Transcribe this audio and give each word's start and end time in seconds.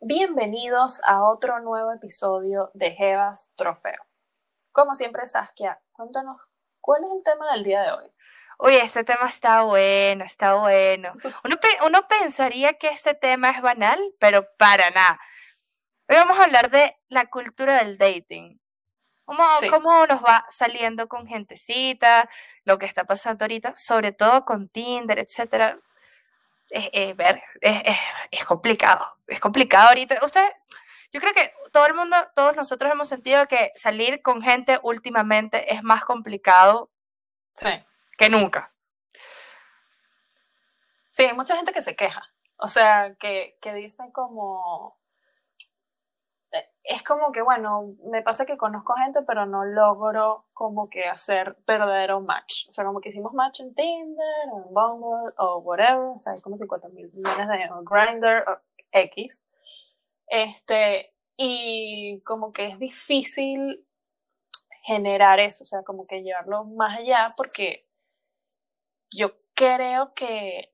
Bienvenidos 0.00 1.00
a 1.06 1.22
otro 1.22 1.60
nuevo 1.60 1.92
episodio 1.92 2.70
de 2.74 2.90
Jevas 2.90 3.52
Trofeo. 3.56 4.04
Como 4.72 4.96
siempre, 4.96 5.28
Saskia, 5.28 5.80
cuéntanos 5.92 6.40
cuál 6.80 7.04
es 7.04 7.10
el 7.16 7.22
tema 7.22 7.52
del 7.52 7.62
día 7.62 7.82
de 7.82 7.92
hoy. 7.92 8.12
Uy, 8.58 8.74
este 8.74 9.04
tema 9.04 9.28
está 9.28 9.62
bueno, 9.62 10.24
está 10.24 10.54
bueno. 10.54 11.12
Uno, 11.84 12.08
pensaría 12.08 12.74
que 12.74 12.88
este 12.88 13.14
tema 13.14 13.50
es 13.50 13.62
banal, 13.62 14.00
pero 14.18 14.44
para 14.58 14.90
nada. 14.90 15.20
Hoy 16.08 16.16
vamos 16.16 16.36
a 16.38 16.44
hablar 16.44 16.70
de 16.70 16.96
la 17.08 17.26
cultura 17.30 17.84
del 17.84 17.96
dating. 17.96 18.60
Cómo, 19.26 19.44
cómo 19.70 20.06
nos 20.06 20.22
va 20.22 20.46
saliendo 20.48 21.08
con 21.08 21.26
gentecita, 21.26 22.30
lo 22.64 22.78
que 22.78 22.86
está 22.86 23.04
pasando 23.04 23.44
ahorita, 23.44 23.74
sobre 23.74 24.12
todo 24.12 24.44
con 24.44 24.68
Tinder, 24.68 25.18
etcétera. 25.18 25.80
Es, 26.70 27.16
ver, 27.16 27.42
es, 27.60 28.44
complicado, 28.44 29.04
es 29.26 29.40
complicado 29.40 29.88
ahorita. 29.88 30.24
Usted, 30.24 30.48
yo 31.12 31.20
creo 31.20 31.34
que 31.34 31.52
todo 31.72 31.86
el 31.86 31.94
mundo, 31.94 32.16
todos 32.36 32.54
nosotros 32.54 32.90
hemos 32.90 33.08
sentido 33.08 33.48
que 33.48 33.72
salir 33.74 34.22
con 34.22 34.42
gente 34.42 34.78
últimamente 34.84 35.74
es 35.74 35.82
más 35.82 36.04
complicado 36.04 36.88
sí. 37.56 37.70
que 38.16 38.30
nunca. 38.30 38.72
Sí, 41.10 41.24
hay 41.24 41.34
mucha 41.34 41.56
gente 41.56 41.72
que 41.72 41.82
se 41.82 41.96
queja. 41.96 42.22
O 42.58 42.68
sea, 42.68 43.16
que, 43.18 43.58
que 43.60 43.74
dicen 43.74 44.12
como, 44.12 44.96
es 46.88 47.02
como 47.02 47.32
que, 47.32 47.42
bueno, 47.42 47.96
me 48.04 48.22
pasa 48.22 48.46
que 48.46 48.56
conozco 48.56 48.94
gente, 48.94 49.22
pero 49.22 49.44
no 49.44 49.64
logro 49.64 50.46
como 50.52 50.88
que 50.88 51.06
hacer 51.06 51.56
verdadero 51.66 52.20
match. 52.20 52.68
O 52.68 52.72
sea, 52.72 52.84
como 52.84 53.00
que 53.00 53.08
hicimos 53.08 53.34
match 53.34 53.60
en 53.60 53.74
Tinder 53.74 54.48
o 54.52 54.58
en 54.58 54.72
Bumble 54.72 55.34
o 55.38 55.58
whatever, 55.58 56.14
o 56.14 56.18
sea, 56.18 56.34
hay 56.34 56.40
como 56.40 56.56
50 56.56 56.88
mil 56.90 57.10
millones 57.12 57.48
de 57.48 57.68
Grindr 57.82 58.44
o 58.48 58.60
X. 58.92 59.48
Este, 60.28 61.12
y 61.36 62.20
como 62.24 62.52
que 62.52 62.68
es 62.68 62.78
difícil 62.78 63.84
generar 64.84 65.40
eso, 65.40 65.64
o 65.64 65.66
sea, 65.66 65.82
como 65.82 66.06
que 66.06 66.22
llevarlo 66.22 66.64
más 66.64 66.98
allá, 66.98 67.30
porque 67.36 67.80
yo 69.10 69.32
creo 69.54 70.14
que 70.14 70.70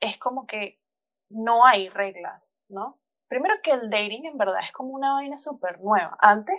es 0.00 0.16
como 0.16 0.46
que 0.46 0.80
no 1.28 1.66
hay 1.66 1.90
reglas, 1.90 2.62
¿no? 2.68 2.98
Primero 3.28 3.54
que 3.62 3.72
el 3.72 3.90
dating 3.90 4.26
en 4.26 4.38
verdad 4.38 4.60
es 4.62 4.72
como 4.72 4.90
una 4.90 5.14
vaina 5.14 5.36
súper 5.36 5.80
nueva. 5.80 6.16
Antes 6.20 6.56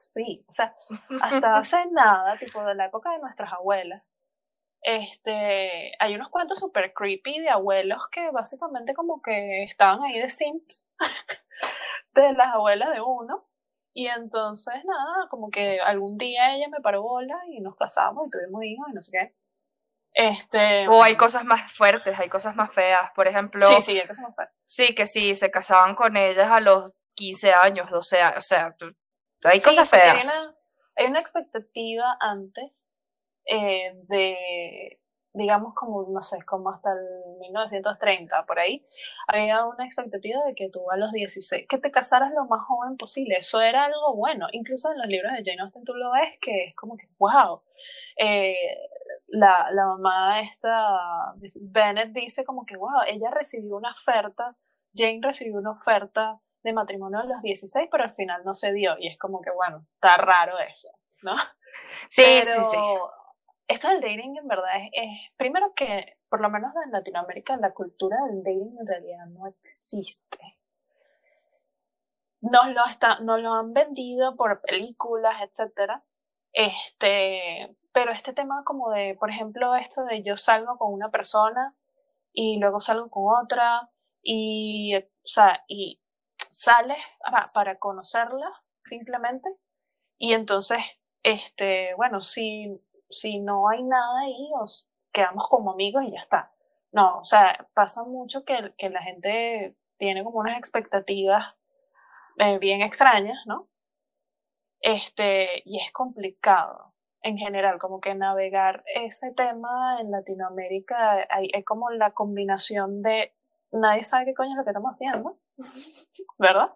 así. 0.00 0.44
O 0.48 0.52
sea, 0.52 0.74
hasta 1.22 1.58
hace 1.58 1.86
nada, 1.90 2.36
tipo 2.38 2.64
de 2.64 2.74
la 2.74 2.86
época 2.86 3.12
de 3.12 3.20
nuestras 3.20 3.52
abuelas, 3.52 4.02
este, 4.82 5.92
hay 5.98 6.14
unos 6.14 6.30
cuentos 6.30 6.58
súper 6.58 6.94
creepy 6.94 7.40
de 7.40 7.50
abuelos 7.50 8.00
que 8.10 8.30
básicamente 8.30 8.94
como 8.94 9.20
que 9.20 9.62
estaban 9.64 10.02
ahí 10.02 10.18
de 10.18 10.30
Sims, 10.30 10.90
de 12.14 12.32
las 12.32 12.54
abuelas 12.54 12.90
de 12.92 13.00
uno. 13.00 13.46
Y 13.92 14.06
entonces, 14.06 14.74
nada, 14.84 15.28
como 15.28 15.50
que 15.50 15.80
algún 15.80 16.16
día 16.16 16.54
ella 16.54 16.68
me 16.68 16.80
paró 16.80 17.02
bola 17.02 17.36
y 17.48 17.60
nos 17.60 17.76
casamos 17.76 18.28
y 18.28 18.30
tuvimos 18.30 18.62
hijos 18.64 18.86
y 18.88 18.92
no 18.94 19.02
sé 19.02 19.10
qué. 19.12 19.34
Este, 20.12 20.88
o 20.88 21.02
hay 21.02 21.16
cosas 21.16 21.44
más 21.44 21.72
fuertes, 21.72 22.18
hay 22.18 22.28
cosas 22.28 22.56
más 22.56 22.72
feas. 22.72 23.10
Por 23.14 23.28
ejemplo, 23.28 23.66
sí, 23.66 23.82
sí, 23.82 24.00
hay 24.00 24.06
cosas 24.06 24.24
más 24.24 24.36
feas. 24.36 24.50
Sí, 24.64 24.94
que 24.94 25.06
sí, 25.06 25.34
se 25.34 25.50
casaban 25.50 25.94
con 25.94 26.16
ellas 26.16 26.50
a 26.50 26.60
los 26.60 26.92
15 27.14 27.52
años, 27.52 27.90
12 27.90 28.20
años. 28.20 28.38
O 28.38 28.40
sea, 28.40 28.76
hay 29.44 29.60
cosas 29.60 29.88
feas. 29.88 30.52
Hay 30.96 31.06
una, 31.06 31.20
expectativa 31.20 32.16
antes 32.20 32.90
eh, 33.46 33.92
de, 34.08 35.00
digamos, 35.32 35.74
como, 35.74 36.06
no 36.10 36.20
sé, 36.20 36.38
como 36.44 36.70
hasta 36.70 36.92
el 36.92 37.38
1930, 37.40 38.44
por 38.46 38.58
ahí. 38.58 38.84
Había 39.28 39.64
una 39.64 39.84
expectativa 39.84 40.44
de 40.44 40.54
que 40.54 40.68
tú 40.70 40.90
a 40.90 40.96
los 40.96 41.12
16, 41.12 41.66
que 41.68 41.78
te 41.78 41.90
casaras 41.90 42.32
lo 42.32 42.44
más 42.46 42.62
joven 42.66 42.96
posible. 42.96 43.36
Eso 43.36 43.60
era 43.60 43.84
algo 43.84 44.14
bueno. 44.14 44.48
Incluso 44.52 44.90
en 44.92 44.98
los 44.98 45.06
libros 45.06 45.32
de 45.32 45.44
Jane 45.44 45.62
Austen 45.62 45.84
tú 45.84 45.94
lo 45.94 46.10
ves 46.12 46.38
que 46.40 46.64
es 46.64 46.74
como 46.74 46.96
que, 46.96 47.08
wow. 47.18 47.62
Eh, 48.16 48.56
la, 49.30 49.70
la 49.72 49.86
mamá 49.86 50.40
esta, 50.40 51.34
Bennett 51.70 52.12
dice 52.12 52.44
como 52.44 52.64
que, 52.64 52.76
wow, 52.76 53.02
ella 53.06 53.30
recibió 53.30 53.76
una 53.76 53.92
oferta, 53.92 54.56
Jane 54.94 55.20
recibió 55.22 55.58
una 55.58 55.72
oferta 55.72 56.40
de 56.62 56.72
matrimonio 56.72 57.20
a 57.20 57.24
los 57.24 57.40
16, 57.42 57.88
pero 57.90 58.04
al 58.04 58.14
final 58.14 58.42
no 58.44 58.54
se 58.54 58.72
dio. 58.72 58.96
Y 58.98 59.08
es 59.08 59.18
como 59.18 59.40
que, 59.40 59.50
bueno, 59.50 59.86
está 59.94 60.16
raro 60.16 60.58
eso, 60.58 60.88
¿no? 61.22 61.34
Sí, 62.08 62.22
sí, 62.44 62.58
sí. 62.70 62.78
Esto 63.66 63.88
del 63.88 64.00
dating 64.00 64.36
en 64.36 64.46
verdad 64.46 64.76
es, 64.92 65.32
primero 65.36 65.72
que, 65.74 66.18
por 66.28 66.40
lo 66.40 66.48
menos 66.50 66.72
en 66.84 66.92
Latinoamérica, 66.92 67.56
la 67.56 67.72
cultura 67.72 68.16
del 68.28 68.44
dating 68.44 68.76
en 68.80 68.86
realidad 68.86 69.26
no 69.26 69.48
existe. 69.48 70.38
Nos 72.42 72.68
lo, 72.68 72.86
está, 72.86 73.18
nos 73.20 73.40
lo 73.40 73.54
han 73.54 73.72
vendido 73.72 74.36
por 74.36 74.60
películas, 74.62 75.40
etcétera. 75.42 76.04
Este, 76.52 77.76
pero 77.92 78.12
este 78.12 78.32
tema 78.32 78.62
como 78.64 78.90
de, 78.90 79.16
por 79.18 79.30
ejemplo, 79.30 79.74
esto 79.76 80.04
de 80.04 80.22
yo 80.22 80.36
salgo 80.36 80.78
con 80.78 80.92
una 80.92 81.10
persona 81.10 81.74
y 82.32 82.58
luego 82.58 82.80
salgo 82.80 83.10
con 83.10 83.24
otra 83.42 83.90
y, 84.22 84.96
o 84.96 85.02
sea, 85.24 85.64
y 85.68 86.00
sales 86.48 86.98
para 87.52 87.78
conocerla 87.78 88.50
simplemente 88.84 89.50
y 90.22 90.34
entonces, 90.34 90.78
este, 91.22 91.94
bueno, 91.94 92.20
si, 92.20 92.78
si 93.08 93.40
no 93.40 93.70
hay 93.70 93.82
nada 93.82 94.20
ahí, 94.20 94.50
os 94.60 94.90
quedamos 95.12 95.48
como 95.48 95.72
amigos 95.72 96.04
y 96.04 96.12
ya 96.12 96.20
está. 96.20 96.52
No, 96.92 97.20
o 97.20 97.24
sea, 97.24 97.68
pasa 97.72 98.04
mucho 98.04 98.44
que, 98.44 98.74
que 98.76 98.90
la 98.90 99.02
gente 99.02 99.76
tiene 99.96 100.22
como 100.22 100.40
unas 100.40 100.58
expectativas 100.58 101.54
eh, 102.36 102.58
bien 102.58 102.82
extrañas, 102.82 103.38
¿no? 103.46 103.70
Este, 104.80 105.62
y 105.64 105.78
es 105.78 105.90
complicado 105.90 106.94
en 107.22 107.36
general, 107.36 107.78
como 107.78 108.00
que 108.00 108.14
navegar 108.14 108.82
ese 108.94 109.32
tema 109.32 110.00
en 110.00 110.10
Latinoamérica 110.10 111.26
hay, 111.28 111.50
como 111.64 111.90
la 111.90 112.12
combinación 112.12 113.02
de 113.02 113.34
nadie 113.72 114.04
sabe 114.04 114.26
qué 114.26 114.34
coño 114.34 114.50
es 114.50 114.56
lo 114.56 114.64
que 114.64 114.70
estamos 114.70 114.90
haciendo, 114.90 115.38
¿verdad? 116.38 116.74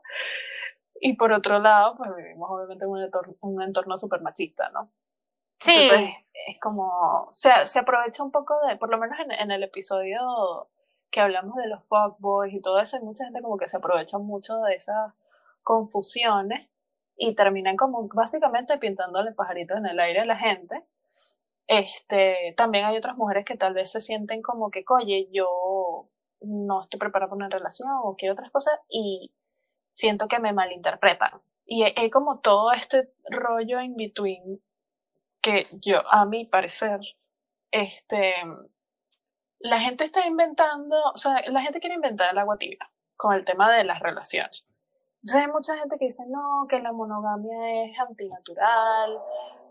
Y 1.00 1.16
por 1.16 1.32
otro 1.32 1.58
lado, 1.58 1.96
pues 1.96 2.14
vivimos 2.14 2.48
obviamente 2.50 2.84
en 2.84 2.90
un 2.90 3.02
entorno, 3.02 3.34
un 3.40 3.62
entorno 3.62 3.96
súper 3.96 4.20
machista, 4.20 4.70
¿no? 4.70 4.92
Sí. 5.60 5.72
Entonces, 5.74 6.10
es 6.48 6.60
como, 6.60 7.26
se, 7.30 7.50
se 7.66 7.78
aprovecha 7.78 8.22
un 8.22 8.30
poco 8.30 8.54
de, 8.68 8.76
por 8.76 8.90
lo 8.90 8.98
menos 8.98 9.18
en, 9.20 9.32
en 9.32 9.50
el 9.50 9.62
episodio 9.62 10.68
que 11.10 11.20
hablamos 11.20 11.56
de 11.56 11.68
los 11.68 11.84
fuckboys 11.86 12.52
y 12.52 12.60
todo 12.60 12.80
eso, 12.80 12.96
hay 12.96 13.02
mucha 13.02 13.24
gente 13.24 13.40
como 13.40 13.56
que 13.56 13.68
se 13.68 13.76
aprovecha 13.76 14.18
mucho 14.18 14.58
de 14.60 14.74
esas 14.74 15.14
confusiones 15.62 16.68
y 17.16 17.34
terminan 17.34 17.76
como 17.76 18.08
básicamente 18.08 18.78
pintándole 18.78 19.32
pajaritos 19.32 19.78
en 19.78 19.86
el 19.86 20.00
aire 20.00 20.20
a 20.20 20.24
la 20.26 20.36
gente. 20.36 20.84
Este, 21.66 22.54
también 22.56 22.84
hay 22.84 22.96
otras 22.96 23.16
mujeres 23.16 23.44
que 23.44 23.56
tal 23.56 23.74
vez 23.74 23.90
se 23.90 24.00
sienten 24.00 24.42
como 24.42 24.70
que, 24.70 24.84
oye, 24.88 25.28
yo 25.32 26.10
no 26.40 26.80
estoy 26.82 26.98
preparada 26.98 27.30
para 27.30 27.36
una 27.36 27.48
relación 27.48 27.88
o 28.02 28.16
quiero 28.16 28.34
otras 28.34 28.50
cosas 28.50 28.74
y 28.88 29.32
siento 29.90 30.28
que 30.28 30.38
me 30.40 30.52
malinterpretan. 30.52 31.40
Y 31.66 31.84
hay 31.84 32.10
como 32.10 32.40
todo 32.40 32.72
este 32.72 33.12
rollo 33.30 33.80
in 33.80 33.96
between 33.96 34.62
que 35.40 35.66
yo, 35.72 36.06
a 36.10 36.26
mi 36.26 36.46
parecer, 36.46 37.00
este, 37.70 38.34
la 39.58 39.80
gente 39.80 40.04
está 40.04 40.26
inventando, 40.26 40.96
o 41.14 41.16
sea, 41.16 41.42
la 41.50 41.62
gente 41.62 41.80
quiere 41.80 41.94
inventar 41.94 42.32
el 42.32 42.38
agua 42.38 42.56
tibia 42.56 42.90
con 43.16 43.34
el 43.34 43.44
tema 43.44 43.74
de 43.74 43.84
las 43.84 44.00
relaciones. 44.00 44.63
Entonces 45.24 45.46
hay 45.46 45.52
mucha 45.52 45.78
gente 45.78 45.96
que 45.98 46.04
dice, 46.04 46.24
no, 46.28 46.66
que 46.68 46.80
la 46.80 46.92
monogamia 46.92 47.86
es 47.86 47.98
antinatural, 47.98 49.18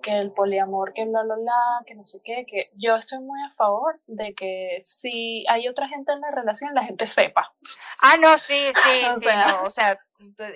que 0.01 0.17
el 0.17 0.31
poliamor, 0.31 0.93
que 0.93 1.05
bla, 1.05 1.21
bla, 1.21 1.35
bla, 1.35 1.83
que 1.85 1.93
no 1.93 2.03
sé 2.05 2.21
qué, 2.23 2.47
que 2.47 2.61
yo 2.81 2.95
estoy 2.95 3.19
muy 3.19 3.39
a 3.43 3.51
favor 3.51 4.01
de 4.07 4.33
que 4.33 4.77
si 4.81 5.45
hay 5.47 5.67
otra 5.67 5.87
gente 5.87 6.11
en 6.11 6.21
la 6.21 6.31
relación, 6.31 6.73
la 6.73 6.83
gente 6.83 7.05
sepa. 7.05 7.53
Ah, 8.01 8.17
no, 8.17 8.35
sí, 8.39 8.71
sí, 8.73 9.05
sí, 9.19 9.27
o 9.63 9.69
sea, 9.69 9.99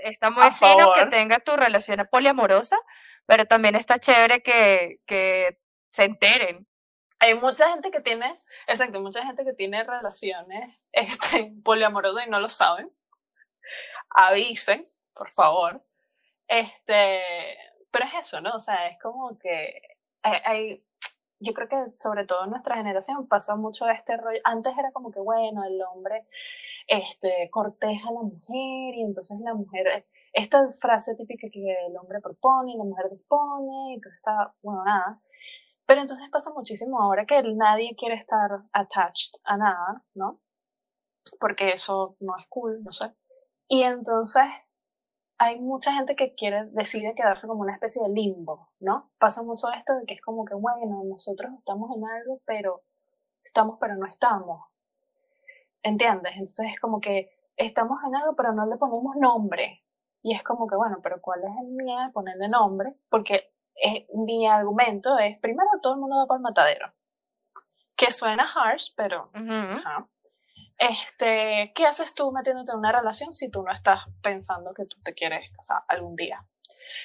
está 0.02 0.32
muy 0.32 0.50
fino 0.50 0.92
que 0.96 1.06
tenga 1.06 1.38
tu 1.42 1.56
relación 1.56 2.08
poliamorosa, 2.10 2.80
pero 3.28 3.46
también 3.46 3.76
está 3.76 4.00
chévere 4.00 4.42
que, 4.42 5.00
que 5.06 5.60
se 5.90 6.06
enteren. 6.06 6.68
Hay 7.20 7.36
mucha 7.36 7.70
gente 7.70 7.92
que 7.92 8.02
tiene, 8.02 8.34
exacto, 8.66 9.00
mucha 9.00 9.24
gente 9.24 9.46
que 9.46 9.54
tiene 9.54 9.84
relaciones 9.84 10.76
este, 10.92 11.54
poliamorosas 11.64 12.26
y 12.26 12.32
no 12.32 12.40
lo 12.40 12.50
saben 12.50 12.92
avisen, 14.10 14.84
por 15.14 15.28
favor. 15.28 15.84
Este, 16.48 17.22
pero 17.92 18.06
es 18.06 18.14
eso, 18.28 18.42
¿no? 18.42 18.56
O 18.56 18.60
sea, 18.60 18.88
es 18.88 19.00
como 19.02 19.38
que 19.38 19.82
hay, 20.24 20.84
yo 21.40 21.54
creo 21.54 21.68
que 21.68 21.78
sobre 21.96 22.26
todo 22.26 22.46
en 22.46 22.52
nuestra 22.52 22.76
generación 22.78 23.28
pasa 23.28 23.56
mucho 23.56 23.88
este 23.90 24.18
rollo. 24.18 24.40
Antes 24.44 24.78
era 24.78 24.92
como 24.92 25.12
que, 25.12 25.20
bueno, 25.20 25.64
el 25.66 25.82
hombre 25.84 26.28
este, 26.88 27.50
corteja 27.52 28.10
a 28.10 28.14
la 28.14 28.22
mujer 28.22 28.96
y 28.96 29.04
entonces 29.04 29.40
la 29.42 29.54
mujer, 29.54 30.08
esta 30.34 30.70
frase 30.80 31.16
típica 31.16 31.48
que 31.52 31.86
el 31.88 31.98
hombre 31.98 32.22
propone 32.22 32.74
y 32.74 32.78
la 32.78 32.84
mujer 32.84 33.10
dispone, 33.12 33.92
y 33.92 33.94
entonces 33.96 34.16
está, 34.16 34.54
bueno, 34.62 34.84
nada. 34.86 35.22
Pero 35.86 36.02
entonces 36.02 36.28
pasa 36.32 36.52
muchísimo 36.54 37.02
ahora 37.02 37.26
que 37.26 37.42
nadie 37.44 37.96
quiere 37.98 38.16
estar 38.16 38.52
attached 38.74 39.34
a 39.46 39.58
nada, 39.58 40.04
¿no? 40.16 40.42
Porque 41.40 41.72
eso 41.72 42.16
no 42.20 42.36
es 42.38 42.46
cool, 42.50 42.84
no 42.84 42.92
sé. 42.92 43.14
Y 43.68 43.84
entonces 43.84 44.44
hay 45.38 45.60
mucha 45.60 45.94
gente 45.94 46.16
que 46.16 46.34
quiere, 46.34 46.66
decide 46.72 47.14
quedarse 47.14 47.48
como 47.48 47.62
una 47.62 47.74
especie 47.74 48.02
de 48.02 48.10
limbo, 48.10 48.70
¿no? 48.80 49.12
Pasa 49.20 49.44
mucho 49.44 49.70
esto 49.72 49.94
de 49.96 50.06
que 50.06 50.16
es 50.16 50.22
como 50.22 50.46
que, 50.46 50.56
bueno, 50.56 51.04
nosotros 51.04 51.52
estamos 51.58 51.96
en 51.96 52.06
algo, 52.06 52.42
pero 52.46 52.84
estamos, 53.44 53.78
pero 53.80 53.96
no 53.96 54.06
estamos. 54.06 54.66
¿Entiendes? 55.84 56.34
Entonces 56.34 56.74
es 56.74 56.80
como 56.80 57.00
que 57.00 57.30
estamos 57.56 58.00
en 58.06 58.16
algo, 58.16 58.36
pero 58.36 58.54
no 58.54 58.66
le 58.66 58.78
ponemos 58.78 59.16
nombre. 59.16 59.84
Y 60.24 60.34
es 60.34 60.44
como 60.44 60.68
que, 60.68 60.76
bueno, 60.76 60.98
pero 61.04 61.22
¿cuál 61.22 61.44
es 61.44 61.54
el 61.62 61.68
miedo 61.68 62.02
de 62.02 62.12
ponerle 62.12 62.50
nombre? 62.50 62.96
Porque 63.10 63.54
es, 63.76 64.06
mi 64.14 64.48
argumento 64.48 65.18
es, 65.20 65.38
primero, 65.40 65.70
todo 65.82 65.94
el 65.94 66.00
mundo 66.00 66.18
va 66.18 66.26
para 66.26 66.38
el 66.38 66.44
matadero. 66.44 66.92
Que 67.96 68.12
suena 68.12 68.44
harsh, 68.44 68.94
pero... 68.96 69.30
Este, 70.78 71.72
¿qué 71.76 71.86
haces 71.86 72.14
tú 72.14 72.32
metiéndote 72.32 72.72
en 72.72 72.78
una 72.78 72.92
relación 72.92 73.34
si 73.34 73.50
tú 73.50 73.64
no 73.64 73.74
estás 73.74 74.02
pensando 74.22 74.74
que 74.74 74.86
tú 74.86 74.98
te 75.04 75.14
quieres 75.14 75.50
casar 75.56 75.84
algún 75.88 76.16
día? 76.16 76.46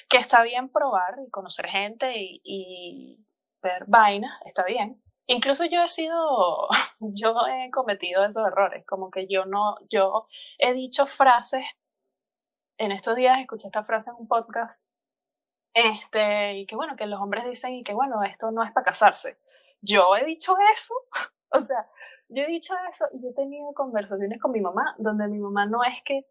Que 0.09 0.17
está 0.17 0.43
bien 0.43 0.69
probar 0.69 1.15
y 1.25 1.29
conocer 1.31 1.67
gente 1.67 2.13
y, 2.15 2.41
y 2.43 3.25
ver 3.61 3.85
vainas, 3.87 4.39
está 4.45 4.63
bien. 4.63 5.01
Incluso 5.25 5.65
yo 5.65 5.83
he 5.83 5.87
sido, 5.87 6.67
yo 6.99 7.35
he 7.47 7.71
cometido 7.71 8.25
esos 8.25 8.45
errores, 8.45 8.85
como 8.85 9.09
que 9.09 9.27
yo 9.27 9.45
no, 9.45 9.77
yo 9.89 10.27
he 10.57 10.73
dicho 10.73 11.07
frases, 11.07 11.65
en 12.77 12.91
estos 12.91 13.15
días 13.15 13.39
escuché 13.39 13.67
esta 13.67 13.83
frase 13.83 14.09
en 14.09 14.17
un 14.17 14.27
podcast, 14.27 14.85
este, 15.73 16.55
y 16.55 16.65
que 16.65 16.75
bueno, 16.75 16.95
que 16.95 17.05
los 17.05 17.19
hombres 17.19 17.45
dicen 17.45 17.73
y 17.73 17.83
que 17.83 17.93
bueno, 17.93 18.21
esto 18.23 18.51
no 18.51 18.63
es 18.63 18.71
para 18.71 18.85
casarse. 18.85 19.39
Yo 19.81 20.15
he 20.15 20.25
dicho 20.25 20.55
eso, 20.73 20.93
o 21.49 21.59
sea, 21.59 21.87
yo 22.33 22.43
he 22.43 22.47
dicho 22.47 22.73
eso 22.89 23.05
y 23.11 23.21
yo 23.21 23.29
he 23.29 23.33
tenido 23.33 23.73
conversaciones 23.73 24.41
con 24.41 24.51
mi 24.51 24.61
mamá 24.61 24.95
donde 24.97 25.27
mi 25.27 25.39
mamá 25.39 25.65
no 25.65 25.83
es 25.83 26.01
que 26.03 26.25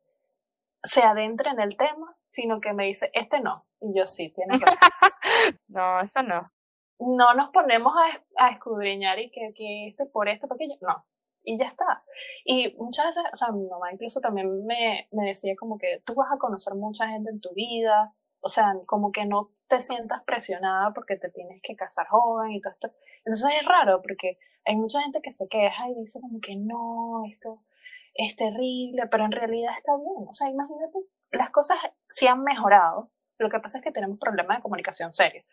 se 0.84 1.02
adentre 1.02 1.50
en 1.50 1.60
el 1.60 1.76
tema, 1.76 2.16
sino 2.26 2.60
que 2.60 2.72
me 2.72 2.86
dice, 2.86 3.10
este 3.14 3.40
no. 3.40 3.66
Y 3.80 3.96
yo 3.96 4.06
sí, 4.06 4.32
tienes 4.32 4.60
razón. 4.60 4.78
no, 5.68 6.00
eso 6.00 6.22
no. 6.22 6.50
No 6.98 7.34
nos 7.34 7.50
ponemos 7.50 7.92
a, 7.96 8.46
a 8.46 8.50
escudriñar 8.50 9.18
y 9.18 9.30
que, 9.30 9.52
que 9.54 9.88
este 9.88 10.06
por 10.06 10.28
esto, 10.28 10.48
por 10.48 10.56
aquello. 10.56 10.74
No. 10.80 11.04
Y 11.44 11.58
ya 11.58 11.66
está. 11.66 12.04
Y 12.44 12.74
muchas 12.76 13.06
veces, 13.06 13.24
o 13.32 13.36
sea, 13.36 13.50
mi 13.50 13.66
mamá 13.66 13.92
incluso 13.92 14.20
también 14.20 14.64
me, 14.64 15.08
me 15.10 15.26
decía 15.26 15.54
como 15.58 15.78
que 15.78 16.02
tú 16.04 16.14
vas 16.14 16.32
a 16.32 16.38
conocer 16.38 16.74
mucha 16.74 17.08
gente 17.08 17.30
en 17.30 17.40
tu 17.40 17.52
vida, 17.54 18.14
o 18.40 18.48
sea, 18.48 18.74
como 18.86 19.10
que 19.12 19.24
no 19.24 19.50
te 19.68 19.80
sientas 19.80 20.22
presionada 20.24 20.92
porque 20.92 21.16
te 21.16 21.30
tienes 21.30 21.60
que 21.62 21.76
casar 21.76 22.08
joven 22.08 22.52
y 22.52 22.60
todo 22.60 22.72
esto. 22.72 22.90
Entonces 23.24 23.60
es 23.60 23.66
raro 23.66 24.02
porque 24.02 24.38
hay 24.64 24.76
mucha 24.76 25.00
gente 25.02 25.20
que 25.22 25.30
se 25.30 25.48
queja 25.48 25.88
y 25.88 25.94
dice 25.94 26.20
como 26.20 26.40
que 26.40 26.56
no, 26.56 27.24
esto 27.28 27.62
es 28.14 28.36
terrible, 28.36 29.06
pero 29.10 29.24
en 29.24 29.32
realidad 29.32 29.72
está 29.74 29.96
bien. 29.96 30.28
O 30.28 30.32
sea, 30.32 30.48
imagínate, 30.48 30.98
las 31.30 31.50
cosas 31.50 31.78
sí 32.08 32.26
han 32.26 32.42
mejorado. 32.42 33.10
Lo 33.38 33.50
que 33.50 33.58
pasa 33.60 33.78
es 33.78 33.84
que 33.84 33.92
tenemos 33.92 34.18
problemas 34.18 34.58
de 34.58 34.62
comunicación 34.62 35.12
serios. 35.12 35.44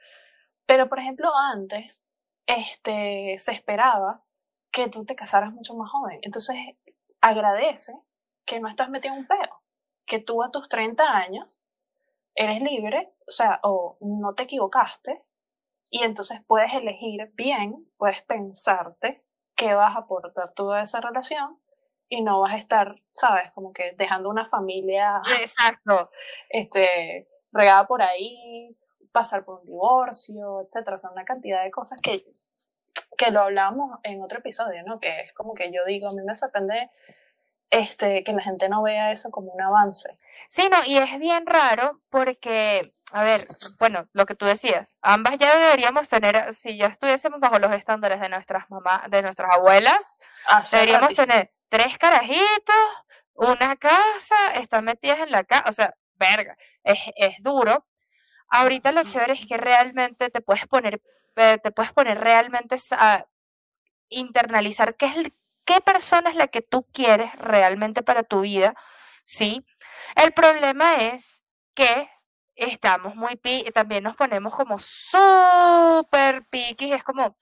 Pero, 0.66 0.90
por 0.90 1.00
ejemplo, 1.00 1.30
antes 1.54 2.22
este, 2.46 3.38
se 3.40 3.52
esperaba 3.52 4.24
que 4.72 4.88
tú 4.90 5.06
te 5.06 5.16
casaras 5.16 5.52
mucho 5.54 5.74
más 5.74 5.90
joven. 5.90 6.20
Entonces, 6.22 6.56
agradece 7.22 7.94
que 8.46 8.60
no 8.60 8.68
estás 8.68 8.92
metido 8.92 9.16
un 9.16 9.26
peo. 9.26 9.62
Que 10.06 10.20
tú 10.20 10.44
a 10.44 10.52
tus 10.52 10.70
30 10.70 11.04
años 11.04 11.60
eres 12.36 12.62
libre, 12.62 13.14
o 13.28 13.32
sea, 13.32 13.60
o 13.64 13.98
no 14.02 14.34
te 14.34 14.44
equivocaste, 14.44 15.24
y 15.90 16.04
entonces 16.04 16.42
puedes 16.46 16.74
elegir 16.74 17.32
bien, 17.34 17.76
puedes 17.98 18.22
pensarte 18.24 19.24
qué 19.56 19.74
vas 19.74 19.96
a 19.96 20.00
aportar 20.00 20.54
tú 20.54 20.72
a 20.72 20.82
esa 20.82 21.02
relación 21.02 21.60
y 22.08 22.22
no 22.22 22.42
vas 22.42 22.54
a 22.54 22.58
estar, 22.58 22.96
sabes, 23.04 23.52
como 23.52 23.72
que 23.74 23.94
dejando 23.98 24.30
una 24.30 24.48
familia 24.48 25.22
Exacto. 25.42 26.10
este, 26.50 27.28
regada 27.52 27.88
por 27.88 28.02
ahí, 28.02 28.76
pasar 29.12 29.46
por 29.46 29.60
un 29.60 29.68
divorcio, 29.68 30.62
etcétera, 30.62 30.96
o 30.96 30.98
sea, 30.98 31.12
una 31.12 31.26
cantidad 31.26 31.64
de 31.64 31.72
cosas 31.72 32.02
que, 32.02 32.24
que 33.18 33.32
lo 33.32 33.42
hablamos 33.42 34.00
en 34.04 34.24
otro 34.24 34.40
episodio, 34.40 34.84
¿no? 34.86 35.00
Que 35.00 35.22
es 35.22 35.34
como 35.34 35.54
que 35.54 35.72
yo 35.72 35.86
digo, 35.86 36.08
a 36.08 36.14
mí 36.14 36.22
me 36.26 36.36
sorprende 36.36 36.90
este, 37.70 38.24
que 38.24 38.34
la 38.34 38.42
gente 38.42 38.70
no 38.70 38.82
vea 38.82 39.12
eso 39.12 39.30
como 39.30 39.52
un 39.52 39.62
avance. 39.62 40.18
Sí, 40.48 40.70
no, 40.72 40.78
y 40.86 40.98
es 40.98 41.20
bien 41.20 41.46
raro 41.46 42.02
porque, 42.10 42.82
a 43.12 43.24
ver, 43.24 43.42
bueno, 43.80 44.08
lo 44.14 44.26
que 44.26 44.36
tú 44.36 44.46
decías, 44.46 44.96
ambas 45.02 45.38
ya 45.38 45.58
deberíamos 45.58 46.08
tener, 46.08 46.54
si 46.54 46.78
ya 46.78 46.88
estuviésemos 46.88 47.40
bajo 47.40 47.60
los 47.60 47.72
estándares 47.72 48.20
de 48.20 48.30
nuestras 48.30 48.70
mamás, 48.70 49.10
de 49.10 49.22
nuestras 49.22 49.52
abuelas, 49.52 50.18
deberíamos 50.72 51.14
tener 51.14 51.52
tres 51.70 51.98
carajitos, 51.98 52.76
una 53.34 53.76
casa, 53.76 54.54
están 54.56 54.86
metidas 54.86 55.20
en 55.20 55.32
la 55.32 55.44
casa, 55.44 55.70
o 55.70 55.72
sea, 55.72 55.96
verga, 56.16 56.58
es, 56.84 57.00
es 57.16 57.36
duro. 57.42 57.86
Ahorita 58.50 58.92
lo 58.92 59.04
chévere 59.04 59.34
es 59.34 59.46
que 59.46 59.58
realmente 59.58 60.30
te 60.30 60.42
puedes 60.42 60.68
poner, 60.68 61.02
eh, 61.36 61.58
te 61.62 61.72
puedes 61.72 61.94
poner 61.94 62.20
realmente 62.20 62.76
a 62.92 63.26
internalizar 64.10 64.96
qué 64.96 65.06
es 65.06 65.32
qué 65.70 65.82
persona 65.82 66.32
es 66.32 66.36
la 66.36 66.48
que 66.48 66.64
tú 66.64 66.88
quieres 66.92 67.32
realmente 67.36 68.02
para 68.02 68.24
tu 68.24 68.42
vida 68.42 68.74
¿sí? 69.30 69.64
El 70.16 70.34
problema 70.34 70.96
es 70.96 71.44
que 71.76 72.10
estamos 72.56 73.16
muy 73.16 73.36
pi 73.36 73.64
también 73.74 74.04
nos 74.04 74.16
ponemos 74.16 74.56
como 74.56 74.80
súper 74.80 76.46
picky, 76.50 76.92
es 76.94 77.04
como, 77.04 77.38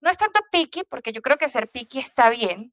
no 0.00 0.10
es 0.10 0.16
tanto 0.16 0.40
picky, 0.52 0.84
porque 0.84 1.12
yo 1.12 1.20
creo 1.20 1.36
que 1.36 1.48
ser 1.48 1.68
picky 1.68 1.98
está 1.98 2.30
bien. 2.30 2.72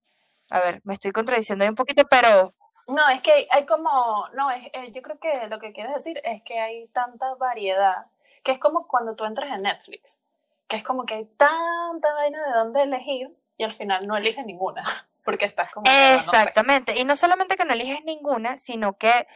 A 0.51 0.60
ver, 0.60 0.81
me 0.83 0.94
estoy 0.94 1.12
contradiciendo 1.12 1.63
ahí 1.63 1.69
un 1.69 1.75
poquito, 1.75 2.04
pero... 2.10 2.54
No, 2.88 3.07
es 3.10 3.21
que 3.21 3.48
hay 3.51 3.66
como, 3.66 4.27
no, 4.33 4.51
es, 4.51 4.66
eh, 4.74 4.92
yo 4.92 5.01
creo 5.01 5.19
que 5.19 5.48
lo 5.48 5.60
que 5.60 5.74
quieres 5.74 5.94
decir 5.94 6.21
es 6.24 6.42
que 6.44 6.60
hay 6.60 6.88
tanta 6.89 7.33
variedad, 7.36 8.06
que 8.44 8.51
es 8.51 8.60
como 8.60 8.88
cuando 8.88 9.16
tú 9.16 9.25
entras 9.25 9.51
en 9.51 9.63
Netflix, 9.63 10.21
que 10.68 10.75
es 10.75 10.83
como 10.83 11.06
que 11.06 11.16
hay 11.16 11.25
tanta 11.25 12.13
vaina 12.13 12.39
de 12.45 12.54
dónde 12.54 12.83
elegir 12.83 13.36
y 13.57 13.63
al 13.63 13.71
final 13.71 14.06
no 14.07 14.16
eliges 14.16 14.45
ninguna. 14.45 14.83
porque 15.30 15.46
estás 15.46 15.70
como... 15.70 15.86
Exactamente, 16.16 16.98
y 16.98 17.06
no 17.06 17.16
solamente 17.16 17.56
que 17.56 17.64
no 17.64 17.76
eliges 17.76 18.04
ninguna, 18.04 18.58
sino 18.58 18.98
que 18.98 19.28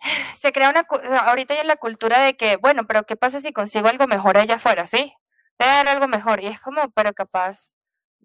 se 0.34 0.52
crea 0.52 0.68
una... 0.68 0.84
Ahorita 1.20 1.54
hay 1.54 1.64
la 1.64 1.76
cultura 1.76 2.18
de 2.18 2.36
que, 2.36 2.56
bueno, 2.56 2.88
pero 2.88 3.04
¿qué 3.04 3.14
pasa 3.14 3.40
si 3.40 3.52
consigo 3.52 3.86
algo 3.86 4.08
mejor 4.08 4.36
allá 4.36 4.56
afuera? 4.56 4.84
Sí, 4.84 5.14
te 5.56 5.64
dar 5.64 5.86
algo 5.86 6.08
mejor. 6.08 6.42
Y 6.42 6.48
es 6.48 6.60
como, 6.60 6.90
pero 6.90 7.14
capaz, 7.14 7.76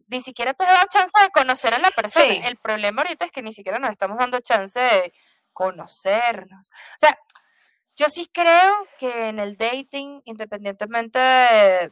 ni 0.08 0.22
siquiera 0.22 0.56
te 0.56 0.66
da 0.66 0.88
chance 0.88 1.22
de 1.22 1.30
conocer 1.30 1.76
a 1.76 1.78
la 1.78 1.92
persona. 1.92 2.48
El 2.48 2.58
problema 2.58 3.04
ahorita 3.04 3.26
es 3.26 3.32
que 3.32 3.44
ni 3.44 3.54
siquiera 3.54 3.78
nos 3.78 3.92
estamos 3.92 4.18
dando 4.18 4.40
chance 4.40 4.80
de 4.80 5.14
conocernos. 5.54 6.68
O 6.68 6.98
sea, 6.98 7.16
yo 7.94 8.10
sí 8.10 8.28
creo 8.34 8.88
que 8.98 9.30
en 9.30 9.38
el 9.38 9.56
dating, 9.56 10.24
independientemente 10.26 11.20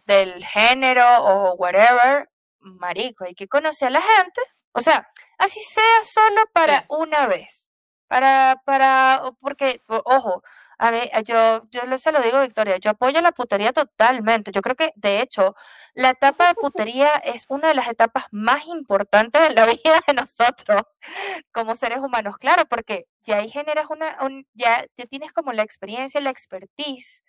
del 0.07 0.43
género 0.43 1.05
o 1.19 1.53
whatever, 1.57 2.27
marico, 2.57 3.25
hay 3.25 3.35
que 3.35 3.47
conocer 3.47 3.89
a 3.89 3.91
la 3.91 4.01
gente 4.01 4.41
o 4.73 4.81
sea, 4.81 5.07
así 5.37 5.59
sea 5.61 6.03
solo 6.03 6.41
para 6.53 6.85
una 6.89 7.27
vez. 7.27 7.71
Para, 8.07 8.61
para, 8.65 9.21
porque, 9.39 9.81
ojo, 9.87 10.43
a 10.79 10.91
ver, 10.91 11.09
yo, 11.25 11.67
yo 11.71 11.97
se 11.97 12.11
lo 12.11 12.21
digo, 12.21 12.39
Victoria, 12.41 12.77
yo 12.77 12.91
apoyo 12.91 13.21
la 13.21 13.33
putería 13.33 13.73
totalmente. 13.73 14.51
Yo 14.51 14.61
creo 14.61 14.75
que, 14.75 14.91
de 14.95 15.21
hecho, 15.21 15.55
la 15.93 16.11
etapa 16.11 16.47
de 16.47 16.55
putería 16.55 17.09
es 17.17 17.45
una 17.49 17.67
de 17.69 17.75
las 17.75 17.89
etapas 17.89 18.25
más 18.31 18.65
importantes 18.67 19.41
de 19.47 19.53
la 19.53 19.65
vida 19.67 20.01
de 20.07 20.13
nosotros 20.13 20.83
como 21.51 21.75
seres 21.75 21.99
humanos. 21.99 22.37
Claro, 22.37 22.65
porque 22.65 23.07
ya 23.23 23.37
ahí 23.37 23.49
generas 23.49 23.87
una, 23.89 24.17
ya, 24.53 24.85
ya 24.97 25.05
tienes 25.07 25.33
como 25.33 25.51
la 25.53 25.63
experiencia, 25.63 26.21
la 26.21 26.29
expertise 26.31 27.23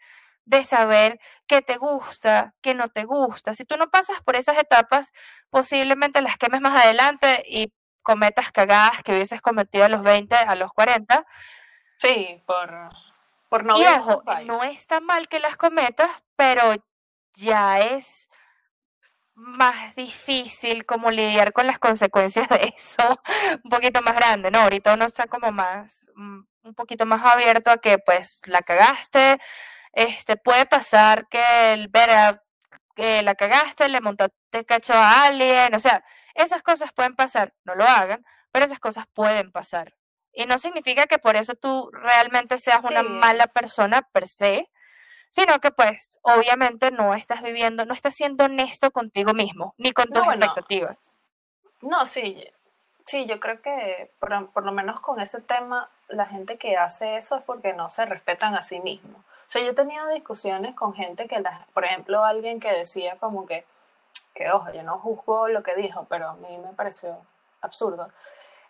de 0.50 0.64
saber 0.64 1.20
qué 1.46 1.62
te 1.62 1.76
gusta, 1.76 2.54
qué 2.60 2.74
no 2.74 2.88
te 2.88 3.04
gusta. 3.04 3.54
Si 3.54 3.64
tú 3.64 3.76
no 3.76 3.88
pasas 3.88 4.20
por 4.22 4.34
esas 4.34 4.58
etapas, 4.58 5.12
posiblemente 5.48 6.20
las 6.20 6.36
quemes 6.38 6.60
más 6.60 6.84
adelante 6.84 7.44
y 7.46 7.72
cometas 8.02 8.50
cagadas 8.50 9.02
que 9.04 9.12
hubieses 9.12 9.40
cometido 9.40 9.84
a 9.84 9.88
los 9.88 10.02
20, 10.02 10.34
a 10.34 10.56
los 10.56 10.72
40. 10.72 11.24
Sí, 11.98 12.42
por, 12.46 12.90
por 13.48 13.64
no 13.64 13.78
Y 13.78 13.84
ojo, 13.84 14.24
no 14.44 14.64
está 14.64 14.98
mal 14.98 15.28
que 15.28 15.38
las 15.38 15.56
cometas, 15.56 16.10
pero 16.34 16.74
ya 17.36 17.78
es 17.78 18.28
más 19.36 19.94
difícil 19.94 20.84
como 20.84 21.12
lidiar 21.12 21.52
con 21.52 21.68
las 21.68 21.78
consecuencias 21.78 22.48
de 22.48 22.74
eso, 22.76 23.20
un 23.64 23.70
poquito 23.70 24.02
más 24.02 24.16
grande, 24.16 24.50
¿no? 24.50 24.58
Ahorita 24.58 24.94
uno 24.94 25.04
está 25.04 25.28
como 25.28 25.52
más, 25.52 26.10
mm, 26.16 26.40
un 26.64 26.74
poquito 26.74 27.06
más 27.06 27.24
abierto 27.24 27.70
a 27.70 27.78
que 27.78 27.98
pues 27.98 28.42
la 28.46 28.62
cagaste, 28.62 29.38
este, 29.92 30.36
puede 30.36 30.66
pasar 30.66 31.26
que 31.28 31.72
el 31.72 31.88
ver 31.88 32.40
que 32.94 33.22
la 33.22 33.34
cagaste, 33.34 33.88
le 33.88 34.00
montaste 34.00 34.64
cacho 34.66 34.92
a 34.92 35.24
alguien, 35.24 35.74
o 35.74 35.80
sea, 35.80 36.04
esas 36.34 36.62
cosas 36.62 36.92
pueden 36.92 37.16
pasar, 37.16 37.54
no 37.64 37.74
lo 37.74 37.84
hagan, 37.84 38.24
pero 38.52 38.66
esas 38.66 38.80
cosas 38.80 39.06
pueden 39.14 39.52
pasar. 39.52 39.94
Y 40.32 40.46
no 40.46 40.58
significa 40.58 41.06
que 41.06 41.18
por 41.18 41.36
eso 41.36 41.54
tú 41.54 41.90
realmente 41.92 42.58
seas 42.58 42.84
una 42.84 43.02
mala 43.02 43.46
persona 43.48 44.02
per 44.12 44.28
se, 44.28 44.70
sino 45.30 45.60
que 45.60 45.70
pues 45.70 46.18
obviamente 46.22 46.90
no 46.90 47.14
estás 47.14 47.42
viviendo, 47.42 47.84
no 47.84 47.94
estás 47.94 48.14
siendo 48.14 48.44
honesto 48.44 48.90
contigo 48.90 49.32
mismo, 49.32 49.74
ni 49.78 49.92
con 49.92 50.06
tus 50.06 50.26
expectativas. 50.26 51.14
No, 51.80 52.04
sí, 52.06 52.44
sí, 53.06 53.26
yo 53.26 53.40
creo 53.40 53.62
que 53.62 54.12
por, 54.18 54.50
por, 54.50 54.64
lo 54.64 54.72
menos 54.72 55.00
con 55.00 55.20
ese 55.20 55.40
tema, 55.40 55.88
la 56.08 56.26
gente 56.26 56.58
que 56.58 56.76
hace 56.76 57.16
eso 57.16 57.38
es 57.38 57.44
porque 57.44 57.72
no 57.72 57.88
se 57.88 58.06
respetan 58.06 58.54
a 58.54 58.62
sí 58.62 58.80
mismos. 58.80 59.24
Sea, 59.50 59.62
yo 59.64 59.72
he 59.72 59.74
tenido 59.74 60.06
discusiones 60.06 60.76
con 60.76 60.94
gente 60.94 61.26
que, 61.26 61.42
por 61.74 61.84
ejemplo, 61.84 62.24
alguien 62.24 62.60
que 62.60 62.70
decía 62.70 63.16
como 63.16 63.46
que, 63.46 63.64
que 64.32 64.48
ojo, 64.48 64.72
yo 64.72 64.84
no 64.84 65.00
juzgo 65.00 65.48
lo 65.48 65.64
que 65.64 65.74
dijo, 65.74 66.06
pero 66.08 66.28
a 66.28 66.34
mí 66.34 66.56
me 66.58 66.72
pareció 66.72 67.18
absurdo. 67.60 68.12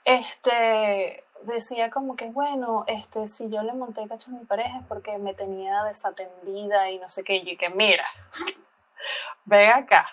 Este, 0.07 1.23
decía 1.43 1.91
como 1.91 2.17
que, 2.17 2.31
bueno, 2.31 2.85
este, 2.87 3.29
si 3.29 3.51
yo 3.51 3.63
le 3.63 3.75
monté 3.75 4.09
cacho 4.09 4.31
a 4.31 4.39
mi 4.39 4.47
pareja 4.47 4.79
es 4.79 4.87
porque 4.87 5.19
me 5.19 5.35
tenía 5.35 5.85
desatendida 5.85 6.91
y 6.91 6.99
no 6.99 7.11
sé 7.11 7.25
qué, 7.25 7.37
y 7.37 7.59
que 7.59 7.69
mira, 7.69 8.07
ven 9.45 9.69
acá. 9.69 10.09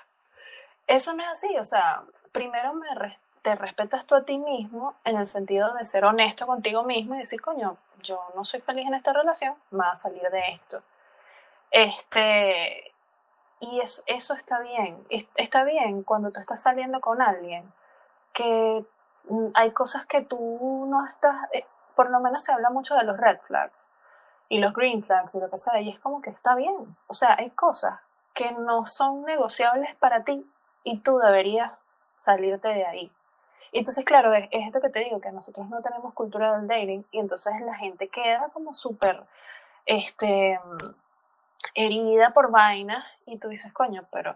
Eso 0.86 1.14
no 1.14 1.24
es 1.24 1.30
así, 1.30 1.58
o 1.58 1.64
sea, 1.64 2.04
primero 2.34 2.74
me 2.74 2.94
te 3.42 3.56
respetas 3.56 4.06
tú 4.06 4.16
a 4.16 4.24
ti 4.24 4.38
mismo 4.38 4.96
en 5.04 5.18
el 5.18 5.28
sentido 5.28 5.74
de 5.74 5.86
ser 5.86 6.06
honesto 6.06 6.48
contigo 6.48 6.84
mismo 6.84 7.16
y 7.16 7.20
decir, 7.20 7.42
coño, 7.42 7.78
yo 8.02 8.22
no 8.36 8.46
soy 8.46 8.62
feliz 8.62 8.88
en 8.88 8.94
esta 8.94 9.14
relación, 9.14 9.56
me 9.72 9.80
va 9.80 9.92
a 9.92 9.96
salir 9.96 10.24
de 10.30 10.42
esto. 10.54 10.82
Este, 11.72 12.94
y 13.60 13.80
eso, 13.82 14.04
eso 14.06 14.34
está 14.34 14.60
bien. 14.60 15.06
Está 15.36 15.64
bien 15.64 16.04
cuando 16.04 16.32
tú 16.32 16.40
estás 16.40 16.62
saliendo 16.62 17.02
con 17.02 17.22
alguien 17.22 17.72
que 18.34 18.86
mm, 19.30 19.48
hay 19.54 19.72
cosas 19.72 20.06
que 20.06 20.22
tú 20.22 20.86
no 20.88 21.06
estás, 21.06 21.36
eh, 21.54 21.66
por 21.96 22.10
lo 22.10 22.20
menos 22.20 22.44
se 22.44 22.52
habla 22.52 22.70
mucho 22.70 22.96
de 22.96 23.04
los 23.04 23.18
red 23.18 23.40
flags 23.42 23.90
y 24.50 24.60
los 24.60 24.74
green 24.74 25.04
flags 25.04 25.36
y 25.36 25.40
lo 25.40 25.50
que 25.50 25.58
sea, 25.58 25.82
y 25.82 25.90
es 25.90 26.00
como 26.00 26.22
que 26.22 26.30
está 26.30 26.56
bien. 26.56 26.96
O 27.08 27.14
sea, 27.14 27.36
hay 27.38 27.50
cosas 27.52 28.00
que 28.34 28.52
no 28.52 28.86
son 28.86 29.24
negociables 29.24 29.96
para 29.96 30.24
ti 30.24 30.50
y 30.84 31.00
tú 31.00 31.18
deberías 31.18 31.90
salirte 32.16 32.70
de 32.70 32.86
ahí. 32.86 33.12
Y 33.72 33.80
entonces, 33.80 34.06
claro, 34.06 34.34
es, 34.34 34.48
esto 34.52 34.82
que 34.82 34.90
te 34.90 35.00
digo, 35.00 35.20
que 35.20 35.32
nosotros 35.32 35.68
no 35.70 35.82
tenemos 35.82 36.14
cultura 36.14 36.58
del 36.58 36.68
dating 36.68 37.06
y 37.12 37.20
entonces 37.20 37.60
la 37.62 37.76
gente 37.76 38.08
queda 38.10 38.50
como 38.54 38.74
súper 38.74 39.24
este, 39.86 40.60
herida 41.74 42.34
por 42.34 42.52
vaina 42.52 43.06
y 43.26 43.38
tú 43.40 43.50
dices, 43.50 43.74
coño, 43.74 44.08
pero, 44.12 44.36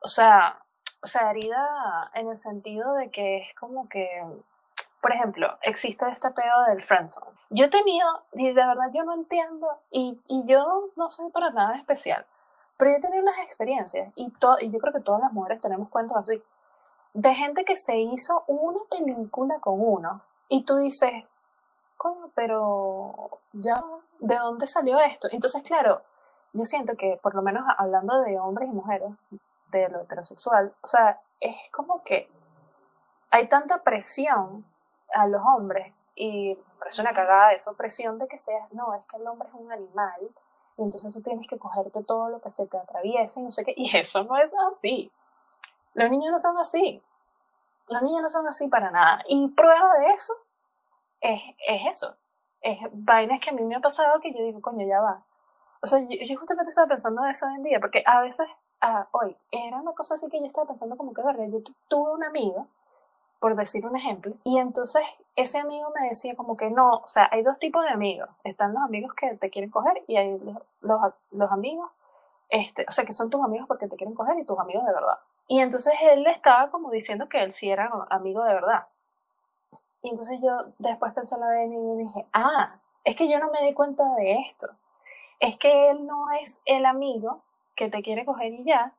o 0.00 0.08
sea, 0.08 0.60
o 1.02 1.06
sea, 1.06 1.30
herida 1.30 1.68
en 2.14 2.28
el 2.28 2.36
sentido 2.36 2.94
de 2.94 3.10
que 3.10 3.38
es 3.38 3.54
como 3.54 3.88
que, 3.88 4.08
por 5.00 5.12
ejemplo, 5.12 5.58
existe 5.62 6.08
este 6.08 6.30
pedo 6.30 6.64
del 6.68 6.82
friendzone. 6.82 7.36
Yo 7.50 7.66
he 7.66 7.68
tenido, 7.68 8.24
y 8.32 8.48
de 8.48 8.66
verdad 8.66 8.90
yo 8.92 9.04
no 9.04 9.14
entiendo, 9.14 9.80
y, 9.90 10.20
y 10.26 10.44
yo 10.46 10.90
no 10.96 11.08
soy 11.08 11.30
para 11.30 11.50
nada 11.50 11.76
especial, 11.76 12.26
pero 12.76 12.90
yo 12.90 12.96
he 12.96 13.00
tenido 13.00 13.22
unas 13.22 13.38
experiencias, 13.38 14.12
y, 14.16 14.32
y 14.60 14.70
yo 14.70 14.78
creo 14.78 14.92
que 14.92 15.00
todas 15.00 15.20
las 15.20 15.32
mujeres 15.32 15.60
tenemos 15.60 15.88
cuentos 15.88 16.16
así, 16.16 16.42
de 17.14 17.34
gente 17.34 17.64
que 17.64 17.76
se 17.76 17.98
hizo 17.98 18.44
una 18.46 18.80
película 18.90 19.58
con 19.60 19.74
uno 19.80 20.22
y 20.48 20.64
tú 20.64 20.76
dices, 20.76 21.12
coño, 21.96 22.30
pero 22.34 23.40
ya, 23.52 23.82
¿de 24.20 24.36
dónde 24.36 24.66
salió 24.66 24.98
esto? 25.00 25.28
Entonces, 25.30 25.62
claro, 25.62 26.02
yo 26.52 26.64
siento 26.64 26.94
que, 26.96 27.18
por 27.22 27.34
lo 27.34 27.42
menos 27.42 27.64
hablando 27.76 28.20
de 28.22 28.38
hombres 28.38 28.68
y 28.68 28.72
mujeres, 28.72 29.10
de 29.72 29.88
lo 29.88 30.00
heterosexual, 30.00 30.74
o 30.80 30.86
sea, 30.86 31.20
es 31.40 31.56
como 31.70 32.02
que 32.02 32.30
hay 33.30 33.48
tanta 33.48 33.82
presión 33.82 34.64
a 35.14 35.26
los 35.26 35.42
hombres 35.44 35.92
y 36.14 36.56
parece 36.78 37.02
una 37.02 37.12
cagada 37.12 37.52
eso, 37.52 37.74
presión 37.74 38.18
de 38.18 38.26
que 38.28 38.38
seas, 38.38 38.72
no, 38.72 38.94
es 38.94 39.06
que 39.06 39.16
el 39.16 39.26
hombre 39.26 39.48
es 39.48 39.54
un 39.54 39.70
animal 39.70 40.30
y 40.78 40.82
entonces 40.82 41.12
tú 41.12 41.20
tienes 41.20 41.46
que 41.46 41.58
cogerte 41.58 42.02
todo 42.04 42.28
lo 42.28 42.40
que 42.40 42.50
se 42.50 42.66
te 42.66 42.78
atraviese 42.78 43.40
y 43.40 43.42
no 43.42 43.50
sé 43.50 43.64
qué, 43.64 43.74
y 43.76 43.94
eso 43.96 44.24
no 44.24 44.36
es 44.38 44.52
así. 44.70 45.12
Los 45.98 46.10
niños 46.10 46.30
no 46.30 46.38
son 46.38 46.56
así. 46.58 47.02
Los 47.88 48.02
niños 48.02 48.22
no 48.22 48.28
son 48.28 48.46
así 48.46 48.68
para 48.68 48.92
nada. 48.92 49.24
Y 49.26 49.48
prueba 49.48 49.98
de 49.98 50.12
eso 50.12 50.32
es, 51.20 51.42
es 51.66 51.82
eso. 51.90 52.16
Es 52.60 52.78
vainas 52.92 53.40
que 53.40 53.50
a 53.50 53.52
mí 53.52 53.64
me 53.64 53.74
ha 53.74 53.80
pasado 53.80 54.20
que 54.20 54.32
yo 54.32 54.44
digo, 54.44 54.62
coño, 54.62 54.86
ya 54.86 55.00
va. 55.00 55.24
O 55.82 55.86
sea, 55.88 55.98
yo, 55.98 56.38
justamente 56.38 56.70
estaba 56.70 56.86
pensando 56.86 57.24
en 57.24 57.30
eso 57.30 57.46
hoy 57.46 57.54
en 57.56 57.62
día, 57.64 57.80
porque 57.80 58.04
a 58.06 58.20
veces, 58.20 58.46
ah, 58.80 59.08
hoy, 59.10 59.36
era 59.50 59.78
una 59.78 59.92
cosa 59.92 60.14
así 60.14 60.28
que 60.28 60.38
yo 60.38 60.46
estaba 60.46 60.68
pensando 60.68 60.96
como 60.96 61.12
que, 61.12 61.22
verga, 61.22 61.44
yo 61.46 61.58
tuve 61.88 62.12
un 62.12 62.22
amigo, 62.22 62.68
por 63.40 63.56
decir 63.56 63.84
un 63.84 63.96
ejemplo, 63.96 64.34
y 64.44 64.58
entonces 64.58 65.02
ese 65.34 65.58
amigo 65.58 65.92
me 66.00 66.08
decía 66.08 66.36
como 66.36 66.56
que 66.56 66.70
no, 66.70 66.98
o 66.98 67.06
sea, 67.06 67.28
hay 67.32 67.42
dos 67.42 67.58
tipos 67.58 67.82
de 67.84 67.90
amigos. 67.90 68.28
Están 68.44 68.72
los 68.72 68.82
amigos 68.82 69.14
que 69.14 69.34
te 69.34 69.50
quieren 69.50 69.70
coger 69.70 70.04
y 70.06 70.16
hay 70.16 70.38
los, 70.38 70.58
los, 70.80 71.00
los 71.32 71.50
amigos, 71.50 71.90
este, 72.50 72.84
o 72.88 72.92
sea, 72.92 73.04
que 73.04 73.12
son 73.12 73.30
tus 73.30 73.42
amigos 73.44 73.66
porque 73.66 73.88
te 73.88 73.96
quieren 73.96 74.14
coger 74.14 74.38
y 74.38 74.44
tus 74.44 74.58
amigos 74.58 74.84
de 74.84 74.92
verdad. 74.92 75.18
Y 75.48 75.60
entonces 75.60 75.94
él 76.02 76.26
estaba 76.26 76.70
como 76.70 76.90
diciendo 76.90 77.28
que 77.28 77.42
él 77.42 77.52
sí 77.52 77.70
era 77.70 77.90
amigo 78.10 78.44
de 78.44 78.52
verdad. 78.52 78.86
Y 80.02 80.10
entonces 80.10 80.38
yo 80.42 80.74
después 80.78 81.12
pensé 81.14 81.34
en 81.34 81.40
la 81.40 81.48
vez 81.48 81.70
y 81.72 81.96
dije, 81.96 82.26
ah, 82.34 82.78
es 83.02 83.16
que 83.16 83.28
yo 83.28 83.38
no 83.40 83.50
me 83.50 83.64
di 83.64 83.72
cuenta 83.72 84.04
de 84.16 84.34
esto. 84.34 84.68
Es 85.40 85.56
que 85.56 85.90
él 85.90 86.06
no 86.06 86.30
es 86.32 86.60
el 86.66 86.84
amigo 86.84 87.42
que 87.74 87.88
te 87.88 88.02
quiere 88.02 88.26
coger 88.26 88.52
y 88.52 88.64
ya. 88.64 88.92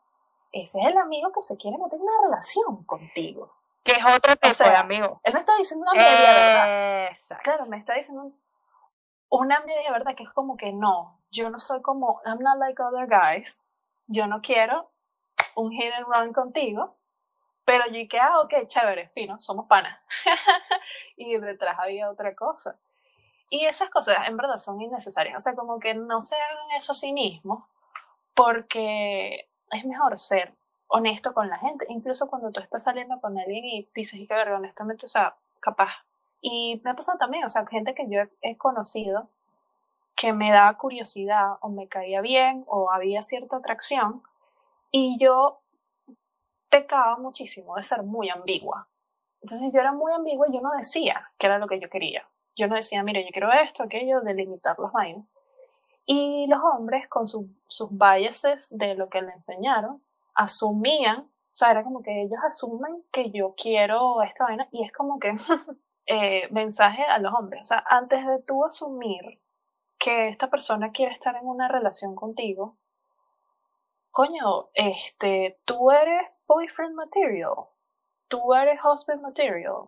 Ese 0.51 0.79
es 0.79 0.87
el 0.87 0.97
amigo 0.97 1.31
que 1.31 1.43
se 1.43 1.55
quiere 1.57 1.77
meter 1.77 1.99
una 1.99 2.23
relación 2.23 2.83
contigo. 2.83 3.53
Que 3.83 3.91
es 3.91 4.03
otro 4.03 4.35
tipo 4.35 4.63
de 4.63 4.75
amigo. 4.75 5.21
Él 5.23 5.33
me 5.33 5.39
está 5.39 5.55
diciendo 5.55 5.85
una 5.89 6.01
media 6.01 6.33
verdad. 6.33 7.41
Claro, 7.43 7.65
me 7.67 7.77
está 7.77 7.93
diciendo 7.93 8.31
una 9.29 9.59
media 9.59 9.91
verdad 9.91 10.15
que 10.15 10.23
es 10.23 10.33
como 10.33 10.57
que 10.57 10.73
no, 10.73 11.19
yo 11.29 11.51
no 11.51 11.59
soy 11.59 11.83
como, 11.83 12.21
I'm 12.25 12.39
not 12.39 12.57
like 12.57 12.81
other 12.81 13.07
guys. 13.07 13.67
Yo 14.07 14.25
no 14.25 14.41
quiero 14.41 14.88
un 15.59 15.71
hit 15.71 15.91
and 15.93 16.07
run 16.07 16.33
contigo, 16.33 16.95
pero 17.65 17.85
yo 17.87 17.93
dije, 17.93 18.19
ah, 18.19 18.39
ok, 18.41 18.67
chévere, 18.67 19.09
fino, 19.09 19.39
somos 19.39 19.67
panas. 19.67 19.99
y 21.17 21.37
detrás 21.37 21.77
había 21.77 22.09
otra 22.09 22.33
cosa. 22.35 22.79
Y 23.49 23.65
esas 23.65 23.89
cosas 23.89 24.27
en 24.27 24.37
verdad 24.37 24.57
son 24.57 24.81
innecesarias, 24.81 25.35
o 25.37 25.39
sea, 25.39 25.55
como 25.55 25.79
que 25.79 25.93
no 25.93 26.21
se 26.21 26.35
hagan 26.35 26.71
eso 26.75 26.91
a 26.91 26.95
sí 26.95 27.13
mismos, 27.13 27.63
porque 28.35 29.49
es 29.71 29.85
mejor 29.85 30.17
ser 30.19 30.53
honesto 30.87 31.33
con 31.33 31.49
la 31.49 31.57
gente, 31.57 31.85
incluso 31.89 32.27
cuando 32.27 32.51
tú 32.51 32.59
estás 32.59 32.83
saliendo 32.83 33.19
con 33.21 33.37
alguien 33.37 33.65
y 33.65 33.89
dices, 33.93 34.19
y 34.19 34.27
que 34.27 34.35
ver, 34.35 34.49
honestamente, 34.51 35.05
o 35.05 35.09
sea, 35.09 35.35
capaz. 35.59 35.91
Y 36.41 36.81
me 36.83 36.91
ha 36.91 36.95
pasado 36.95 37.17
también, 37.17 37.43
o 37.43 37.49
sea, 37.49 37.65
gente 37.67 37.93
que 37.93 38.09
yo 38.09 38.21
he 38.41 38.57
conocido 38.57 39.29
que 40.15 40.33
me 40.33 40.51
da 40.51 40.73
curiosidad 40.77 41.53
o 41.61 41.69
me 41.69 41.87
caía 41.87 42.21
bien 42.21 42.65
o 42.67 42.91
había 42.91 43.21
cierta 43.23 43.57
atracción, 43.57 44.21
y 44.91 45.17
yo 45.19 45.61
pecaba 46.69 47.17
muchísimo 47.17 47.75
de 47.75 47.83
ser 47.83 48.03
muy 48.03 48.29
ambigua. 48.29 48.87
Entonces 49.41 49.71
yo 49.73 49.79
era 49.79 49.91
muy 49.91 50.11
ambigua 50.11 50.47
y 50.49 50.53
yo 50.53 50.61
no 50.61 50.71
decía 50.71 51.31
qué 51.37 51.47
era 51.47 51.59
lo 51.59 51.67
que 51.67 51.79
yo 51.79 51.89
quería. 51.89 52.27
Yo 52.55 52.67
no 52.67 52.75
decía, 52.75 53.03
mire, 53.03 53.23
yo 53.23 53.29
quiero 53.31 53.51
esto, 53.51 53.83
aquello, 53.83 54.21
delimitar 54.21 54.77
los 54.79 54.91
vainas. 54.91 55.25
Y 56.05 56.47
los 56.47 56.61
hombres, 56.63 57.07
con 57.07 57.27
sus 57.27 57.47
biases 57.91 58.75
de 58.77 58.95
lo 58.95 59.09
que 59.09 59.21
le 59.21 59.31
enseñaron, 59.31 60.03
asumían, 60.33 61.19
o 61.19 61.29
sea, 61.51 61.71
era 61.71 61.83
como 61.83 62.01
que 62.01 62.23
ellos 62.23 62.39
asumen 62.43 63.03
que 63.11 63.31
yo 63.31 63.53
quiero 63.55 64.21
esta 64.23 64.45
vaina 64.45 64.67
y 64.71 64.83
es 64.83 64.91
como 64.91 65.19
que 65.19 65.33
eh, 66.07 66.47
mensaje 66.51 67.03
a 67.03 67.19
los 67.19 67.33
hombres. 67.33 67.61
O 67.61 67.65
sea, 67.65 67.83
antes 67.87 68.25
de 68.25 68.41
tú 68.41 68.65
asumir 68.65 69.39
que 69.99 70.29
esta 70.29 70.49
persona 70.49 70.91
quiere 70.91 71.11
estar 71.11 71.35
en 71.35 71.45
una 71.45 71.67
relación 71.67 72.15
contigo, 72.15 72.78
coño, 74.19 74.69
este, 74.73 75.61
tú 75.63 75.91
eres 75.91 76.43
boyfriend 76.45 76.93
material, 76.93 77.53
tú 78.27 78.53
eres 78.53 78.77
husband 78.83 79.21
material, 79.21 79.87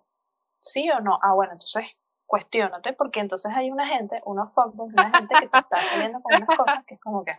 ¿sí 0.62 0.90
o 0.90 1.02
no? 1.02 1.20
Ah, 1.22 1.34
bueno, 1.34 1.52
entonces 1.52 2.08
cuestionate, 2.26 2.94
porque 2.94 3.20
entonces 3.20 3.52
hay 3.54 3.70
una 3.72 3.86
gente, 3.86 4.22
unos 4.24 4.54
fuckboys, 4.54 4.94
una 4.94 5.12
gente 5.12 5.36
que 5.38 5.50
te 5.50 5.58
está 5.58 5.84
saliendo 5.84 6.22
con 6.22 6.34
unas 6.34 6.58
cosas 6.58 6.86
que 6.86 6.94
es 6.94 7.02
como 7.02 7.26
que, 7.26 7.36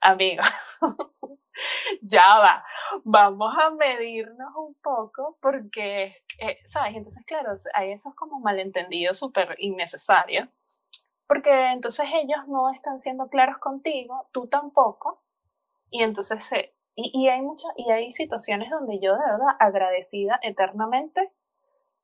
amigo, 0.00 0.42
ya 2.00 2.38
va, 2.38 2.64
vamos 3.04 3.54
a 3.62 3.68
medirnos 3.72 4.50
un 4.56 4.74
poco, 4.82 5.36
porque, 5.42 6.22
eh, 6.38 6.58
¿sabes? 6.64 6.96
Entonces, 6.96 7.22
claro, 7.26 7.52
hay 7.74 7.92
esos 7.92 8.14
como 8.14 8.40
malentendidos 8.40 9.18
súper 9.18 9.56
innecesarios, 9.58 10.48
porque 11.26 11.72
entonces 11.72 12.06
ellos 12.14 12.48
no 12.48 12.70
están 12.70 12.98
siendo 12.98 13.28
claros 13.28 13.58
contigo, 13.58 14.26
tú 14.32 14.46
tampoco, 14.46 15.23
y 15.90 16.02
entonces, 16.02 16.44
se, 16.44 16.74
y, 16.94 17.10
y, 17.12 17.28
hay 17.28 17.42
muchas, 17.42 17.72
y 17.76 17.90
hay 17.90 18.10
situaciones 18.12 18.70
donde 18.70 19.00
yo 19.00 19.12
de 19.12 19.24
verdad 19.24 19.56
agradecida 19.58 20.38
eternamente 20.42 21.32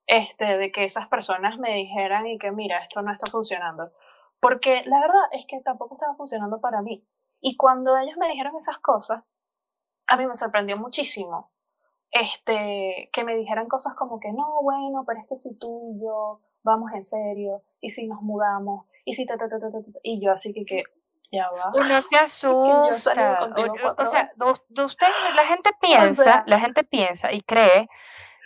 este, 0.07 0.59
de 0.59 0.73
que 0.73 0.85
esas 0.85 1.07
personas 1.07 1.59
me 1.59 1.75
dijeran 1.75 2.27
y 2.27 2.39
que 2.39 2.51
mira, 2.51 2.79
esto 2.79 3.01
no 3.01 3.13
está 3.13 3.31
funcionando. 3.31 3.93
Porque 4.41 4.83
la 4.87 5.01
verdad 5.01 5.23
es 5.33 5.47
que 5.47 5.61
tampoco 5.61 5.95
estaba 5.95 6.17
funcionando 6.17 6.61
para 6.61 6.83
mí. 6.83 7.07
Y 7.41 7.57
cuando 7.57 7.97
ellos 7.97 8.17
me 8.19 8.29
dijeron 8.29 8.57
esas 8.57 8.79
cosas, 8.79 9.23
a 10.09 10.17
mí 10.17 10.27
me 10.27 10.35
sorprendió 10.35 10.77
muchísimo. 10.77 11.53
Este, 12.11 13.09
que 13.13 13.23
me 13.23 13.37
dijeran 13.37 13.69
cosas 13.69 13.95
como 13.95 14.19
que 14.19 14.33
no, 14.33 14.63
bueno, 14.63 15.05
pero 15.07 15.21
es 15.21 15.29
que 15.29 15.37
si 15.37 15.57
tú 15.57 15.95
y 15.95 16.03
yo 16.03 16.41
vamos 16.65 16.93
en 16.93 17.05
serio, 17.05 17.63
y 17.81 17.91
si 17.91 18.09
nos 18.09 18.21
mudamos, 18.21 18.87
y 19.05 19.13
si 19.13 19.27
ta, 19.27 19.39
ta, 19.39 19.49
ta, 19.49 19.61
ta, 19.61 19.71
ta, 19.71 19.81
y 20.03 20.21
yo 20.21 20.33
así 20.33 20.53
que, 20.53 20.65
que 20.65 20.83
ya 21.31 21.49
va. 21.51 21.71
Uno 21.75 22.03
se 22.03 22.17
asusta. 22.19 23.49
O, 23.99 24.07
sea, 24.07 24.31
usted, 24.39 25.07
la 25.35 25.47
gente 25.47 25.71
piensa, 25.81 26.45
la 26.47 26.61
gente 26.61 26.85
piensa 26.85 27.33
y 27.33 27.43
cree 27.43 27.89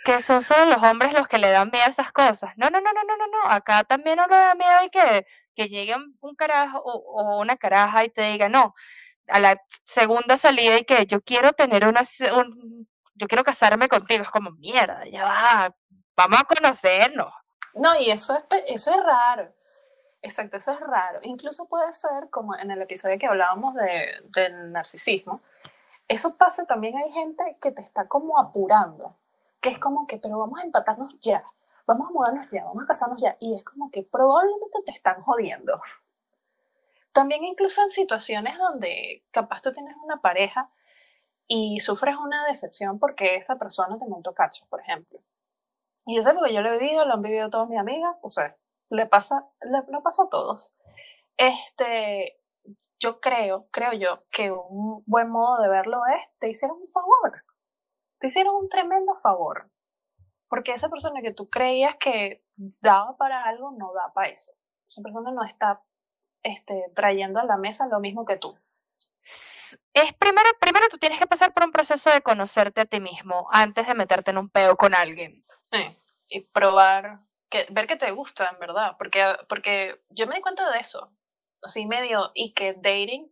que 0.05 0.21
son 0.21 0.43
solo 0.43 0.65
los 0.65 0.83
hombres 0.83 1.13
los 1.13 1.27
que 1.27 1.39
le 1.39 1.49
dan 1.49 1.71
miedo 1.71 1.85
a 1.85 1.89
esas 1.89 2.11
cosas. 2.11 2.51
No, 2.57 2.69
no, 2.69 2.79
no, 2.79 2.93
no, 2.93 3.03
no, 3.03 3.17
no, 3.17 3.27
no. 3.27 3.51
Acá 3.51 3.83
también 3.83 4.17
no 4.17 4.27
le 4.27 4.35
da 4.35 4.53
miedo 4.53 4.83
y 4.85 4.89
que, 4.89 5.25
que 5.55 5.67
llegue 5.67 5.95
un 6.21 6.35
carajo 6.35 6.79
o, 6.79 7.39
una 7.39 7.57
caraja 7.57 8.05
y 8.05 8.09
te 8.09 8.21
diga, 8.31 8.47
no, 8.47 8.75
a 9.27 9.39
la 9.39 9.57
segunda 9.83 10.37
salida 10.37 10.77
y 10.77 10.85
que 10.85 11.07
yo 11.07 11.21
quiero 11.21 11.53
tener 11.53 11.87
una, 11.87 12.01
yo 13.15 13.27
quiero 13.27 13.43
casarme 13.43 13.89
contigo. 13.89 14.23
Es 14.23 14.29
como, 14.29 14.51
mierda, 14.51 15.03
ya 15.07 15.25
va, 15.25 15.75
vamos 16.15 16.39
a 16.39 16.43
conocernos. 16.43 17.33
No, 17.73 17.99
y 17.99 18.11
eso 18.11 18.37
es, 18.37 18.63
eso 18.67 18.91
es 18.91 19.03
raro. 19.03 19.53
Exacto, 20.25 20.57
eso 20.57 20.71
es 20.71 20.79
raro. 20.79 21.19
Incluso 21.21 21.67
puede 21.67 21.93
ser, 21.93 22.31
como 22.31 22.55
en 22.55 22.71
el 22.71 22.81
episodio 22.81 23.19
que 23.19 23.27
hablábamos 23.27 23.75
de, 23.75 24.23
del 24.35 24.71
narcisismo, 24.71 25.41
eso 26.07 26.35
pasa 26.35 26.65
también, 26.65 26.97
hay 26.97 27.11
gente 27.11 27.57
que 27.61 27.71
te 27.71 27.81
está 27.81 28.07
como 28.07 28.39
apurando 28.39 29.15
que 29.61 29.69
es 29.69 29.79
como 29.79 30.07
que, 30.07 30.17
pero 30.17 30.39
vamos 30.39 30.59
a 30.59 30.63
empatarnos 30.63 31.15
ya, 31.19 31.43
vamos 31.85 32.09
a 32.09 32.11
mudarnos 32.11 32.47
ya, 32.49 32.63
vamos 32.65 32.83
a 32.83 32.87
casarnos 32.87 33.21
ya, 33.21 33.37
y 33.39 33.53
es 33.53 33.63
como 33.63 33.89
que 33.89 34.03
probablemente 34.03 34.79
te 34.83 34.91
están 34.91 35.21
jodiendo. 35.21 35.79
También 37.11 37.43
incluso 37.43 37.81
en 37.83 37.89
situaciones 37.89 38.57
donde 38.57 39.23
capaz 39.31 39.61
tú 39.61 39.71
tienes 39.71 39.95
una 40.05 40.17
pareja 40.17 40.69
y 41.47 41.79
sufres 41.79 42.17
una 42.17 42.45
decepción 42.47 42.99
porque 42.99 43.35
esa 43.35 43.57
persona 43.57 43.97
te 43.97 44.05
montó 44.05 44.33
cacho, 44.33 44.65
por 44.69 44.81
ejemplo. 44.81 45.19
Y 46.05 46.15
yo 46.15 46.23
sé 46.23 46.33
porque 46.33 46.53
yo 46.53 46.61
lo 46.61 46.73
he 46.73 46.77
vivido, 46.77 47.05
lo 47.05 47.13
han 47.13 47.21
vivido 47.21 47.49
todas 47.49 47.69
mis 47.69 47.79
amigas, 47.79 48.15
o 48.21 48.29
sea, 48.29 48.55
le 48.89 49.05
pasa, 49.07 49.47
le, 49.61 49.81
pasa 50.01 50.23
a 50.23 50.29
todos. 50.29 50.73
Este, 51.37 52.39
yo 52.99 53.19
creo, 53.19 53.57
creo 53.71 53.93
yo, 53.93 54.19
que 54.31 54.51
un 54.51 55.03
buen 55.05 55.29
modo 55.29 55.61
de 55.61 55.69
verlo 55.69 56.01
es, 56.07 56.39
te 56.39 56.49
hicieron 56.49 56.77
un 56.81 56.87
favor 56.87 57.43
te 58.19 58.27
hicieron 58.27 58.55
un 58.55 58.69
tremendo 58.69 59.15
favor. 59.15 59.69
Porque 60.47 60.71
esa 60.71 60.89
persona 60.89 61.21
que 61.21 61.33
tú 61.33 61.47
creías 61.49 61.95
que 61.95 62.43
daba 62.55 63.17
para 63.17 63.43
algo, 63.43 63.71
no 63.71 63.93
da 63.93 64.13
para 64.13 64.29
eso. 64.29 64.51
Esa 64.87 65.01
persona 65.01 65.31
no 65.31 65.43
está 65.43 65.81
este, 66.43 66.85
trayendo 66.95 67.39
a 67.39 67.45
la 67.45 67.57
mesa 67.57 67.87
lo 67.87 67.99
mismo 67.99 68.25
que 68.25 68.37
tú. 68.37 68.57
Es 69.93 70.13
primero, 70.13 70.47
primero 70.59 70.87
tú 70.89 70.97
tienes 70.97 71.19
que 71.19 71.25
pasar 71.25 71.53
por 71.53 71.63
un 71.63 71.71
proceso 71.71 72.11
de 72.11 72.21
conocerte 72.21 72.81
a 72.81 72.85
ti 72.85 72.99
mismo 72.99 73.47
antes 73.51 73.87
de 73.87 73.95
meterte 73.95 74.31
en 74.31 74.37
un 74.37 74.49
peo 74.49 74.77
con 74.77 74.93
alguien. 74.93 75.43
Sí, 75.71 75.79
y 76.27 76.41
probar, 76.41 77.21
que, 77.49 77.67
ver 77.69 77.87
que 77.87 77.97
te 77.97 78.11
gusta 78.11 78.49
en 78.51 78.59
verdad, 78.59 78.95
porque, 78.97 79.35
porque 79.47 80.01
yo 80.09 80.27
me 80.27 80.35
di 80.35 80.41
cuenta 80.41 80.69
de 80.71 80.79
eso, 80.79 81.11
así 81.61 81.85
medio, 81.85 82.31
y 82.33 82.53
que 82.53 82.73
dating 82.73 83.25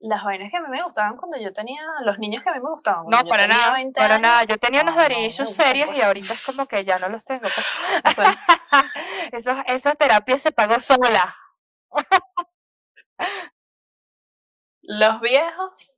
las 0.00 0.24
vainas 0.24 0.50
que 0.50 0.56
a 0.56 0.60
mí 0.60 0.68
me 0.70 0.82
gustaban 0.82 1.16
cuando 1.16 1.36
yo 1.36 1.52
tenía, 1.52 1.82
los 2.02 2.18
niños 2.18 2.42
que 2.42 2.48
a 2.48 2.54
mí 2.54 2.60
me 2.60 2.70
gustaban. 2.70 3.06
No, 3.06 3.22
para 3.24 3.46
nada, 3.46 3.76
para 3.94 4.18
nada. 4.18 4.44
Yo 4.44 4.56
tenía 4.56 4.82
unos 4.82 4.96
derechos 4.96 5.54
serios 5.54 5.94
y 5.94 6.00
ahorita 6.00 6.32
es 6.32 6.46
como 6.46 6.66
que 6.66 6.84
ya 6.84 6.96
no 6.98 7.10
los 7.10 7.22
tengo. 7.22 7.48
Pues. 8.14 8.28
Eso, 9.32 9.52
esa 9.66 9.94
terapia 9.94 10.38
se 10.38 10.52
pagó 10.52 10.80
sola. 10.80 11.36
los 14.82 15.20
viejos, 15.20 15.94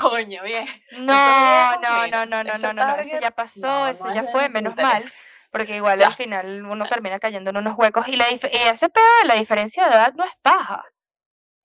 coño, 0.00 0.42
bien. 0.42 0.66
No, 0.92 1.80
no, 1.80 2.06
no, 2.06 2.26
no, 2.26 2.44
no, 2.44 2.58
no, 2.58 2.72
no, 2.72 2.96
eso 2.96 3.18
ya 3.20 3.30
pasó, 3.30 3.88
eso 3.88 4.12
ya 4.14 4.24
fue, 4.24 4.48
menos 4.48 4.76
mal, 4.76 5.04
porque 5.50 5.76
igual 5.76 6.02
al 6.02 6.16
final 6.16 6.64
uno 6.64 6.86
termina 6.88 7.18
cayendo 7.18 7.50
en 7.50 7.58
unos 7.58 7.76
huecos 7.78 8.08
y, 8.08 8.16
la 8.16 8.30
y 8.30 8.38
ese 8.52 8.88
pedo 8.88 9.04
de 9.22 9.28
la 9.28 9.34
diferencia 9.34 9.88
de 9.88 9.94
edad 9.94 10.14
no 10.14 10.24
es 10.24 10.32
paja 10.42 10.84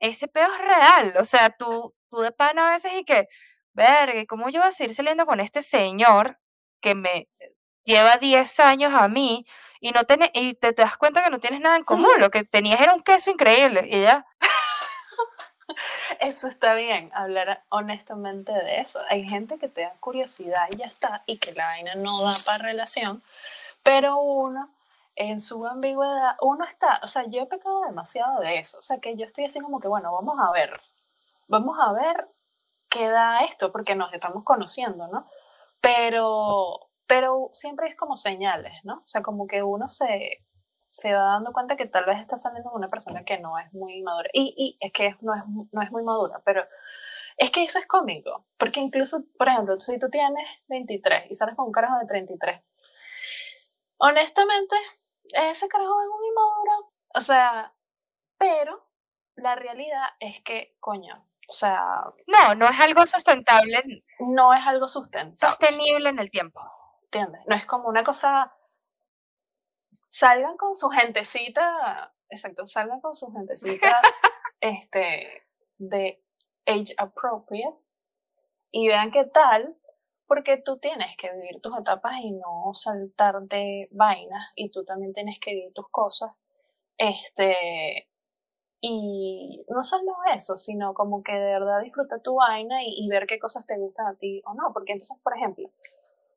ese 0.01 0.27
pedo 0.27 0.47
es 0.53 0.59
real. 0.59 1.13
O 1.19 1.23
sea, 1.23 1.49
tú, 1.51 1.95
tú 2.09 2.19
de 2.21 2.31
pana 2.31 2.69
a 2.69 2.71
veces 2.73 2.91
y 2.93 3.05
que, 3.05 3.27
verga, 3.73 4.25
¿cómo 4.27 4.49
yo 4.49 4.59
voy 4.59 4.69
a 4.69 4.71
seguir 4.73 4.95
saliendo 4.95 5.25
con 5.25 5.39
este 5.39 5.61
señor 5.63 6.39
que 6.81 6.95
me 6.95 7.29
lleva 7.85 8.17
10 8.17 8.59
años 8.59 8.93
a 8.93 9.07
mí 9.07 9.45
y 9.79 9.91
no 9.91 10.01
y 10.33 10.53
te, 10.55 10.73
das 10.73 10.97
cuenta 10.97 11.23
que 11.23 11.29
no 11.29 11.39
tienes 11.39 11.61
nada 11.61 11.77
en 11.77 11.83
común? 11.83 12.11
Lo 12.19 12.31
que 12.31 12.43
tenías 12.43 12.81
era 12.81 12.93
un 12.93 13.03
queso 13.03 13.31
increíble 13.31 13.87
y 13.89 14.01
ya. 14.01 14.25
Eso 16.19 16.47
está 16.47 16.73
bien, 16.73 17.11
hablar 17.13 17.63
honestamente 17.69 18.51
de 18.51 18.79
eso. 18.79 18.99
Hay 19.09 19.27
gente 19.27 19.57
que 19.57 19.67
te 19.67 19.81
da 19.81 19.93
curiosidad 19.99 20.67
y 20.73 20.77
ya 20.77 20.85
está, 20.85 21.23
y 21.25 21.37
que 21.37 21.53
la 21.53 21.65
vaina 21.65 21.95
no 21.95 22.23
da 22.23 22.33
para 22.45 22.63
relación, 22.63 23.21
pero 23.83 24.19
uno 24.19 24.69
en 25.15 25.39
su 25.39 25.65
ambigüedad, 25.65 26.35
uno 26.41 26.65
está, 26.65 26.99
o 27.03 27.07
sea, 27.07 27.25
yo 27.27 27.41
he 27.41 27.45
pecado 27.45 27.81
demasiado 27.83 28.39
de 28.39 28.59
eso, 28.59 28.79
o 28.79 28.83
sea, 28.83 28.99
que 28.99 29.15
yo 29.17 29.25
estoy 29.25 29.45
así 29.45 29.59
como 29.59 29.79
que, 29.79 29.87
bueno, 29.87 30.11
vamos 30.13 30.39
a 30.39 30.51
ver, 30.51 30.81
vamos 31.47 31.77
a 31.79 31.91
ver 31.93 32.27
qué 32.89 33.07
da 33.09 33.41
esto, 33.41 33.71
porque 33.71 33.95
nos 33.95 34.13
estamos 34.13 34.43
conociendo, 34.43 35.07
¿no? 35.07 35.27
Pero, 35.81 36.89
pero 37.07 37.49
siempre 37.53 37.87
es 37.87 37.95
como 37.95 38.17
señales, 38.17 38.83
¿no? 38.83 39.03
O 39.05 39.07
sea, 39.09 39.21
como 39.21 39.47
que 39.47 39.63
uno 39.63 39.87
se, 39.87 40.43
se 40.91 41.13
va 41.13 41.21
dando 41.21 41.53
cuenta 41.53 41.77
que 41.77 41.85
tal 41.85 42.03
vez 42.03 42.19
está 42.19 42.37
saliendo 42.37 42.69
con 42.69 42.79
una 42.79 42.89
persona 42.89 43.23
que 43.23 43.39
no 43.39 43.57
es 43.57 43.71
muy 43.73 44.01
madura. 44.01 44.29
Y, 44.33 44.53
y 44.57 44.85
es 44.85 44.91
que 44.91 45.15
no 45.21 45.33
es, 45.33 45.41
no 45.71 45.81
es 45.81 45.89
muy 45.89 46.03
madura, 46.03 46.41
pero 46.43 46.65
es 47.37 47.49
que 47.49 47.63
eso 47.63 47.79
es 47.79 47.87
cómico, 47.87 48.45
porque 48.57 48.81
incluso, 48.81 49.23
por 49.37 49.47
ejemplo, 49.47 49.79
si 49.79 49.97
tú 49.97 50.09
tienes 50.09 50.45
23 50.67 51.31
y 51.31 51.33
sales 51.33 51.55
con 51.55 51.67
un 51.67 51.71
carajo 51.71 51.97
de 51.97 52.07
33, 52.07 52.61
honestamente, 53.99 54.75
ese 55.31 55.69
carajo 55.69 55.93
es 56.01 56.09
un 56.09 56.25
inmaduro. 56.25 56.89
O 57.15 57.21
sea, 57.21 57.73
pero 58.37 58.85
la 59.35 59.55
realidad 59.55 60.09
es 60.19 60.43
que, 60.43 60.75
coño, 60.81 61.15
o 61.47 61.53
sea... 61.53 62.03
No, 62.27 62.53
no 62.55 62.67
es 62.67 62.77
algo 62.81 63.05
sustentable. 63.05 64.03
No 64.19 64.53
es 64.53 64.67
algo 64.67 64.89
sustentable. 64.89 65.37
Sostenible 65.37 66.09
en 66.09 66.19
el 66.19 66.29
tiempo. 66.29 66.59
¿Entiendes? 67.03 67.43
No 67.47 67.55
es 67.55 67.65
como 67.65 67.87
una 67.87 68.03
cosa... 68.03 68.53
Salgan 70.13 70.57
con 70.57 70.75
su 70.75 70.89
gentecita, 70.89 72.13
exacto, 72.27 72.67
salgan 72.67 72.99
con 72.99 73.15
su 73.15 73.31
gentecita 73.31 74.01
este, 74.59 75.47
de 75.77 76.21
age 76.65 76.93
appropriate 76.97 77.77
y 78.71 78.89
vean 78.89 79.09
qué 79.11 79.23
tal 79.23 79.77
porque 80.27 80.57
tú 80.57 80.75
tienes 80.75 81.15
que 81.15 81.31
vivir 81.31 81.61
tus 81.61 81.79
etapas 81.79 82.15
y 82.19 82.31
no 82.31 82.73
saltar 82.73 83.43
de 83.43 83.87
vainas 83.97 84.51
y 84.57 84.69
tú 84.69 84.83
también 84.83 85.13
tienes 85.13 85.39
que 85.39 85.51
vivir 85.53 85.71
tus 85.73 85.87
cosas. 85.89 86.33
Este, 86.97 88.09
y 88.81 89.63
no 89.69 89.81
solo 89.81 90.11
eso, 90.35 90.57
sino 90.57 90.93
como 90.93 91.23
que 91.23 91.31
de 91.31 91.53
verdad 91.53 91.79
disfruta 91.81 92.21
tu 92.21 92.35
vaina 92.35 92.83
y, 92.83 93.05
y 93.05 93.07
ver 93.07 93.27
qué 93.27 93.39
cosas 93.39 93.65
te 93.65 93.77
gustan 93.77 94.07
a 94.07 94.15
ti 94.15 94.41
o 94.43 94.53
no, 94.55 94.73
porque 94.73 94.91
entonces, 94.91 95.17
por 95.23 95.37
ejemplo, 95.37 95.71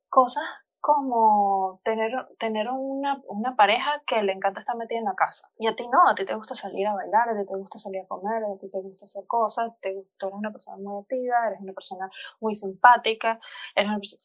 cosas 0.08 0.44
como 0.84 1.80
tener, 1.82 2.12
tener 2.38 2.68
una, 2.68 3.22
una, 3.28 3.56
pareja 3.56 4.02
que 4.06 4.22
le 4.22 4.32
encanta 4.32 4.60
estar 4.60 4.76
metida 4.76 4.98
en 4.98 5.06
la 5.06 5.14
casa. 5.14 5.50
Y 5.56 5.66
a 5.66 5.74
ti 5.74 5.88
no, 5.88 6.06
a 6.06 6.14
ti 6.14 6.26
te 6.26 6.34
gusta 6.34 6.54
salir 6.54 6.86
a 6.86 6.92
bailar, 6.92 7.26
a 7.30 7.40
ti 7.40 7.46
te 7.48 7.56
gusta 7.56 7.78
salir 7.78 8.02
a 8.02 8.06
comer, 8.06 8.44
a 8.44 8.58
ti 8.60 8.68
te 8.68 8.82
gusta 8.82 9.04
hacer 9.04 9.26
cosas, 9.26 9.72
te, 9.80 9.94
tú 10.18 10.26
eres 10.26 10.38
una 10.38 10.52
persona 10.52 10.76
muy 10.76 11.00
activa, 11.00 11.46
eres 11.46 11.60
una 11.62 11.72
persona 11.72 12.10
muy 12.38 12.52
simpática, 12.52 13.40
eres 13.74 13.88
una 13.88 13.98
persona... 13.98 14.22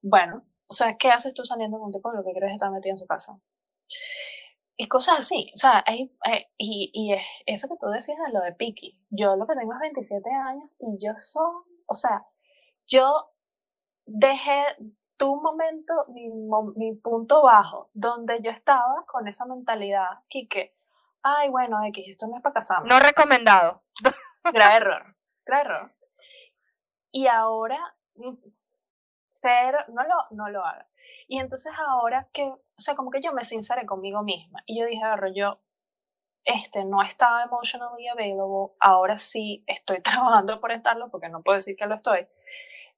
Bueno, 0.00 0.46
o 0.66 0.72
sea, 0.72 0.96
¿qué 0.96 1.10
haces 1.10 1.34
tú 1.34 1.44
saliendo 1.44 1.76
con 1.76 1.88
un 1.88 1.92
tipo 1.92 2.10
lo 2.12 2.24
que 2.24 2.32
quieres 2.32 2.52
estar 2.52 2.70
metida 2.70 2.92
en 2.92 2.96
su 2.96 3.06
casa? 3.06 3.38
Y 4.78 4.88
cosas 4.88 5.20
así, 5.20 5.50
o 5.52 5.58
sea, 5.58 5.84
y, 6.56 6.90
y 6.94 7.14
eso 7.44 7.68
que 7.68 7.76
tú 7.78 7.88
decías 7.88 8.16
de 8.26 8.32
lo 8.32 8.40
de 8.40 8.54
Piki, 8.54 8.98
yo 9.10 9.36
lo 9.36 9.46
que 9.46 9.54
tengo 9.54 9.74
es 9.74 9.80
27 9.80 10.30
años 10.30 10.70
y 10.78 10.96
yo 11.04 11.12
soy, 11.18 11.52
o 11.84 11.92
sea, 11.92 12.26
yo 12.86 13.34
dejé 14.06 14.64
tu 15.16 15.40
momento, 15.40 16.06
mi, 16.08 16.28
mi, 16.76 16.94
punto 16.96 17.42
bajo, 17.42 17.90
donde 17.92 18.40
yo 18.42 18.50
estaba 18.50 19.04
con 19.06 19.28
esa 19.28 19.46
mentalidad, 19.46 20.20
que 20.28 20.74
ay, 21.22 21.48
bueno, 21.48 21.82
X, 21.86 22.08
esto 22.08 22.26
no 22.26 22.36
es 22.36 22.42
para 22.42 22.54
casarme. 22.54 22.88
No 22.88 23.00
recomendado. 23.00 23.82
Grave 24.52 24.76
error, 24.76 25.16
grave 25.46 25.62
error. 25.62 25.94
Y 27.10 27.26
ahora, 27.28 27.78
cero, 29.30 29.78
no 29.88 30.02
lo, 30.02 30.14
no 30.32 30.48
lo 30.50 30.64
haga. 30.64 30.86
Y 31.26 31.38
entonces 31.38 31.72
ahora 31.78 32.28
que, 32.32 32.44
o 32.44 32.60
sea, 32.76 32.94
como 32.94 33.10
que 33.10 33.22
yo 33.22 33.32
me 33.32 33.44
sinceré 33.44 33.86
conmigo 33.86 34.22
misma. 34.22 34.62
Y 34.66 34.78
yo 34.78 34.86
dije, 34.86 35.02
agarro, 35.02 35.28
yo 35.32 35.60
este, 36.44 36.84
no 36.84 37.02
estaba 37.02 37.44
emotionally 37.44 38.08
available, 38.08 38.74
ahora 38.80 39.16
sí 39.16 39.64
estoy 39.66 40.00
trabajando 40.02 40.60
por 40.60 40.72
estarlo, 40.72 41.10
porque 41.10 41.28
no 41.28 41.42
puedo 41.42 41.56
decir 41.56 41.76
que 41.76 41.86
lo 41.86 41.94
estoy. 41.94 42.26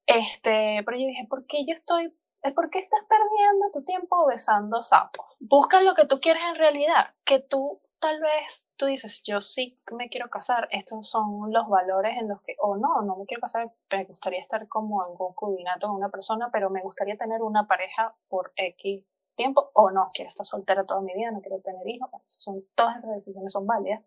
Este, 0.06 0.82
pero 0.84 0.96
yo 0.96 1.06
dije, 1.06 1.26
¿por 1.28 1.46
qué 1.46 1.64
yo 1.66 1.72
estoy, 1.74 2.16
por 2.54 2.70
qué 2.70 2.78
estás 2.78 3.00
perdiendo 3.08 3.70
tu 3.72 3.84
tiempo 3.84 4.24
besando 4.26 4.80
sapos? 4.82 5.26
Busca 5.40 5.80
lo 5.80 5.94
que 5.94 6.06
tú 6.06 6.20
quieres 6.20 6.42
en 6.48 6.54
realidad, 6.56 7.14
que 7.24 7.40
tú 7.40 7.80
tal 7.98 8.20
vez 8.20 8.72
tú 8.76 8.86
dices, 8.86 9.22
yo 9.24 9.40
sí 9.40 9.74
me 9.96 10.08
quiero 10.08 10.28
casar, 10.30 10.68
estos 10.70 11.10
son 11.10 11.52
los 11.52 11.68
valores 11.68 12.16
en 12.18 12.28
los 12.28 12.40
que, 12.42 12.54
o 12.60 12.76
no, 12.76 13.02
no 13.02 13.16
me 13.16 13.26
quiero 13.26 13.40
casar, 13.40 13.64
me 13.90 14.04
gustaría 14.04 14.40
estar 14.40 14.68
como 14.68 15.04
en 15.06 15.16
concubinato 15.16 15.88
con 15.88 15.96
una 15.96 16.08
persona, 16.08 16.50
pero 16.52 16.70
me 16.70 16.82
gustaría 16.82 17.16
tener 17.16 17.42
una 17.42 17.66
pareja 17.66 18.14
por 18.28 18.52
X 18.56 19.04
tiempo, 19.34 19.70
o 19.74 19.90
no, 19.90 20.06
quiero 20.14 20.30
estar 20.30 20.46
soltera 20.46 20.86
toda 20.86 21.00
mi 21.00 21.14
vida, 21.14 21.30
no 21.30 21.40
quiero 21.40 21.60
tener 21.60 21.86
hijos, 21.88 22.10
son, 22.26 22.54
todas 22.74 22.98
esas 22.98 23.12
decisiones 23.12 23.52
son 23.52 23.66
válidas, 23.66 24.02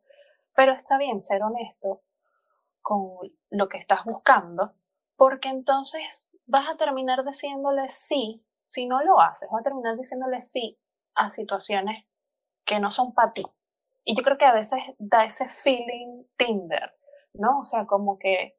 pero 0.56 0.74
está 0.74 0.98
bien 0.98 1.20
ser 1.20 1.44
honesto 1.44 2.02
con 2.82 3.18
lo 3.50 3.70
que 3.70 3.78
estás 3.78 4.04
buscando, 4.06 4.74
porque 5.20 5.50
entonces 5.50 6.32
vas 6.46 6.70
a 6.70 6.78
terminar 6.78 7.26
diciéndole 7.26 7.90
sí, 7.90 8.42
si 8.66 8.88
no 8.88 9.04
lo 9.04 9.20
haces, 9.20 9.50
vas 9.52 9.60
a 9.60 9.64
terminar 9.64 9.98
diciéndole 9.98 10.42
sí 10.42 10.80
a 11.14 11.30
situaciones 11.30 12.06
que 12.66 12.80
no 12.80 12.90
son 12.90 13.14
para 13.14 13.34
ti. 13.34 13.46
Y 14.06 14.16
yo 14.16 14.24
creo 14.24 14.38
que 14.38 14.46
a 14.46 14.54
veces 14.54 14.80
da 14.98 15.26
ese 15.26 15.50
feeling 15.50 16.24
Tinder, 16.38 16.98
¿no? 17.34 17.60
O 17.60 17.64
sea, 17.66 17.86
como 17.86 18.18
que 18.18 18.58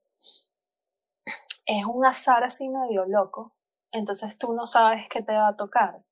es 1.64 1.84
un 1.86 2.04
azar 2.04 2.44
así 2.44 2.68
medio 2.68 3.06
loco, 3.06 3.56
entonces 3.90 4.36
tú 4.36 4.52
no 4.52 4.66
sabes 4.66 5.08
qué 5.08 5.22
te 5.22 5.32
va 5.32 5.48
a 5.48 5.56
tocar. 5.56 6.04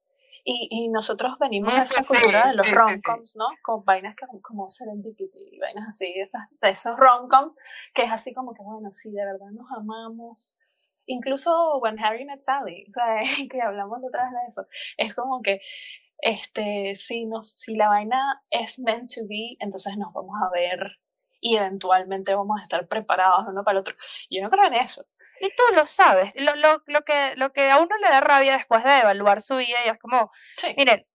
Y, 0.51 0.67
y 0.71 0.89
nosotros 0.89 1.37
venimos 1.39 1.75
de 1.75 1.83
esa 1.83 2.03
cultura 2.03 2.49
de 2.49 2.55
los 2.55 2.71
romcoms, 2.71 3.37
¿no? 3.37 3.49
Con 3.63 3.85
vainas 3.85 4.17
que, 4.17 4.25
como 4.41 4.71
serendipity 4.71 5.59
vainas 5.61 5.89
así, 5.91 6.11
esas, 6.17 6.49
de 6.63 6.71
esos 6.71 6.97
romcoms, 6.97 7.61
que 7.93 8.05
es 8.05 8.11
así 8.11 8.33
como 8.33 8.55
que, 8.55 8.63
bueno, 8.63 8.91
sí, 8.91 9.13
de 9.13 9.27
verdad 9.27 9.51
nos 9.53 9.71
amamos. 9.77 10.57
Incluso 11.05 11.77
When 11.83 12.03
Harry 12.03 12.25
Met 12.25 12.41
Sally, 12.41 12.87
o 12.89 12.91
sea, 12.91 13.19
que 13.51 13.61
hablamos 13.61 14.01
detrás 14.01 14.33
de 14.33 14.39
eso, 14.49 14.67
es 14.97 15.15
como 15.15 15.43
que, 15.43 15.61
este, 16.23 16.95
si, 16.95 17.27
nos, 17.27 17.53
si 17.53 17.77
la 17.77 17.89
vaina 17.89 18.43
es 18.49 18.79
meant 18.79 19.13
to 19.15 19.27
be, 19.29 19.55
entonces 19.61 19.99
nos 19.99 20.15
vamos 20.15 20.35
a 20.43 20.49
ver 20.51 20.99
y 21.43 21.57
eventualmente 21.57 22.35
vamos 22.35 22.59
a 22.59 22.63
estar 22.63 22.89
preparados 22.89 23.49
uno 23.49 23.65
para 23.65 23.77
el 23.77 23.81
otro. 23.81 23.95
Yo 24.31 24.43
no 24.43 24.49
creo 24.49 24.65
en 24.65 24.75
eso. 24.75 25.05
Y 25.41 25.49
tú 25.51 25.63
lo 25.75 25.87
sabes, 25.87 26.33
lo, 26.37 26.55
lo, 26.57 26.83
lo, 26.87 27.03
que, 27.03 27.35
lo 27.37 27.53
que 27.53 27.71
a 27.71 27.79
uno 27.79 27.97
le 27.99 28.09
da 28.09 28.21
rabia 28.21 28.57
después 28.57 28.85
de 28.85 28.99
evaluar 28.99 29.41
su 29.43 29.57
vida 29.57 29.79
y 29.85 29.89
es 29.89 29.99
como, 29.99 30.31
miren, 30.77 31.07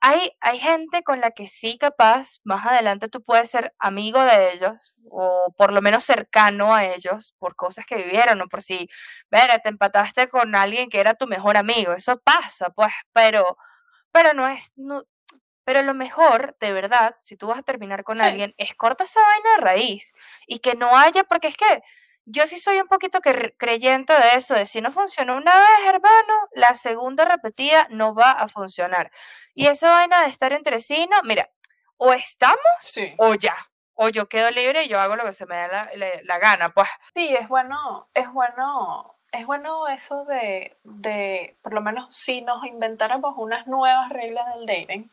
hay, 0.00 0.30
hay 0.40 0.58
gente 0.60 1.02
con 1.02 1.20
la 1.20 1.32
que 1.32 1.48
sí 1.48 1.76
capaz, 1.78 2.38
más 2.44 2.64
adelante 2.66 3.08
tú 3.08 3.22
puedes 3.22 3.50
ser 3.50 3.74
amigo 3.78 4.22
de 4.22 4.52
ellos 4.52 4.94
o 5.10 5.52
por 5.56 5.72
lo 5.72 5.82
menos 5.82 6.04
cercano 6.04 6.74
a 6.74 6.84
ellos 6.86 7.34
por 7.38 7.56
cosas 7.56 7.84
que 7.86 7.96
vivieron 7.96 8.40
o 8.40 8.48
por 8.48 8.62
si, 8.62 8.88
ver, 9.30 9.50
te 9.62 9.68
empataste 9.70 10.28
con 10.28 10.54
alguien 10.54 10.88
que 10.90 11.00
era 11.00 11.14
tu 11.14 11.26
mejor 11.26 11.56
amigo, 11.56 11.92
eso 11.94 12.20
pasa, 12.20 12.70
pues, 12.70 12.92
pero, 13.12 13.56
pero 14.12 14.34
no 14.34 14.48
es, 14.48 14.72
no, 14.76 15.04
pero 15.68 15.82
lo 15.82 15.92
mejor, 15.94 16.56
de 16.60 16.72
verdad, 16.72 17.16
si 17.20 17.36
tú 17.36 17.48
vas 17.48 17.58
a 17.58 17.62
terminar 17.62 18.02
con 18.02 18.20
alguien, 18.22 18.54
es 18.56 18.74
corta 18.74 19.04
esa 19.04 19.20
vaina 19.20 19.50
de 19.56 19.60
raíz 19.62 20.12
y 20.46 20.60
que 20.60 20.74
no 20.74 20.96
haya, 20.96 21.24
porque 21.24 21.48
es 21.48 21.58
que 21.58 21.82
yo 22.30 22.46
sí 22.46 22.58
soy 22.58 22.78
un 22.78 22.88
poquito 22.88 23.20
creyente 23.20 24.12
de 24.12 24.34
eso, 24.34 24.54
de 24.54 24.66
si 24.66 24.80
no 24.80 24.92
funcionó 24.92 25.36
una 25.36 25.58
vez, 25.58 25.86
hermano, 25.86 26.48
la 26.52 26.74
segunda 26.74 27.24
repetida 27.24 27.86
no 27.90 28.14
va 28.14 28.32
a 28.32 28.48
funcionar. 28.48 29.10
Y 29.54 29.66
esa 29.66 29.90
vaina 29.90 30.22
de 30.22 30.28
estar 30.28 30.52
entre 30.52 30.78
sí, 30.80 31.08
no, 31.10 31.22
mira, 31.22 31.50
o 31.96 32.12
estamos 32.12 32.58
o 33.16 33.34
ya. 33.34 33.54
O 33.94 34.10
yo 34.10 34.28
quedo 34.28 34.50
libre 34.50 34.84
y 34.84 34.88
yo 34.88 35.00
hago 35.00 35.16
lo 35.16 35.24
que 35.24 35.32
se 35.32 35.46
me 35.46 35.56
da 35.56 35.90
la, 36.22 36.38
gana, 36.38 36.72
pues. 36.72 36.88
Sí, 37.14 37.34
es 37.34 37.48
bueno, 37.48 38.08
es 38.14 38.30
bueno, 38.30 39.16
es 39.32 39.44
bueno 39.44 39.88
eso 39.88 40.24
de, 40.26 40.78
de, 40.84 41.56
por 41.62 41.72
lo 41.74 41.80
menos 41.80 42.14
si 42.14 42.42
nos 42.42 42.64
inventáramos 42.64 43.34
unas 43.36 43.66
nuevas 43.66 44.10
reglas 44.10 44.54
del 44.54 44.66
dating, 44.66 45.10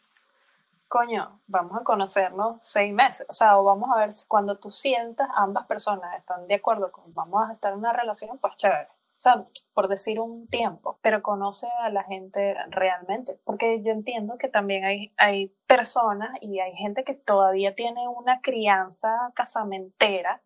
coño, 0.88 1.41
vamos 1.48 1.80
a 1.80 1.84
conocernos 1.84 2.58
seis 2.62 2.93
meses, 2.93 3.26
o 3.30 3.34
sea, 3.34 3.58
o 3.58 3.63
vamos 3.63 3.89
a 3.93 4.00
ver 4.00 4.10
cuando 4.28 4.58
tú 4.60 4.69
sientas, 4.69 5.28
ambas 5.36 5.65
personas 5.65 6.15
están 6.17 6.48
de 6.48 6.56
acuerdo 6.56 6.91
con 6.91 7.13
vamos 7.13 7.50
a 7.50 7.54
estar 7.54 7.74
en 7.74 7.80
una 7.80 7.93
relación, 7.93 8.38
pues 8.39 8.56
chévere. 8.58 8.88
O 9.17 9.21
sea, 9.26 9.45
por 9.74 9.88
decir 9.88 10.19
un 10.19 10.48
tiempo, 10.48 11.00
pero 11.02 11.21
conoce 11.24 11.67
a 11.80 11.89
la 11.89 12.04
gente 12.04 12.56
realmente, 12.69 13.39
porque 13.45 13.82
yo 13.82 13.91
entiendo 13.91 14.38
que 14.38 14.50
también 14.50 14.84
hay, 14.84 15.13
hay 15.17 15.56
personas 15.67 16.32
y 16.41 16.60
hay 16.60 16.76
gente 16.76 17.04
que 17.04 17.13
todavía 17.13 17.74
tiene 17.76 18.08
una 18.08 18.41
crianza 18.41 19.32
casamentera, 19.34 20.43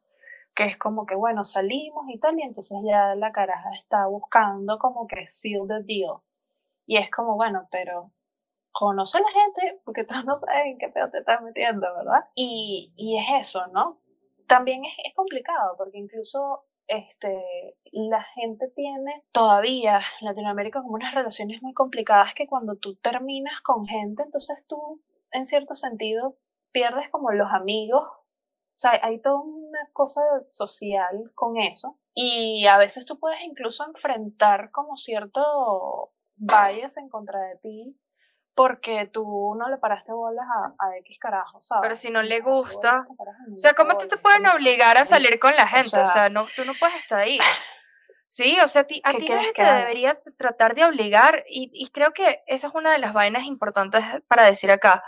que 0.54 0.66
es 0.66 0.78
como 0.78 1.06
que, 1.06 1.16
bueno, 1.16 1.46
salimos 1.46 2.06
y 2.10 2.20
tal, 2.20 2.40
y 2.40 2.44
entonces 2.44 2.78
ya 2.86 3.16
la 3.16 3.32
caraja 3.32 3.70
está 3.72 4.06
buscando 4.08 4.78
como 4.78 5.08
que 5.08 5.28
seal 5.28 5.68
the 5.68 5.84
deal. 5.84 6.22
Y 6.86 6.98
es 6.98 7.10
como, 7.12 7.36
bueno, 7.36 7.68
pero 7.72 8.12
conoce 8.72 9.18
a 9.18 9.22
la 9.22 9.32
gente 9.32 9.82
porque 9.86 10.04
tú 10.08 10.16
no 10.26 10.36
sabes 10.36 10.66
en 10.66 10.78
qué 10.78 10.90
pedo 10.90 11.10
te 11.10 11.20
estás 11.20 11.42
metiendo, 11.42 11.88
¿verdad? 11.96 12.30
Y, 12.36 12.94
y 12.96 13.18
es 13.18 13.48
eso, 13.48 13.68
¿no? 13.68 14.02
También 14.48 14.84
es, 14.84 14.94
es, 15.06 15.14
complicado 15.16 15.76
porque 15.78 16.00
incluso 16.00 16.66
este, 16.88 17.78
la 17.92 18.24
gente 18.34 18.68
tiene 18.76 19.24
todavía 19.32 20.00
Latinoamérica 20.22 20.82
como 20.82 20.96
unas 20.96 21.14
relaciones 21.14 21.62
muy 21.62 21.74
complicadas 21.74 22.34
que 22.34 22.48
cuando 22.48 22.78
tú 22.78 22.96
terminas 22.96 23.62
con 23.62 23.86
gente, 23.86 24.24
entonces 24.24 24.66
tú 24.68 25.00
en 25.32 25.46
cierto 25.46 25.76
sentido 25.76 26.38
pierdes 26.72 27.10
como 27.12 27.32
los 27.32 27.52
amigos. 27.52 28.04
O 28.08 28.82
sea, 28.82 29.00
hay 29.04 29.22
toda 29.22 29.42
una 29.42 29.90
cosa 29.94 30.22
social 30.46 31.32
con 31.36 31.58
eso. 31.58 32.00
Y 32.14 32.66
a 32.66 32.78
veces 32.78 33.06
tú 33.06 33.20
puedes 33.20 33.42
incluso 33.42 33.86
enfrentar 33.86 34.72
como 34.72 34.96
cierto 34.96 36.14
bias 36.36 36.98
en 36.98 37.10
contra 37.10 37.40
de 37.42 37.58
ti 37.58 38.00
porque 38.60 39.06
tú 39.06 39.56
no 39.58 39.70
le 39.70 39.78
paraste 39.78 40.12
bolas 40.12 40.46
a, 40.46 40.86
a 40.86 40.98
X 40.98 41.18
carajo, 41.18 41.62
¿sabes? 41.62 41.82
Pero 41.82 41.96
si 41.96 42.10
no 42.10 42.22
le 42.22 42.42
gusta, 42.42 43.06
o 43.56 43.58
sea, 43.58 43.74
¿cómo 43.74 43.96
te, 43.96 44.06
te 44.08 44.18
pueden 44.18 44.46
obligar 44.48 44.98
a 44.98 45.06
salir 45.06 45.40
con 45.40 45.56
la 45.56 45.66
gente? 45.66 45.98
O 45.98 46.04
sea, 46.04 46.28
no, 46.28 46.46
tú 46.58 46.66
no 46.66 46.74
puedes 46.78 46.98
estar 46.98 47.20
ahí. 47.20 47.40
Sí, 48.28 48.60
o 48.60 48.68
sea, 48.68 48.82
a 48.82 48.84
ti, 48.84 49.02
a 49.06 49.14
ti 49.14 49.30
nadie 49.30 49.54
te 49.54 49.64
debería 49.64 50.20
tratar 50.38 50.76
de 50.76 50.84
obligar 50.84 51.46
y, 51.50 51.72
y 51.74 51.90
creo 51.92 52.12
que 52.12 52.44
esa 52.48 52.68
es 52.68 52.76
una 52.76 52.92
de 52.92 52.98
las 52.98 53.14
vainas 53.14 53.46
importantes 53.46 54.04
para 54.28 54.44
decir 54.44 54.72
acá. 54.72 55.06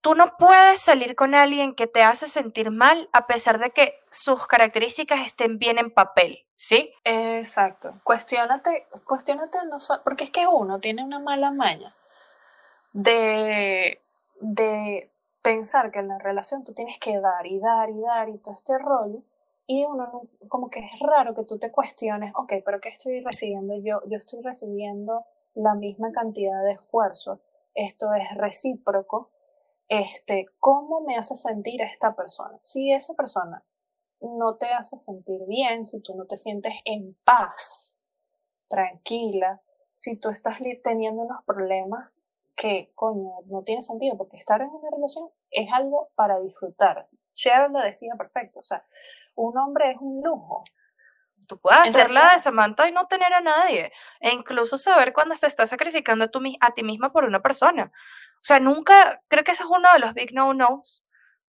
Tú 0.00 0.16
no 0.16 0.36
puedes 0.36 0.80
salir 0.80 1.14
con 1.14 1.36
alguien 1.36 1.76
que 1.76 1.86
te 1.86 2.02
hace 2.02 2.26
sentir 2.26 2.72
mal 2.72 3.08
a 3.12 3.28
pesar 3.28 3.60
de 3.60 3.70
que 3.70 4.02
sus 4.10 4.48
características 4.48 5.24
estén 5.24 5.58
bien 5.58 5.78
en 5.78 5.92
papel, 5.92 6.44
¿sí? 6.56 6.92
Exacto. 7.04 8.00
Cuestiónate, 8.02 8.88
cuestiónate, 9.04 9.58
no, 9.66 9.78
porque 10.02 10.24
es 10.24 10.30
que 10.30 10.48
uno 10.48 10.80
tiene 10.80 11.04
una 11.04 11.20
mala 11.20 11.52
maña 11.52 11.94
de, 12.94 14.00
de 14.40 15.10
pensar 15.42 15.90
que 15.90 15.98
en 15.98 16.08
la 16.08 16.18
relación 16.18 16.64
tú 16.64 16.72
tienes 16.72 16.98
que 16.98 17.20
dar 17.20 17.46
y 17.46 17.58
dar 17.58 17.90
y 17.90 18.00
dar 18.00 18.30
y 18.30 18.38
todo 18.38 18.54
este 18.54 18.78
rollo, 18.78 19.22
y 19.66 19.84
uno 19.84 20.22
como 20.48 20.70
que 20.70 20.80
es 20.80 21.00
raro 21.00 21.34
que 21.34 21.44
tú 21.44 21.58
te 21.58 21.70
cuestiones, 21.70 22.32
ok, 22.34 22.54
pero 22.64 22.80
¿qué 22.80 22.88
estoy 22.88 23.20
recibiendo 23.20 23.74
yo? 23.76 24.00
Yo 24.06 24.16
estoy 24.16 24.42
recibiendo 24.42 25.24
la 25.54 25.74
misma 25.74 26.12
cantidad 26.12 26.62
de 26.64 26.72
esfuerzo, 26.72 27.40
esto 27.74 28.12
es 28.14 28.26
recíproco, 28.36 29.30
este, 29.88 30.46
¿cómo 30.60 31.00
me 31.00 31.16
hace 31.16 31.36
sentir 31.36 31.82
esta 31.82 32.14
persona? 32.14 32.58
Si 32.62 32.92
esa 32.92 33.14
persona 33.14 33.64
no 34.20 34.56
te 34.56 34.66
hace 34.66 34.96
sentir 34.96 35.44
bien, 35.46 35.84
si 35.84 36.00
tú 36.00 36.14
no 36.14 36.26
te 36.26 36.36
sientes 36.36 36.74
en 36.84 37.16
paz, 37.24 37.98
tranquila, 38.68 39.60
si 39.94 40.16
tú 40.16 40.30
estás 40.30 40.58
teniendo 40.82 41.22
unos 41.22 41.44
problemas 41.44 42.13
que, 42.54 42.92
coño, 42.94 43.30
no 43.46 43.62
tiene 43.62 43.82
sentido, 43.82 44.16
porque 44.16 44.36
estar 44.36 44.60
en 44.60 44.68
una 44.68 44.90
relación 44.90 45.28
es 45.50 45.72
algo 45.72 46.10
para 46.14 46.38
disfrutar. 46.40 47.08
Cheryl 47.32 47.72
lo 47.72 47.80
decía 47.80 48.14
perfecto, 48.16 48.60
o 48.60 48.62
sea, 48.62 48.84
un 49.34 49.56
hombre 49.58 49.92
es 49.92 49.96
un 50.00 50.22
lujo. 50.22 50.64
Tú 51.46 51.58
puedes 51.58 51.80
hacer 51.80 52.10
la 52.10 52.32
de 52.32 52.38
Samantha 52.38 52.88
y 52.88 52.92
no 52.92 53.06
tener 53.06 53.32
a 53.32 53.40
nadie, 53.40 53.92
e 54.20 54.32
incluso 54.32 54.78
saber 54.78 55.12
cuando 55.12 55.34
te 55.34 55.46
estás 55.46 55.68
sacrificando 55.68 56.30
tú, 56.30 56.40
a 56.60 56.72
ti 56.72 56.82
misma 56.82 57.12
por 57.12 57.24
una 57.24 57.42
persona. 57.42 57.92
O 58.36 58.46
sea, 58.46 58.60
nunca, 58.60 59.22
creo 59.28 59.44
que 59.44 59.50
ese 59.50 59.64
es 59.64 59.68
uno 59.68 59.92
de 59.92 59.98
los 59.98 60.14
big 60.14 60.32
no-nos, 60.32 61.04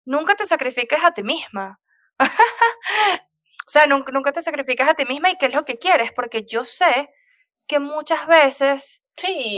nunca 0.04 0.34
te 0.34 0.44
sacrifiques 0.44 1.02
a 1.02 1.12
ti 1.12 1.22
misma. 1.22 1.80
o 2.18 3.70
sea, 3.70 3.87
nunca, 3.87 4.12
nunca 4.12 4.32
te 4.32 4.42
sacrificas 4.42 4.88
a 4.88 4.94
ti 4.94 5.04
misma 5.06 5.30
y 5.30 5.37
qué 5.37 5.46
es 5.46 5.54
lo 5.54 5.64
que 5.64 5.78
quieres, 5.78 6.12
porque 6.12 6.44
yo 6.44 6.64
sé 6.64 7.11
que 7.68 7.78
muchas 7.78 8.26
veces 8.26 9.04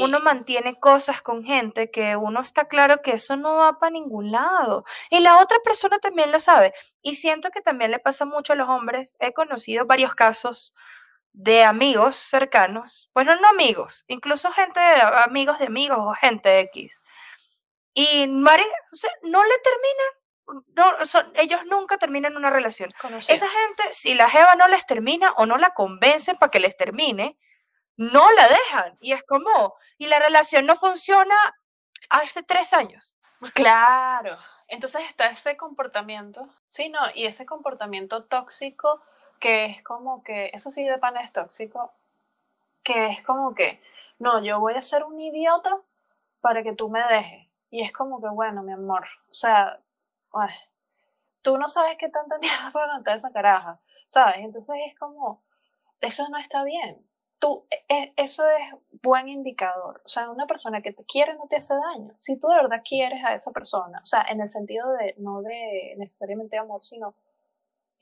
uno 0.01 0.20
mantiene 0.20 0.79
cosas 0.79 1.23
con 1.23 1.44
gente 1.44 1.90
que 1.90 2.16
uno 2.16 2.40
está 2.40 2.66
claro 2.66 3.03
que 3.03 3.12
eso 3.12 3.37
no 3.37 3.57
va 3.57 3.79
para 3.79 3.90
ningún 3.90 4.33
lado. 4.33 4.85
Y 5.11 5.20
la 5.20 5.38
otra 5.38 5.59
persona 5.62 5.99
también 5.99 6.33
lo 6.33 6.40
sabe. 6.40 6.73
Y 7.03 7.16
siento 7.16 7.51
que 7.51 7.61
también 7.61 7.90
le 7.90 7.99
pasa 7.99 8.25
mucho 8.25 8.55
a 8.55 8.57
los 8.57 8.68
hombres. 8.68 9.16
He 9.18 9.33
conocido 9.33 9.87
varios 9.87 10.14
casos 10.14 10.75
de 11.33 11.62
amigos 11.62 12.16
cercanos, 12.16 13.09
bueno, 13.14 13.37
no 13.37 13.46
amigos, 13.49 14.05
incluso 14.09 14.51
gente, 14.51 14.81
amigos 14.81 15.61
de 15.61 15.66
amigos 15.66 15.99
o 16.01 16.12
gente 16.14 16.59
X. 16.61 17.01
Y 17.94 18.27
no 18.27 18.57
le 18.57 19.59
terminan, 19.62 20.64
no, 20.75 20.96
ellos 21.35 21.61
nunca 21.66 21.99
terminan 21.99 22.37
una 22.37 22.51
relación. 22.51 22.92
Esa 23.29 23.49
gente, 23.49 23.85
si 23.92 24.14
la 24.14 24.29
Jeva 24.29 24.57
no 24.57 24.66
les 24.66 24.85
termina 24.87 25.33
o 25.37 25.46
no 25.46 25.57
la 25.57 25.70
convencen 25.70 26.37
para 26.37 26.51
que 26.51 26.59
les 26.59 26.77
termine, 26.77 27.38
no 28.01 28.31
la 28.33 28.49
dejan. 28.49 28.97
Y 29.01 29.13
es 29.13 29.23
como, 29.25 29.75
y 29.99 30.07
la 30.07 30.19
relación 30.19 30.65
no 30.65 30.75
funciona 30.75 31.37
hace 32.09 32.43
tres 32.43 32.73
años. 32.73 33.15
Claro. 33.53 34.39
Entonces 34.69 35.03
está 35.03 35.27
ese 35.27 35.59
comportamiento, 35.59 36.49
sí, 36.65 36.89
no, 36.89 37.01
y 37.15 37.27
ese 37.27 37.45
comportamiento 37.45 38.25
tóxico 38.25 39.03
que 39.39 39.67
es 39.67 39.83
como 39.83 40.23
que, 40.23 40.51
eso 40.55 40.71
sí 40.71 40.85
de 40.85 40.97
pan 40.97 41.17
es 41.19 41.33
tóxico, 41.33 41.93
que 42.83 43.09
es 43.09 43.23
como 43.23 43.55
que, 43.55 43.83
no, 44.19 44.43
yo 44.43 44.61
voy 44.61 44.75
a 44.75 44.83
ser 44.83 45.05
un 45.05 45.21
idiota 45.21 45.77
para 46.41 46.63
que 46.63 46.73
tú 46.73 46.89
me 46.89 47.03
dejes. 47.03 47.49
Y 47.71 47.83
es 47.83 47.93
como 47.93 48.21
que, 48.21 48.29
bueno, 48.29 48.63
mi 48.63 48.73
amor, 48.73 49.07
o 49.31 49.35
sea, 49.35 49.79
tú 51.43 51.59
no 51.59 51.69
sabes 51.69 51.99
qué 51.99 52.09
tanta 52.09 52.39
mierda 52.41 52.71
puede 52.73 52.89
contar 52.89 53.17
esa 53.17 53.33
caraja, 53.33 53.79
¿sabes? 54.07 54.37
Entonces 54.39 54.77
es 54.87 54.99
como, 54.99 55.43
eso 56.01 56.29
no 56.31 56.39
está 56.39 56.65
bien. 56.65 57.10
Tú, 57.40 57.66
e, 57.70 57.85
e, 57.88 58.12
eso 58.16 58.44
es 58.48 58.81
buen 59.03 59.29
indicador. 59.29 60.03
O 60.05 60.09
sea, 60.09 60.31
una 60.31 60.46
persona 60.46 60.83
que 60.83 60.92
te 60.92 61.05
quiere 61.05 61.35
no 61.35 61.46
te 61.48 61.57
hace 61.57 61.74
daño. 61.74 62.12
Si 62.16 62.38
tú 62.38 62.48
de 62.48 62.57
verdad 62.57 62.83
quieres 62.85 63.24
a 63.24 63.33
esa 63.35 63.50
persona, 63.50 63.98
o 64.03 64.05
sea, 64.05 64.22
en 64.29 64.40
el 64.40 64.48
sentido 64.48 64.92
de, 64.92 65.14
no 65.18 65.42
de 65.42 65.94
necesariamente 65.96 66.59
amor, 66.59 66.85
sino 66.85 67.14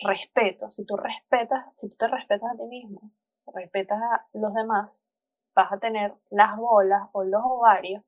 respeto. 0.01 0.69
Si 0.69 0.85
tú 0.85 0.97
respetas, 0.97 1.67
si 1.75 1.89
tú 1.89 1.97
te 1.97 2.09
respetas 2.09 2.53
a 2.53 2.57
ti 2.57 2.65
mismo, 2.65 3.13
respetas 3.55 4.01
a 4.03 4.27
los 4.33 4.53
demás, 4.55 5.09
vas 5.55 5.73
a 5.73 5.79
tener 5.79 6.15
las 6.31 6.57
bolas 6.57 7.09
o 7.13 7.23
los 7.25 7.43
ovarios 7.45 8.03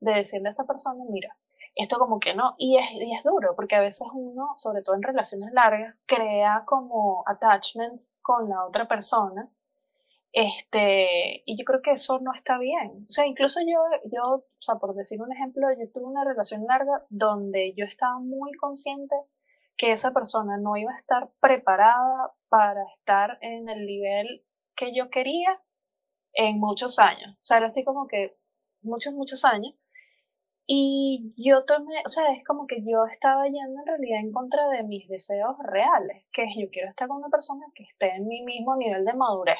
de 0.00 0.14
decirle 0.14 0.48
a 0.48 0.50
esa 0.50 0.66
persona, 0.66 1.04
mira, 1.08 1.36
esto 1.74 1.98
como 1.98 2.20
que 2.20 2.34
no, 2.34 2.54
y 2.58 2.76
es, 2.76 2.90
y 2.92 3.14
es 3.14 3.22
duro, 3.22 3.54
porque 3.56 3.76
a 3.76 3.80
veces 3.80 4.08
uno, 4.12 4.54
sobre 4.56 4.82
todo 4.82 4.96
en 4.96 5.02
relaciones 5.02 5.52
largas, 5.52 5.96
crea 6.06 6.64
como 6.66 7.24
attachments 7.26 8.16
con 8.20 8.48
la 8.48 8.64
otra 8.66 8.86
persona, 8.86 9.48
este, 10.32 11.42
y 11.44 11.58
yo 11.58 11.64
creo 11.64 11.82
que 11.82 11.92
eso 11.92 12.18
no 12.20 12.32
está 12.34 12.58
bien. 12.58 13.06
O 13.08 13.10
sea, 13.10 13.26
incluso 13.26 13.60
yo, 13.60 13.78
yo, 14.10 14.22
o 14.22 14.44
sea, 14.58 14.76
por 14.76 14.94
decir 14.94 15.20
un 15.20 15.32
ejemplo, 15.32 15.68
yo 15.70 15.92
tuve 15.92 16.04
una 16.04 16.24
relación 16.24 16.64
larga 16.66 17.04
donde 17.10 17.74
yo 17.76 17.84
estaba 17.84 18.18
muy 18.18 18.52
consciente 18.54 19.14
que 19.76 19.92
esa 19.92 20.12
persona 20.12 20.58
no 20.58 20.76
iba 20.76 20.92
a 20.92 20.96
estar 20.96 21.30
preparada 21.40 22.32
para 22.48 22.82
estar 22.96 23.38
en 23.42 23.68
el 23.68 23.84
nivel 23.86 24.44
que 24.74 24.94
yo 24.94 25.10
quería 25.10 25.60
en 26.34 26.58
muchos 26.58 26.98
años. 26.98 27.32
O 27.32 27.44
sea, 27.44 27.58
era 27.58 27.66
así 27.66 27.84
como 27.84 28.06
que 28.06 28.36
muchos, 28.80 29.12
muchos 29.14 29.44
años. 29.44 29.74
Y 30.66 31.32
yo 31.36 31.64
tomé, 31.64 32.02
o 32.06 32.08
sea, 32.08 32.32
es 32.32 32.44
como 32.46 32.66
que 32.66 32.82
yo 32.82 33.04
estaba 33.10 33.44
yendo 33.46 33.80
en 33.80 33.86
realidad 33.86 34.20
en 34.20 34.32
contra 34.32 34.68
de 34.68 34.84
mis 34.84 35.08
deseos 35.08 35.56
reales, 35.64 36.24
que 36.32 36.44
es 36.44 36.50
yo 36.56 36.70
quiero 36.70 36.88
estar 36.88 37.08
con 37.08 37.18
una 37.18 37.28
persona 37.28 37.66
que 37.74 37.82
esté 37.82 38.14
en 38.14 38.28
mi 38.28 38.42
mismo 38.44 38.76
nivel 38.76 39.04
de 39.04 39.12
madurez. 39.12 39.58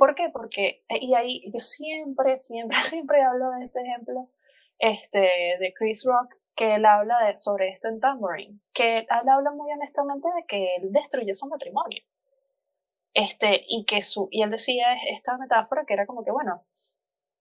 ¿Por 0.00 0.14
qué? 0.14 0.30
Porque, 0.30 0.82
eh, 0.88 0.98
y 1.02 1.14
ahí 1.14 1.42
yo 1.52 1.58
siempre, 1.58 2.38
siempre, 2.38 2.78
siempre 2.84 3.22
hablo 3.22 3.50
de 3.50 3.66
este 3.66 3.82
ejemplo 3.82 4.30
este, 4.78 5.18
de 5.18 5.74
Chris 5.76 6.04
Rock, 6.06 6.36
que 6.56 6.76
él 6.76 6.86
habla 6.86 7.26
de, 7.26 7.36
sobre 7.36 7.68
esto 7.68 7.88
en 7.88 8.00
Tambourine, 8.00 8.60
que 8.72 9.00
él 9.00 9.06
habla 9.10 9.50
muy 9.50 9.70
honestamente 9.70 10.26
de 10.34 10.46
que 10.46 10.76
él 10.76 10.90
destruyó 10.90 11.34
su 11.34 11.46
matrimonio. 11.48 12.02
Este, 13.12 13.62
y 13.68 13.84
que 13.84 14.00
su, 14.00 14.28
y 14.30 14.42
él 14.42 14.50
decía 14.50 14.86
esta 15.10 15.36
metáfora 15.36 15.84
que 15.84 15.92
era 15.92 16.06
como 16.06 16.24
que, 16.24 16.30
bueno, 16.30 16.64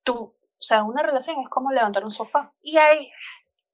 tú 0.03 0.35
o 0.59 0.61
sea, 0.61 0.83
una 0.83 1.01
relación 1.01 1.39
es 1.39 1.47
como 1.47 1.71
levantar 1.71 2.03
un 2.03 2.11
sofá. 2.11 2.53
Y 2.61 2.77
hay... 2.77 3.09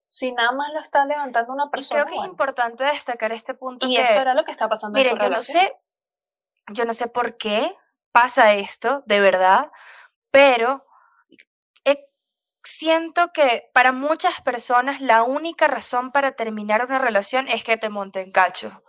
Si 0.07 0.31
nada 0.31 0.51
más 0.51 0.71
lo 0.71 0.79
está 0.79 1.03
levantando 1.05 1.51
una 1.51 1.71
persona. 1.71 2.01
Y 2.01 2.03
creo 2.03 2.13
que 2.13 2.19
es 2.19 2.31
importante 2.31 2.83
destacar 2.83 3.31
este 3.33 3.55
punto. 3.55 3.87
Y 3.87 3.97
eso 3.97 4.21
era 4.21 4.35
lo 4.35 4.45
que 4.45 4.51
está 4.51 4.69
pasando 4.69 4.99
en 4.99 5.03
su 5.03 5.17
yo 5.17 5.29
no 5.29 5.41
sé, 5.41 5.75
yo 6.71 6.85
no 6.85 6.93
sé 6.93 7.07
por 7.07 7.35
qué 7.37 7.75
pasa 8.15 8.53
esto, 8.53 9.03
de 9.07 9.19
verdad, 9.19 9.69
pero 10.31 10.85
siento 12.63 13.31
que 13.33 13.69
para 13.73 13.91
muchas 13.91 14.41
personas 14.41 15.01
la 15.01 15.23
única 15.23 15.67
razón 15.67 16.13
para 16.13 16.31
terminar 16.31 16.85
una 16.85 16.97
relación 16.97 17.49
es 17.49 17.63
que 17.65 17.75
te 17.75 17.89
monten 17.89 18.31
cacho. 18.31 18.83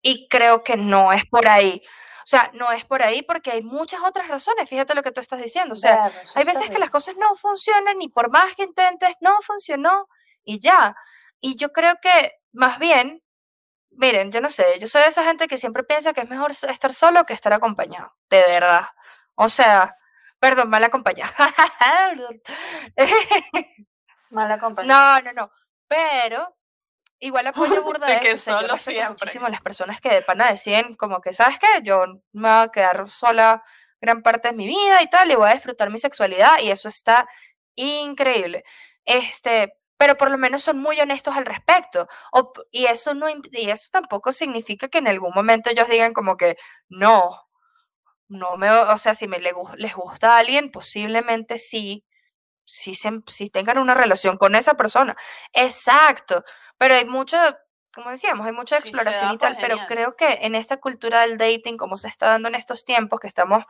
Y 0.00 0.28
creo 0.28 0.64
que 0.64 0.78
no 0.78 1.12
es 1.12 1.26
por 1.26 1.46
ahí. 1.46 1.82
O 2.20 2.26
sea, 2.30 2.50
no 2.54 2.72
es 2.72 2.86
por 2.86 3.02
ahí 3.02 3.20
porque 3.20 3.50
hay 3.50 3.62
muchas 3.62 4.00
otras 4.02 4.28
razones, 4.28 4.68
fíjate 4.68 4.94
lo 4.94 5.02
que 5.02 5.12
tú 5.12 5.20
estás 5.20 5.42
diciendo. 5.42 5.74
O 5.74 5.76
sea, 5.76 6.10
hay 6.34 6.44
veces 6.44 6.70
que 6.70 6.78
las 6.78 6.88
cosas 6.88 7.16
no 7.18 7.34
funcionan 7.36 8.00
y 8.00 8.08
por 8.08 8.30
más 8.30 8.54
que 8.54 8.62
intentes, 8.62 9.14
no 9.20 9.40
funcionó 9.42 10.08
y 10.42 10.58
ya. 10.58 10.96
Y 11.38 11.54
yo 11.56 11.70
creo 11.70 11.96
que 12.00 12.32
más 12.52 12.78
bien, 12.78 13.22
miren, 14.00 14.32
yo 14.32 14.40
no 14.40 14.48
sé, 14.48 14.78
yo 14.80 14.88
soy 14.88 15.02
de 15.02 15.08
esa 15.08 15.22
gente 15.22 15.46
que 15.46 15.58
siempre 15.58 15.84
piensa 15.84 16.14
que 16.14 16.22
es 16.22 16.28
mejor 16.28 16.52
estar 16.52 16.94
solo 16.94 17.26
que 17.26 17.34
estar 17.34 17.52
acompañado, 17.52 18.16
de 18.30 18.40
verdad. 18.40 18.86
O 19.34 19.48
sea, 19.48 19.94
perdón, 20.38 20.70
mal 20.70 20.82
acompañado. 20.82 21.30
mal 24.30 24.50
acompañado. 24.50 25.22
No, 25.22 25.22
no, 25.22 25.42
no. 25.42 25.52
Pero 25.86 26.56
igual 27.18 27.46
apoyo 27.48 27.82
burda 27.82 28.06
de, 28.06 28.20
que 28.20 28.38
solo 28.38 28.74
siempre. 28.78 29.10
muchísimo 29.10 29.48
las 29.48 29.60
personas 29.60 30.00
que 30.00 30.08
de 30.08 30.22
pana 30.22 30.50
deciden 30.50 30.94
como 30.94 31.20
que, 31.20 31.34
¿sabes 31.34 31.58
qué? 31.58 31.82
Yo 31.82 32.06
me 32.32 32.48
voy 32.48 32.62
a 32.62 32.70
quedar 32.72 33.06
sola 33.06 33.62
gran 34.00 34.22
parte 34.22 34.48
de 34.48 34.54
mi 34.54 34.66
vida 34.66 35.02
y 35.02 35.08
tal, 35.08 35.30
y 35.30 35.34
voy 35.34 35.50
a 35.50 35.54
disfrutar 35.54 35.90
mi 35.90 35.98
sexualidad, 35.98 36.58
y 36.60 36.70
eso 36.70 36.88
está 36.88 37.28
increíble. 37.74 38.64
Este, 39.04 39.74
pero 40.00 40.16
por 40.16 40.30
lo 40.30 40.38
menos 40.38 40.62
son 40.62 40.78
muy 40.78 40.98
honestos 40.98 41.36
al 41.36 41.44
respecto. 41.44 42.08
y, 42.70 42.86
eso 42.86 43.12
no, 43.12 43.26
y 43.28 43.68
eso 43.68 43.88
tampoco 43.92 44.32
significa 44.32 44.88
que 44.88 44.96
en 44.96 45.08
algún 45.08 45.30
momento 45.34 45.68
ellos 45.68 45.90
digan 45.90 46.14
como 46.14 46.38
que, 46.38 46.56
no, 46.88 47.46
no 48.26 48.56
me, 48.56 48.70
o 48.70 48.96
sea, 48.96 49.12
si 49.12 49.28
me 49.28 49.40
les 49.40 49.94
gusta 49.94 50.36
a 50.36 50.38
alguien, 50.38 50.70
posiblemente 50.70 51.58
sí, 51.58 52.06
si, 52.64 52.94
si 52.94 53.50
tengan 53.50 53.76
una 53.76 53.92
relación 53.92 54.38
con 54.38 54.54
esa 54.54 54.72
persona. 54.72 55.14
Exacto, 55.52 56.44
pero 56.78 56.94
hay 56.94 57.04
mucho, 57.04 57.36
como 57.94 58.08
decíamos, 58.08 58.46
hay 58.46 58.52
mucha 58.52 58.78
exploración 58.78 59.34
y 59.34 59.36
tal, 59.38 59.58
pero 59.60 59.80
creo 59.86 60.16
que 60.16 60.38
en 60.40 60.54
esta 60.54 60.78
cultura 60.78 61.20
del 61.26 61.36
dating, 61.36 61.76
como 61.76 61.96
se 61.96 62.08
está 62.08 62.28
dando 62.28 62.48
en 62.48 62.54
estos 62.54 62.86
tiempos, 62.86 63.20
que 63.20 63.26
estamos 63.26 63.64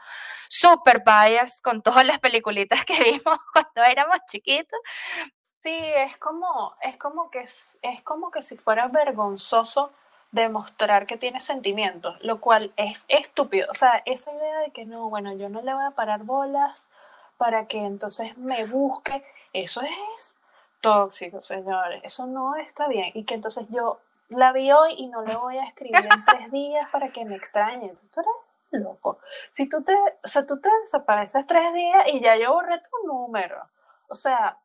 súper 0.48 1.02
bias 1.04 1.60
con 1.60 1.82
todas 1.82 2.06
las 2.06 2.20
peliculitas 2.20 2.84
que 2.84 2.94
vimos 3.24 3.40
cuando 3.52 3.82
éramos 3.82 4.20
chiquitos. 4.30 4.78
Sí, 5.60 5.78
es 5.78 6.16
como, 6.16 6.74
es 6.80 6.96
como 6.96 7.30
que 7.30 7.40
es, 7.40 7.78
como 8.02 8.30
que 8.30 8.42
si 8.42 8.56
fuera 8.56 8.88
vergonzoso 8.88 9.92
demostrar 10.32 11.04
que 11.04 11.18
tiene 11.18 11.38
sentimientos, 11.38 12.16
lo 12.22 12.40
cual 12.40 12.72
es 12.76 13.04
estúpido. 13.08 13.68
O 13.68 13.74
sea, 13.74 14.02
esa 14.06 14.32
idea 14.32 14.60
de 14.60 14.70
que 14.70 14.86
no, 14.86 15.10
bueno, 15.10 15.34
yo 15.34 15.50
no 15.50 15.60
le 15.60 15.74
voy 15.74 15.84
a 15.84 15.90
parar 15.90 16.22
bolas 16.22 16.88
para 17.36 17.66
que 17.66 17.84
entonces 17.84 18.38
me 18.38 18.64
busque. 18.64 19.22
Eso 19.52 19.82
es 19.82 20.40
tóxico, 20.80 21.40
señores. 21.40 22.00
Eso 22.04 22.26
no 22.26 22.56
está 22.56 22.88
bien. 22.88 23.10
Y 23.12 23.24
que 23.24 23.34
entonces 23.34 23.68
yo 23.68 24.00
la 24.30 24.52
vi 24.52 24.72
hoy 24.72 24.94
y 24.96 25.08
no 25.08 25.20
le 25.22 25.36
voy 25.36 25.58
a 25.58 25.64
escribir 25.64 26.06
en 26.10 26.24
tres 26.24 26.50
días 26.50 26.88
para 26.90 27.12
que 27.12 27.26
me 27.26 27.36
extrañe. 27.36 27.82
Entonces 27.82 28.10
tú 28.10 28.20
eres 28.20 28.82
loco. 28.82 29.18
Si 29.50 29.68
tú 29.68 29.82
te, 29.82 29.94
o 30.24 30.28
sea, 30.28 30.46
tú 30.46 30.58
te 30.58 30.70
desapareces 30.80 31.46
tres 31.46 31.74
días 31.74 32.06
y 32.14 32.20
ya 32.20 32.36
yo 32.36 32.54
borré 32.54 32.78
tu 32.78 33.06
número. 33.06 33.62
O 34.08 34.14
sea, 34.14 34.58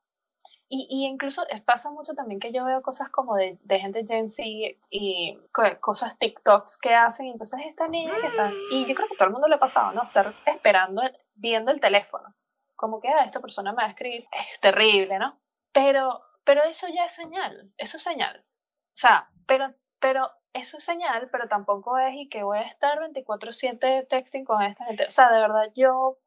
y, 0.67 0.87
y, 0.89 1.05
incluso 1.05 1.43
pasa 1.65 1.91
mucho 1.91 2.13
también 2.15 2.39
que 2.39 2.51
yo 2.51 2.65
veo 2.65 2.81
cosas 2.81 3.09
como 3.09 3.35
de, 3.35 3.57
de 3.63 3.79
gente 3.79 4.05
Gen 4.07 4.29
Z 4.29 4.43
y 4.89 5.39
cosas 5.79 6.17
TikToks 6.17 6.77
que 6.79 6.93
hacen. 6.93 7.27
Entonces 7.27 7.61
esta 7.67 7.87
niña 7.87 8.13
que 8.19 8.27
está, 8.27 8.51
y 8.71 8.85
yo 8.87 8.95
creo 8.95 9.07
que 9.07 9.15
todo 9.15 9.27
el 9.27 9.33
mundo 9.33 9.47
le 9.47 9.55
ha 9.55 9.59
pasado, 9.59 9.91
¿no? 9.91 10.03
Estar 10.03 10.33
esperando, 10.45 11.01
viendo 11.35 11.71
el 11.71 11.79
teléfono 11.79 12.35
como 12.75 12.99
que, 13.01 13.09
ah, 13.09 13.23
esta 13.23 13.39
persona 13.39 13.71
me 13.71 13.77
va 13.77 13.87
a 13.87 13.91
escribir, 13.91 14.27
es 14.31 14.59
terrible, 14.59 15.17
¿no? 15.17 15.39
Pero, 15.71 16.21
pero 16.43 16.63
eso 16.63 16.87
ya 16.87 17.05
es 17.05 17.13
señal, 17.13 17.71
eso 17.77 17.97
es 17.97 18.03
señal. 18.03 18.45
O 18.45 18.97
sea, 18.97 19.29
pero, 19.45 19.73
pero 19.99 20.31
eso 20.53 20.77
es 20.77 20.83
señal, 20.83 21.29
pero 21.31 21.47
tampoco 21.47 21.97
es 21.97 22.13
y 22.15 22.29
que 22.29 22.43
voy 22.43 22.59
a 22.59 22.67
estar 22.67 22.99
24/7 22.99 24.07
texting 24.07 24.45
con 24.45 24.61
esta 24.61 24.85
gente. 24.85 25.05
O 25.05 25.11
sea, 25.11 25.31
de 25.31 25.39
verdad, 25.39 25.71
yo 25.75 26.17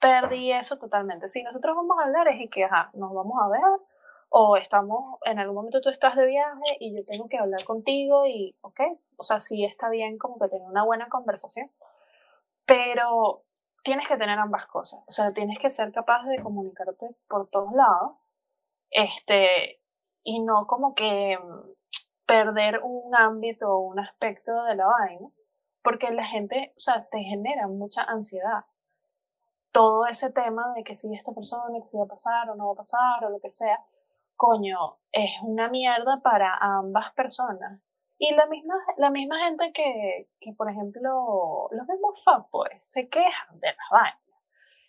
perdí 0.00 0.52
eso 0.52 0.78
totalmente. 0.78 1.28
Si 1.28 1.42
nosotros 1.42 1.76
vamos 1.76 1.96
a 1.98 2.04
hablar 2.04 2.28
es 2.28 2.50
que, 2.50 2.64
ajá, 2.64 2.90
nos 2.94 3.12
vamos 3.12 3.34
a 3.42 3.48
ver, 3.48 3.80
o 4.30 4.56
estamos, 4.56 5.18
en 5.24 5.38
algún 5.38 5.56
momento 5.56 5.80
tú 5.80 5.90
estás 5.90 6.16
de 6.16 6.26
viaje 6.26 6.76
y 6.80 6.96
yo 6.96 7.04
tengo 7.04 7.28
que 7.28 7.38
hablar 7.38 7.62
contigo 7.64 8.26
y, 8.26 8.56
ok, 8.62 8.80
o 9.16 9.22
sea, 9.22 9.40
sí 9.40 9.64
está 9.64 9.90
bien 9.90 10.18
como 10.18 10.38
que 10.38 10.48
tener 10.48 10.66
una 10.66 10.84
buena 10.84 11.08
conversación, 11.08 11.70
pero 12.64 13.44
tienes 13.82 14.08
que 14.08 14.16
tener 14.16 14.38
ambas 14.38 14.66
cosas. 14.66 15.00
O 15.06 15.12
sea, 15.12 15.32
tienes 15.32 15.58
que 15.58 15.70
ser 15.70 15.92
capaz 15.92 16.24
de 16.26 16.42
comunicarte 16.42 17.14
por 17.28 17.48
todos 17.48 17.72
lados. 17.72 18.16
Este, 18.90 19.80
y 20.22 20.40
no 20.40 20.66
como 20.66 20.94
que 20.94 21.38
mm, 21.38 21.70
perder 22.26 22.80
un 22.82 23.14
ámbito 23.14 23.70
o 23.72 23.80
un 23.80 23.98
aspecto 23.98 24.64
de 24.64 24.76
la 24.76 24.86
vaina, 24.86 25.28
porque 25.82 26.10
la 26.10 26.24
gente, 26.24 26.72
o 26.76 26.80
sea, 26.80 27.08
te 27.08 27.20
genera 27.20 27.66
mucha 27.68 28.02
ansiedad. 28.02 28.64
Todo 29.72 30.06
ese 30.06 30.30
tema 30.30 30.72
de 30.74 30.82
que 30.84 30.94
si 30.94 31.12
esta 31.12 31.32
persona, 31.32 31.80
que 31.80 31.88
si 31.88 31.98
va 31.98 32.04
a 32.04 32.08
pasar 32.08 32.50
o 32.50 32.54
no 32.54 32.66
va 32.66 32.72
a 32.72 32.76
pasar 32.76 33.24
o 33.24 33.30
lo 33.30 33.40
que 33.40 33.50
sea, 33.50 33.78
coño, 34.36 34.98
es 35.12 35.30
una 35.42 35.68
mierda 35.68 36.20
para 36.22 36.56
ambas 36.60 37.12
personas. 37.14 37.80
Y 38.18 38.34
la 38.34 38.46
misma, 38.46 38.74
la 38.98 39.10
misma 39.10 39.38
gente 39.38 39.72
que, 39.72 40.28
que, 40.40 40.52
por 40.52 40.70
ejemplo, 40.70 41.68
los 41.70 41.88
mismos 41.88 42.22
fuckboys 42.22 42.84
se 42.84 43.08
quejan 43.08 43.60
de 43.60 43.68
las 43.68 43.90
vainas. 43.90 44.24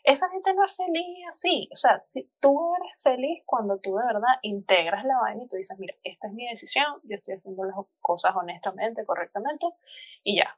Esa 0.04 0.30
gente 0.30 0.54
no 0.54 0.66
es 0.66 0.76
feliz 0.76 1.28
así. 1.30 1.70
O 1.72 1.76
sea, 1.76 2.00
si 2.00 2.30
tú 2.40 2.74
eres 2.76 3.02
feliz 3.02 3.44
cuando 3.46 3.80
tú 3.80 3.96
de 3.96 4.06
verdad 4.06 4.40
integras 4.42 5.06
la 5.06 5.18
vaina 5.20 5.44
y 5.44 5.48
tú 5.48 5.56
dices, 5.58 5.78
mira, 5.80 5.94
esta 6.04 6.28
es 6.28 6.34
mi 6.34 6.48
decisión, 6.48 7.00
yo 7.04 7.16
estoy 7.16 7.36
haciendo 7.36 7.64
las 7.64 7.76
cosas 8.00 8.36
honestamente, 8.36 9.06
correctamente, 9.06 9.66
y 10.24 10.38
ya. 10.38 10.58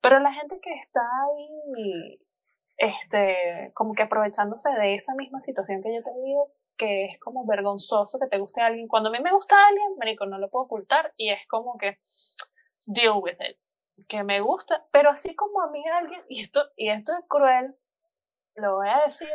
Pero 0.00 0.20
la 0.20 0.32
gente 0.32 0.60
que 0.60 0.74
está 0.74 1.00
ahí, 1.00 2.20
este, 2.76 3.72
como 3.74 3.94
que 3.94 4.02
aprovechándose 4.02 4.70
de 4.72 4.94
esa 4.94 5.14
misma 5.14 5.40
situación 5.40 5.82
que 5.82 5.94
yo 5.94 6.02
te 6.02 6.12
digo, 6.24 6.52
que 6.76 7.06
es 7.06 7.18
como 7.18 7.46
vergonzoso 7.46 8.18
que 8.18 8.26
te 8.26 8.38
guste 8.38 8.60
a 8.60 8.66
alguien. 8.66 8.88
Cuando 8.88 9.08
a 9.08 9.12
mí 9.12 9.18
me 9.20 9.32
gusta 9.32 9.56
a 9.56 9.68
alguien, 9.68 9.96
marico, 9.98 10.26
no 10.26 10.38
lo 10.38 10.48
puedo 10.48 10.66
ocultar 10.66 11.12
y 11.16 11.30
es 11.30 11.46
como 11.48 11.76
que 11.78 11.96
deal 12.86 13.16
with 13.20 13.38
it. 13.40 13.58
Que 14.08 14.22
me 14.24 14.40
gusta, 14.40 14.86
pero 14.90 15.10
así 15.10 15.34
como 15.34 15.62
a 15.62 15.70
mí 15.70 15.82
alguien, 15.88 16.22
y 16.28 16.42
esto, 16.42 16.68
y 16.76 16.90
esto 16.90 17.16
es 17.18 17.24
cruel, 17.26 17.74
lo 18.54 18.76
voy 18.76 18.90
a 18.90 19.04
decir, 19.04 19.32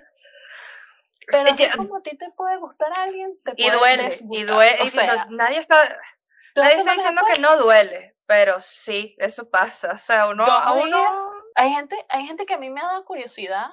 pero 1.27 1.43
así 1.51 1.69
como 1.71 1.97
a 1.97 2.01
ti 2.03 2.15
te 2.15 2.29
puede 2.31 2.57
gustar 2.57 2.91
a 2.95 3.03
alguien, 3.03 3.39
te 3.43 3.55
puede 3.55 3.67
Y 3.67 3.71
duele, 3.71 4.09
y 4.31 4.43
duele, 4.43 4.77
nadie 5.29 5.57
está, 5.57 5.97
nadie 6.55 6.75
está 6.77 6.93
diciendo 6.93 7.23
que 7.33 7.41
no 7.41 7.57
duele, 7.57 8.13
pero 8.27 8.59
sí, 8.59 9.15
eso 9.17 9.49
pasa, 9.49 9.93
o 9.93 9.97
sea, 9.97 10.27
uno, 10.27 10.45
a 10.45 10.73
uno... 10.73 11.30
Hay 11.55 11.71
gente, 11.71 11.95
hay 12.09 12.25
gente 12.25 12.45
que 12.45 12.53
a 12.53 12.57
mí 12.57 12.69
me 12.69 12.81
ha 12.81 12.85
dado 12.85 13.05
curiosidad, 13.05 13.67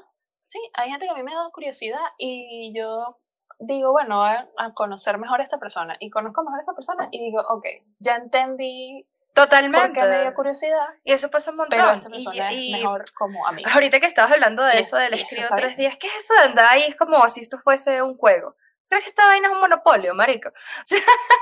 sí, 0.47 0.61
hay 0.75 0.91
gente 0.91 1.07
que 1.07 1.13
a 1.13 1.15
mí 1.15 1.23
me 1.23 1.33
ha 1.33 1.37
dado 1.37 1.53
curiosidad 1.53 2.01
y 2.19 2.73
yo 2.77 3.19
digo, 3.61 3.93
bueno, 3.93 4.25
a, 4.25 4.47
a 4.57 4.75
conocer 4.75 5.19
mejor 5.19 5.41
a 5.41 5.45
esta 5.45 5.59
persona 5.59 5.97
y 6.01 6.11
conozco 6.11 6.43
mejor 6.43 6.59
a 6.59 6.63
esa 6.63 6.75
persona 6.75 7.09
y 7.11 7.19
digo, 7.19 7.41
ok, 7.49 7.67
ya 7.99 8.17
entendí 8.17 9.07
Totalmente. 9.39 9.87
Porque 9.87 10.09
me 10.09 10.23
dio 10.23 10.35
curiosidad. 10.35 10.87
Y 11.05 11.13
eso 11.13 11.31
pasa 11.31 11.53
un 11.53 11.59
montón. 11.59 11.79
Pero 11.79 11.93
esta 11.93 12.09
persona 12.09 12.53
y, 12.53 12.75
es 12.75 12.81
mejor 12.81 13.05
como. 13.17 13.47
Ahorita 13.47 14.01
que 14.01 14.07
estabas 14.07 14.33
hablando 14.33 14.65
de 14.65 14.81
eso, 14.81 14.97
del 14.97 15.15
escribo 15.15 15.49
tres 15.55 15.77
días, 15.77 15.97
¿qué 16.01 16.09
es 16.09 16.17
eso 16.17 16.35
de 16.35 16.41
andar 16.41 16.67
ahí? 16.69 16.83
Es 16.83 16.97
como 16.97 17.29
si 17.29 17.41
esto 17.41 17.59
fuese 17.63 18.03
un 18.03 18.17
juego. 18.17 18.57
¿Crees 18.89 19.05
que 19.05 19.11
esta 19.11 19.27
vaina 19.27 19.49
es 19.49 19.55
un 19.55 19.61
monopolio, 19.61 20.15
marico? 20.15 20.51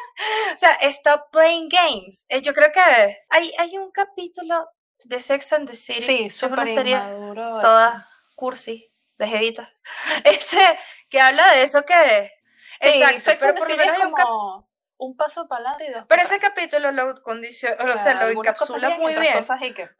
O 0.54 0.56
sea, 0.56 0.72
stop 0.80 1.30
playing 1.30 1.68
games. 1.68 2.24
Eh, 2.30 2.40
yo 2.40 2.54
creo 2.54 2.72
que 2.72 2.80
hay, 3.28 3.52
hay 3.58 3.76
un 3.76 3.90
capítulo 3.90 4.66
de 5.04 5.20
Sex 5.20 5.52
and 5.52 5.68
the 5.68 5.76
City. 5.76 6.00
Sí, 6.00 6.24
es 6.26 6.42
una 6.42 6.66
serie 6.66 7.00
toda 7.34 8.08
cursi, 8.34 8.92
de 9.18 9.28
jevitas. 9.28 9.68
Este, 10.24 10.78
que 11.08 11.20
habla 11.20 11.52
de 11.52 11.62
eso 11.62 11.84
que... 11.84 12.32
Sí, 12.80 12.88
exacto, 12.88 13.20
Sex 13.20 13.42
and 13.42 13.58
the 13.58 13.64
City 13.64 13.82
es 13.82 13.92
como 13.94 14.68
un 14.98 15.16
paso 15.16 15.46
para 15.46 15.70
adelante 15.70 15.86
y 15.86 15.92
dos 15.92 16.04
Pero 16.08 16.22
ese 16.22 16.38
capítulo 16.38 16.90
lo 16.92 17.22
condiciona, 17.22 17.76
o 17.94 17.98
sea, 17.98 18.22
lo 18.22 18.28
encapsula 18.28 18.90
muy 18.90 19.14
bien. 19.14 19.38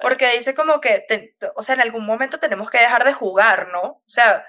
porque 0.00 0.32
dice 0.32 0.54
como 0.54 0.80
que, 0.80 1.06
o 1.54 1.62
sea, 1.62 1.74
en 1.74 1.82
algún 1.82 2.06
momento 2.06 2.38
tenemos 2.38 2.70
que 2.70 2.78
dejar 2.78 3.04
de 3.04 3.12
jugar, 3.12 3.68
¿no? 3.68 3.82
O 3.82 4.02
sea, 4.06 4.44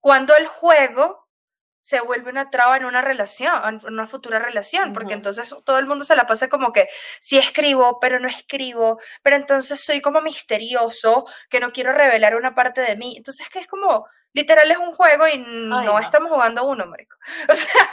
cuando 0.00 0.36
el 0.36 0.46
juego 0.46 1.28
se 1.80 2.00
vuelve 2.00 2.30
una 2.30 2.50
traba 2.50 2.76
en 2.76 2.84
una 2.84 3.00
relación, 3.00 3.80
en 3.82 3.92
una 3.92 4.06
futura 4.06 4.38
relación, 4.38 4.92
porque 4.92 5.14
entonces 5.14 5.54
todo 5.64 5.78
el 5.78 5.86
mundo 5.86 6.04
se 6.04 6.16
la 6.16 6.26
pasa 6.26 6.48
como 6.48 6.72
que 6.72 6.88
sí 7.20 7.38
escribo, 7.38 7.98
pero 8.00 8.20
no 8.20 8.28
escribo, 8.28 9.00
pero 9.22 9.36
entonces 9.36 9.80
soy 9.80 10.00
como 10.00 10.20
misterioso, 10.20 11.26
que 11.48 11.60
no 11.60 11.72
quiero 11.72 11.92
revelar 11.92 12.36
una 12.36 12.54
parte 12.54 12.80
de 12.80 12.96
mí. 12.96 13.14
Entonces, 13.16 13.48
que 13.48 13.60
es 13.60 13.66
como, 13.66 14.06
literal 14.32 14.70
es 14.70 14.78
un 14.78 14.94
juego 14.94 15.26
y 15.26 15.38
no, 15.38 15.98
estamos 15.98 16.30
jugando 16.30 16.64
uno, 16.64 16.86
marico. 16.86 17.16
O 17.48 17.54
sea, 17.54 17.88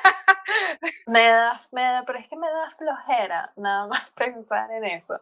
me 1.07 1.27
da, 1.27 1.61
me 1.71 1.83
da, 1.83 2.03
pero 2.05 2.19
es 2.19 2.27
que 2.27 2.35
me 2.35 2.47
da 2.47 2.69
flojera 2.69 3.51
nada 3.55 3.87
más 3.87 4.11
pensar 4.15 4.71
en 4.71 4.85
eso. 4.85 5.21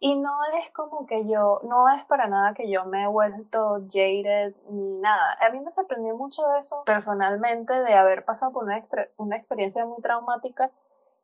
Y 0.00 0.16
no 0.16 0.38
es 0.56 0.70
como 0.70 1.06
que 1.06 1.26
yo, 1.26 1.60
no 1.64 1.88
es 1.88 2.04
para 2.04 2.28
nada 2.28 2.54
que 2.54 2.70
yo 2.70 2.84
me 2.84 3.02
he 3.02 3.06
vuelto 3.08 3.80
jaded 3.88 4.54
ni 4.70 4.98
nada. 5.00 5.36
A 5.40 5.50
mí 5.50 5.60
me 5.60 5.70
sorprendió 5.70 6.16
mucho 6.16 6.42
eso 6.54 6.84
personalmente 6.84 7.82
de 7.82 7.94
haber 7.94 8.24
pasado 8.24 8.52
por 8.52 8.64
una, 8.64 8.86
una 9.16 9.36
experiencia 9.36 9.84
muy 9.84 10.00
traumática 10.00 10.70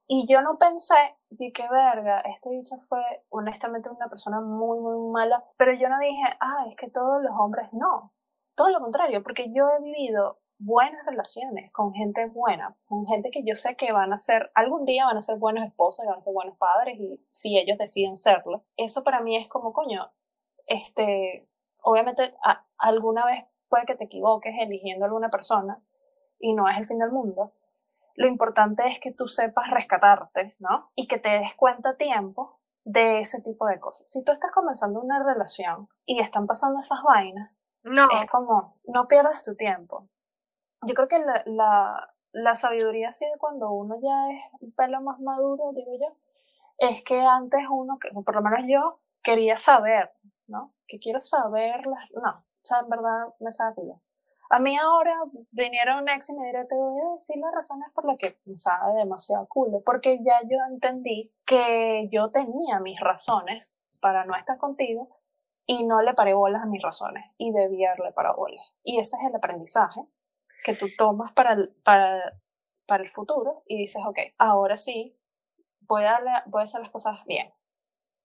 y 0.06 0.26
yo 0.26 0.42
no 0.42 0.58
pensé, 0.58 1.16
di 1.30 1.52
que 1.52 1.66
verga, 1.68 2.20
este 2.20 2.50
dicho 2.50 2.76
fue 2.88 3.02
honestamente 3.30 3.88
una 3.88 4.08
persona 4.08 4.40
muy, 4.40 4.78
muy 4.80 5.10
mala, 5.10 5.42
pero 5.56 5.72
yo 5.72 5.88
no 5.88 5.98
dije, 5.98 6.24
ah, 6.40 6.66
es 6.68 6.76
que 6.76 6.90
todos 6.90 7.22
los 7.22 7.32
hombres 7.38 7.72
no. 7.72 8.12
Todo 8.54 8.68
lo 8.68 8.80
contrario, 8.80 9.22
porque 9.22 9.50
yo 9.52 9.66
he 9.70 9.82
vivido 9.82 10.38
buenas 10.64 11.04
relaciones 11.04 11.70
con 11.72 11.92
gente 11.92 12.26
buena, 12.26 12.74
con 12.86 13.04
gente 13.04 13.30
que 13.30 13.44
yo 13.44 13.54
sé 13.54 13.76
que 13.76 13.92
van 13.92 14.12
a 14.12 14.16
ser, 14.16 14.50
algún 14.54 14.86
día 14.86 15.04
van 15.04 15.16
a 15.18 15.22
ser 15.22 15.38
buenos 15.38 15.66
esposos 15.66 16.04
y 16.04 16.08
van 16.08 16.18
a 16.18 16.22
ser 16.22 16.32
buenos 16.32 16.56
padres 16.56 16.98
y 16.98 17.22
si 17.30 17.58
ellos 17.58 17.76
deciden 17.78 18.16
serlo. 18.16 18.64
Eso 18.76 19.04
para 19.04 19.20
mí 19.20 19.36
es 19.36 19.46
como, 19.48 19.74
coño, 19.74 20.10
este, 20.66 21.46
obviamente 21.82 22.34
alguna 22.78 23.26
vez 23.26 23.44
puede 23.68 23.84
que 23.84 23.94
te 23.94 24.04
equivoques 24.04 24.54
eligiendo 24.58 25.04
a 25.04 25.08
alguna 25.08 25.28
persona 25.28 25.82
y 26.38 26.54
no 26.54 26.68
es 26.68 26.78
el 26.78 26.86
fin 26.86 26.98
del 26.98 27.12
mundo. 27.12 27.52
Lo 28.14 28.26
importante 28.26 28.88
es 28.88 28.98
que 29.00 29.12
tú 29.12 29.28
sepas 29.28 29.70
rescatarte, 29.70 30.56
¿no? 30.60 30.90
Y 30.94 31.08
que 31.08 31.18
te 31.18 31.30
des 31.30 31.54
cuenta 31.54 31.90
a 31.90 31.96
tiempo 31.96 32.60
de 32.84 33.20
ese 33.20 33.42
tipo 33.42 33.66
de 33.66 33.80
cosas. 33.80 34.10
Si 34.10 34.24
tú 34.24 34.32
estás 34.32 34.52
comenzando 34.52 35.00
una 35.00 35.22
relación 35.22 35.88
y 36.06 36.20
están 36.20 36.46
pasando 36.46 36.80
esas 36.80 37.02
vainas, 37.02 37.50
no. 37.82 38.08
es 38.12 38.30
como, 38.30 38.78
no 38.86 39.08
pierdas 39.08 39.44
tu 39.44 39.56
tiempo 39.56 40.08
yo 40.86 40.94
creo 40.94 41.08
que 41.08 41.18
la, 41.18 41.42
la, 41.46 42.14
la 42.32 42.54
sabiduría 42.54 43.10
de 43.10 43.38
cuando 43.38 43.70
uno 43.70 43.96
ya 44.02 44.36
es 44.36 44.42
un 44.60 44.72
pelo 44.72 45.00
más 45.00 45.20
maduro, 45.20 45.72
digo 45.72 45.92
yo, 46.00 46.16
es 46.78 47.02
que 47.02 47.20
antes 47.20 47.62
uno, 47.70 47.98
por 48.24 48.34
lo 48.34 48.42
menos 48.42 48.60
yo, 48.68 48.96
quería 49.22 49.56
saber, 49.56 50.12
¿no? 50.46 50.74
Que 50.86 50.98
quiero 50.98 51.20
saber, 51.20 51.86
las, 51.86 52.10
no, 52.12 52.30
o 52.30 52.66
sea, 52.66 52.80
en 52.80 52.88
verdad 52.88 53.28
me 53.40 53.50
sabe 53.50 53.82
A 54.50 54.58
mí 54.58 54.76
ahora 54.76 55.22
viniera 55.52 55.98
un 55.98 56.08
ex 56.08 56.30
y 56.30 56.34
me 56.34 56.46
diría, 56.46 56.66
te 56.66 56.74
voy 56.74 57.00
a 57.00 57.14
decir 57.14 57.36
las 57.36 57.54
razones 57.54 57.88
por 57.94 58.04
las 58.04 58.18
que 58.18 58.38
me 58.44 58.58
sabe 58.58 58.94
demasiado 58.94 59.46
culo, 59.46 59.82
porque 59.84 60.18
ya 60.24 60.40
yo 60.42 60.58
entendí 60.68 61.24
que 61.46 62.08
yo 62.10 62.30
tenía 62.30 62.80
mis 62.80 62.98
razones 63.00 63.82
para 64.00 64.24
no 64.24 64.36
estar 64.36 64.58
contigo 64.58 65.08
y 65.66 65.84
no 65.84 66.02
le 66.02 66.14
paré 66.14 66.34
bolas 66.34 66.62
a 66.62 66.66
mis 66.66 66.82
razones 66.82 67.24
y 67.38 67.52
debía 67.52 67.90
darle 67.90 68.12
para 68.12 68.32
bolas. 68.32 68.74
Y 68.82 68.98
ese 68.98 69.16
es 69.16 69.24
el 69.24 69.36
aprendizaje 69.36 70.06
que 70.64 70.74
tú 70.74 70.88
tomas 70.96 71.32
para 71.32 71.52
el, 71.52 71.68
para, 71.84 72.32
para 72.88 73.04
el 73.04 73.10
futuro 73.10 73.62
y 73.66 73.78
dices, 73.78 74.02
ok, 74.04 74.18
ahora 74.38 74.76
sí, 74.76 75.16
voy 75.82 76.02
a, 76.02 76.12
darle, 76.12 76.30
voy 76.46 76.62
a 76.62 76.64
hacer 76.64 76.80
las 76.80 76.90
cosas 76.90 77.24
bien, 77.26 77.54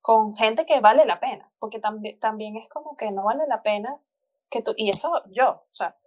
con 0.01 0.33
gente 0.35 0.65
que 0.65 0.79
vale 0.79 1.05
la 1.05 1.19
pena, 1.19 1.51
porque 1.59 1.79
también, 1.79 2.17
también 2.19 2.55
es 2.55 2.69
como 2.69 2.95
que 2.95 3.11
no 3.11 3.23
vale 3.23 3.43
la 3.47 3.61
pena 3.61 3.99
que 4.49 4.63
tú, 4.63 4.73
y 4.77 4.89
eso 4.89 5.11
yo, 5.29 5.49
o 5.49 5.73
sea, 5.73 5.97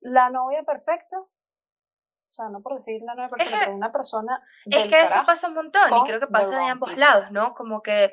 la 0.00 0.30
novia 0.30 0.62
perfecta, 0.62 1.18
o 1.18 2.34
sea, 2.34 2.48
no 2.50 2.62
por 2.62 2.74
decir 2.74 3.00
la 3.02 3.14
novia 3.14 3.30
perfecta, 3.30 3.58
pero 3.60 3.74
una 3.74 3.90
persona... 3.90 4.42
es 4.66 4.88
que 4.88 5.00
eso 5.00 5.22
pasa 5.24 5.48
un 5.48 5.54
montón 5.54 5.88
y 5.88 6.06
creo 6.06 6.20
que 6.20 6.26
pasa 6.26 6.58
de 6.58 6.66
ambos 6.66 6.96
lados, 6.96 7.30
¿no? 7.30 7.54
Como 7.54 7.82
que 7.82 8.12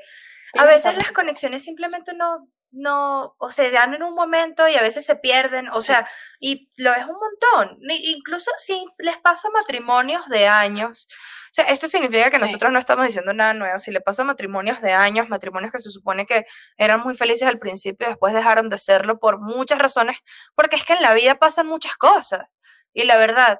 a 0.57 0.65
veces 0.65 0.95
las 0.95 1.11
conexiones 1.11 1.63
simplemente 1.63 2.13
no, 2.13 2.47
no, 2.71 3.35
o 3.37 3.49
se 3.49 3.71
dan 3.71 3.93
en 3.93 4.03
un 4.03 4.13
momento 4.13 4.67
y 4.67 4.75
a 4.75 4.81
veces 4.81 5.05
se 5.05 5.15
pierden, 5.15 5.69
o 5.69 5.81
sea, 5.81 6.07
y 6.39 6.69
lo 6.77 6.93
es 6.93 7.05
un 7.05 7.17
montón. 7.17 7.79
Incluso 7.89 8.51
si 8.57 8.85
les 8.99 9.17
pasa 9.17 9.49
matrimonios 9.51 10.27
de 10.29 10.47
años, 10.47 11.07
o 11.49 11.53
sea, 11.53 11.65
esto 11.65 11.87
significa 11.87 12.29
que 12.29 12.37
nosotros 12.37 12.71
no 12.71 12.77
estamos 12.77 13.07
diciendo 13.07 13.33
nada 13.33 13.53
nuevo. 13.53 13.77
Si 13.79 13.89
le 13.91 14.01
pasa 14.01 14.23
matrimonios 14.23 14.81
de 14.81 14.91
años, 14.91 15.29
matrimonios 15.29 15.71
que 15.71 15.79
se 15.79 15.89
supone 15.89 16.27
que 16.27 16.45
eran 16.77 17.01
muy 17.01 17.15
felices 17.15 17.47
al 17.47 17.57
principio 17.57 18.07
y 18.07 18.11
después 18.11 18.33
dejaron 18.33 18.69
de 18.69 18.77
serlo 18.77 19.19
por 19.19 19.39
muchas 19.39 19.79
razones, 19.79 20.17
porque 20.55 20.75
es 20.75 20.85
que 20.85 20.93
en 20.93 21.01
la 21.01 21.13
vida 21.13 21.35
pasan 21.35 21.65
muchas 21.65 21.95
cosas. 21.97 22.55
Y 22.93 23.03
la 23.03 23.17
verdad, 23.17 23.59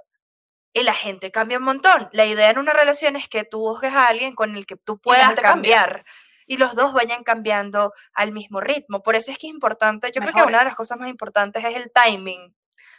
y 0.71 0.83
la 0.83 0.93
gente 0.93 1.31
cambia 1.31 1.57
un 1.57 1.63
montón. 1.63 2.09
La 2.11 2.25
idea 2.25 2.51
en 2.51 2.59
una 2.59 2.73
relación 2.73 3.15
es 3.15 3.27
que 3.27 3.43
tú 3.43 3.59
busques 3.59 3.93
a 3.93 4.07
alguien 4.07 4.35
con 4.35 4.55
el 4.55 4.67
que 4.67 4.75
tú 4.75 4.99
puedas 4.99 5.33
cambiar 5.39 6.05
y 6.49 6.57
los 6.57 6.75
dos 6.75 6.93
vayan 6.93 7.23
cambiando 7.23 7.93
al 8.11 8.31
mismo 8.31 8.59
ritmo. 8.59 9.03
Por 9.03 9.15
eso 9.15 9.31
es 9.31 9.37
que 9.37 9.45
es 9.45 9.53
importante, 9.53 10.11
yo 10.11 10.19
creo 10.19 10.33
que 10.33 10.41
una 10.41 10.57
de 10.57 10.65
las 10.65 10.73
cosas 10.73 10.97
más 10.97 11.07
importantes 11.07 11.63
es 11.63 11.75
el 11.75 11.91
timing 11.91 12.55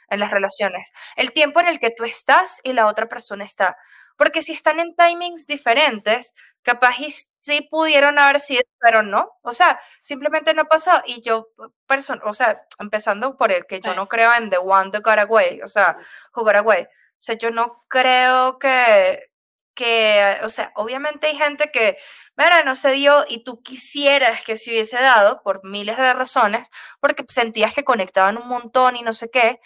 en 0.08 0.20
las 0.20 0.30
relaciones, 0.30 0.92
el 1.16 1.32
tiempo 1.32 1.58
en 1.58 1.66
el 1.66 1.80
que 1.80 1.90
tú 1.90 2.04
estás 2.04 2.60
y 2.62 2.72
la 2.72 2.86
otra 2.86 3.08
persona 3.08 3.44
está. 3.44 3.76
Porque 4.16 4.40
si 4.40 4.52
están 4.52 4.78
en 4.78 4.94
timings 4.94 5.48
diferentes, 5.48 6.32
capaz 6.62 7.00
y 7.00 7.10
sí 7.10 7.66
pudieron 7.68 8.20
haber 8.20 8.38
sido, 8.38 8.62
pero 8.78 9.02
no. 9.02 9.32
O 9.42 9.50
sea, 9.50 9.80
simplemente 10.00 10.54
no 10.54 10.66
pasó. 10.66 11.02
Y 11.06 11.20
yo, 11.20 11.48
o 12.24 12.32
sea, 12.32 12.62
empezando 12.78 13.36
por 13.36 13.50
el 13.50 13.66
que 13.66 13.80
yo 13.80 13.94
no 13.94 14.06
creo 14.06 14.32
en 14.34 14.48
The 14.48 14.58
One 14.58 14.92
that 14.92 15.02
Got 15.02 15.18
Away, 15.20 15.62
o 15.62 15.66
sea, 15.66 15.96
Who 16.36 16.44
Got 16.44 16.56
Away. 16.56 16.84
O 16.84 16.88
sea, 17.16 17.34
yo 17.36 17.50
no 17.50 17.84
creo 17.88 18.60
que, 18.60 19.30
que, 19.74 20.38
o 20.42 20.48
sea, 20.48 20.72
obviamente 20.76 21.26
hay 21.26 21.36
gente 21.36 21.70
que 21.72 21.98
mira, 22.40 22.64
no 22.64 22.74
se 22.74 22.92
dio 22.92 23.26
y 23.28 23.44
tú 23.44 23.62
quisieras 23.62 24.42
que 24.44 24.56
se 24.56 24.70
hubiese 24.70 24.96
dado 24.96 25.42
por 25.42 25.62
miles 25.64 25.98
de 25.98 26.12
razones, 26.14 26.70
porque 26.98 27.24
sentías 27.28 27.74
que 27.74 27.84
conectaban 27.84 28.38
un 28.38 28.48
montón 28.48 28.96
y 28.96 29.02
no 29.02 29.12
sé 29.12 29.30
qué, 29.30 29.60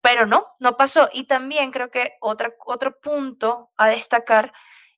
pero 0.00 0.24
no, 0.26 0.46
no 0.58 0.76
pasó. 0.78 1.10
Y 1.12 1.24
también 1.24 1.70
creo 1.70 1.90
que 1.90 2.14
otra, 2.20 2.54
otro 2.64 2.98
punto 3.00 3.70
a 3.76 3.88
destacar 3.88 4.54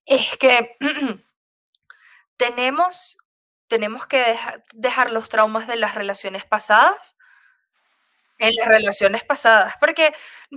es 0.07 0.37
que 0.39 0.77
tenemos, 2.37 3.19
tenemos 3.67 4.07
que 4.07 4.39
dejar 4.73 5.11
los 5.11 5.29
traumas 5.29 5.67
de 5.67 5.77
las 5.77 5.97
relaciones 5.97 6.45
pasadas 6.45 7.17
en 8.39 8.55
las 8.57 8.69
relaciones 8.69 9.25
pasadas, 9.25 9.75
porque 9.79 10.13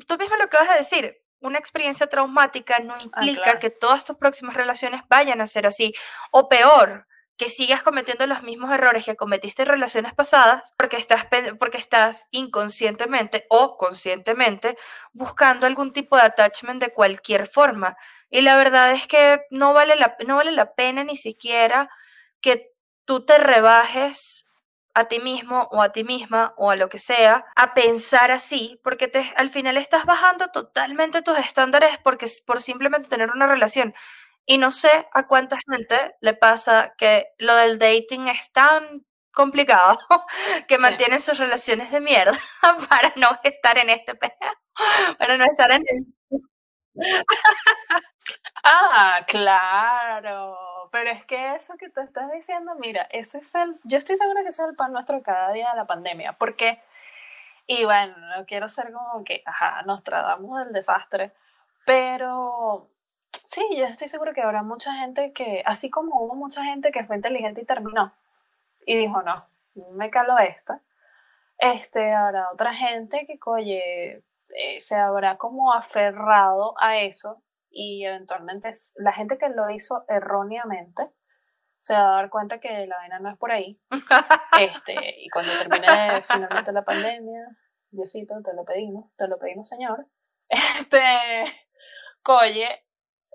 tú 0.08 0.18
mismo 0.18 0.36
lo 0.38 0.50
que 0.50 0.58
vas 0.58 0.70
a 0.70 0.76
decir, 0.76 1.22
una 1.40 1.60
experiencia 1.60 2.08
traumática 2.08 2.80
no 2.80 2.94
ah, 2.94 3.26
implica 3.26 3.60
que 3.60 3.70
todas 3.70 4.06
tus 4.06 4.18
próximas 4.18 4.56
relaciones 4.56 5.02
vayan 5.10 5.42
a 5.42 5.48
ser 5.48 5.68
así. 5.68 5.94
O 6.32 6.50
peor, 6.50 7.06
que 7.38 7.50
sigas 7.50 7.84
cometiendo 7.84 8.26
los 8.28 8.44
mismos 8.44 8.72
errores 8.72 9.04
que 9.04 9.16
cometiste 9.16 9.64
en 9.64 9.68
relaciones 9.68 10.14
pasadas 10.14 10.74
porque 10.78 10.98
estás, 10.98 11.28
porque 11.60 11.78
estás 11.78 12.28
inconscientemente 12.32 13.46
o 13.50 13.78
conscientemente 13.78 14.78
buscando 15.12 15.68
algún 15.68 15.92
tipo 15.92 16.16
de 16.16 16.24
attachment 16.24 16.82
de 16.82 16.94
cualquier 16.94 17.48
forma. 17.48 17.98
Y 18.30 18.42
la 18.42 18.56
verdad 18.56 18.92
es 18.94 19.08
que 19.08 19.42
no 19.50 19.74
vale 19.74 19.96
la, 19.96 20.16
no 20.26 20.38
vale 20.38 20.52
la 20.52 20.76
pena 20.76 21.04
ni 21.04 21.18
siquiera 21.18 21.90
que 22.40 22.72
tú 23.04 23.26
te 23.26 23.38
rebajes 23.38 24.45
a 24.96 25.06
ti 25.06 25.20
mismo 25.20 25.68
o 25.72 25.82
a 25.82 25.92
ti 25.92 26.04
misma 26.04 26.54
o 26.58 26.72
a 26.72 26.76
lo 26.76 26.90
que 26.90 26.98
sea 26.98 27.46
a 27.56 27.74
pensar 27.74 28.32
así, 28.32 28.80
porque 28.84 29.08
te, 29.08 29.34
al 29.36 29.50
final 29.50 29.78
estás 29.78 30.06
bajando 30.06 30.48
totalmente 30.50 31.22
tus 31.22 31.38
estándares 31.38 32.00
porque, 32.04 32.28
por 32.48 32.62
simplemente 32.62 33.10
tener 33.10 33.30
una 33.32 33.46
relación. 33.46 33.94
Y 34.46 34.58
no 34.58 34.72
sé 34.72 35.08
a 35.14 35.28
cuánta 35.28 35.58
gente 35.70 36.16
le 36.22 36.34
pasa 36.34 36.94
que 36.98 37.28
lo 37.40 37.56
del 37.56 37.78
dating 37.80 38.28
es 38.30 38.52
tan 38.52 39.06
complicado 39.32 40.00
que 40.68 40.78
mantienen 40.80 41.20
sus 41.20 41.38
relaciones 41.38 41.92
de 41.92 42.02
mierda 42.02 42.40
para 42.90 43.14
no 43.18 43.38
estar 43.44 43.78
en 43.78 43.90
este 43.90 44.16
para 45.20 45.38
no 45.38 45.46
estar 45.46 45.72
en 45.72 45.84
el... 45.88 46.42
ah, 48.66 49.22
claro. 49.28 50.58
Pero 50.92 51.10
es 51.12 51.26
que 51.26 51.56
eso 51.56 51.76
que 51.78 51.90
tú 51.90 52.02
estás 52.02 52.32
diciendo, 52.32 52.76
mira, 52.76 53.08
es 53.12 53.36
el, 53.36 53.42
yo 53.84 53.98
estoy 53.98 54.16
segura 54.18 54.44
que 54.44 54.50
ese 54.50 54.64
es 54.64 54.70
el 54.70 54.76
pan 54.76 54.94
nuestro 54.94 55.22
cada 55.24 55.52
día 55.52 55.72
de 55.72 55.78
la 55.78 55.86
pandemia, 55.86 56.34
porque, 56.34 56.82
y 57.68 57.86
bueno, 57.86 58.16
no 58.38 58.46
quiero 58.46 58.68
ser 58.70 58.92
como 58.94 59.24
que, 59.24 59.44
ajá, 59.46 59.82
nos 59.84 60.04
tratamos 60.04 60.60
del 60.60 60.74
desastre, 60.74 61.34
pero 61.86 62.90
Sí, 63.46 63.64
yo 63.78 63.86
estoy 63.86 64.08
seguro 64.08 64.34
que 64.34 64.42
habrá 64.42 64.64
mucha 64.64 64.94
gente 64.96 65.32
que, 65.32 65.62
así 65.68 65.92
como 65.92 66.20
hubo 66.20 66.36
mucha 66.36 66.64
gente 66.64 66.92
que 66.92 67.06
fue 67.06 67.16
inteligente 67.18 67.62
y 67.62 67.66
terminó 67.66 68.12
y 68.88 68.98
dijo, 68.98 69.22
no, 69.22 69.46
me 69.94 70.10
calo 70.10 70.38
esta, 70.40 70.82
este, 71.60 72.12
habrá 72.14 72.52
otra 72.52 72.74
gente 72.74 73.28
que, 73.28 73.38
oye, 73.46 74.24
eh, 74.50 74.80
se 74.80 74.96
habrá 74.96 75.38
como 75.38 75.74
aferrado 75.74 76.74
a 76.80 76.98
eso 76.98 77.42
y 77.78 78.06
eventualmente 78.06 78.70
la 78.96 79.12
gente 79.12 79.38
que 79.38 79.50
lo 79.50 79.70
hizo 79.70 80.06
erróneamente 80.08 81.12
se 81.78 81.94
va 81.94 82.08
a 82.08 82.16
dar 82.16 82.30
cuenta 82.30 82.60
que 82.62 82.88
la 82.88 82.96
vaina 82.96 83.20
no 83.20 83.30
es 83.30 83.38
por 83.38 83.52
ahí. 83.52 83.80
este, 84.60 84.94
y 85.20 85.30
cuando 85.30 85.52
termine 85.58 86.24
finalmente 86.28 86.72
la 86.72 86.86
pandemia, 86.86 87.42
Diosito, 87.92 88.42
te 88.42 88.54
lo 88.54 88.64
pedimos, 88.64 89.14
te 89.18 89.28
lo 89.28 89.38
pedimos, 89.38 89.68
Señor. 89.68 90.08
Este, 90.48 91.00
coye, 92.22 92.86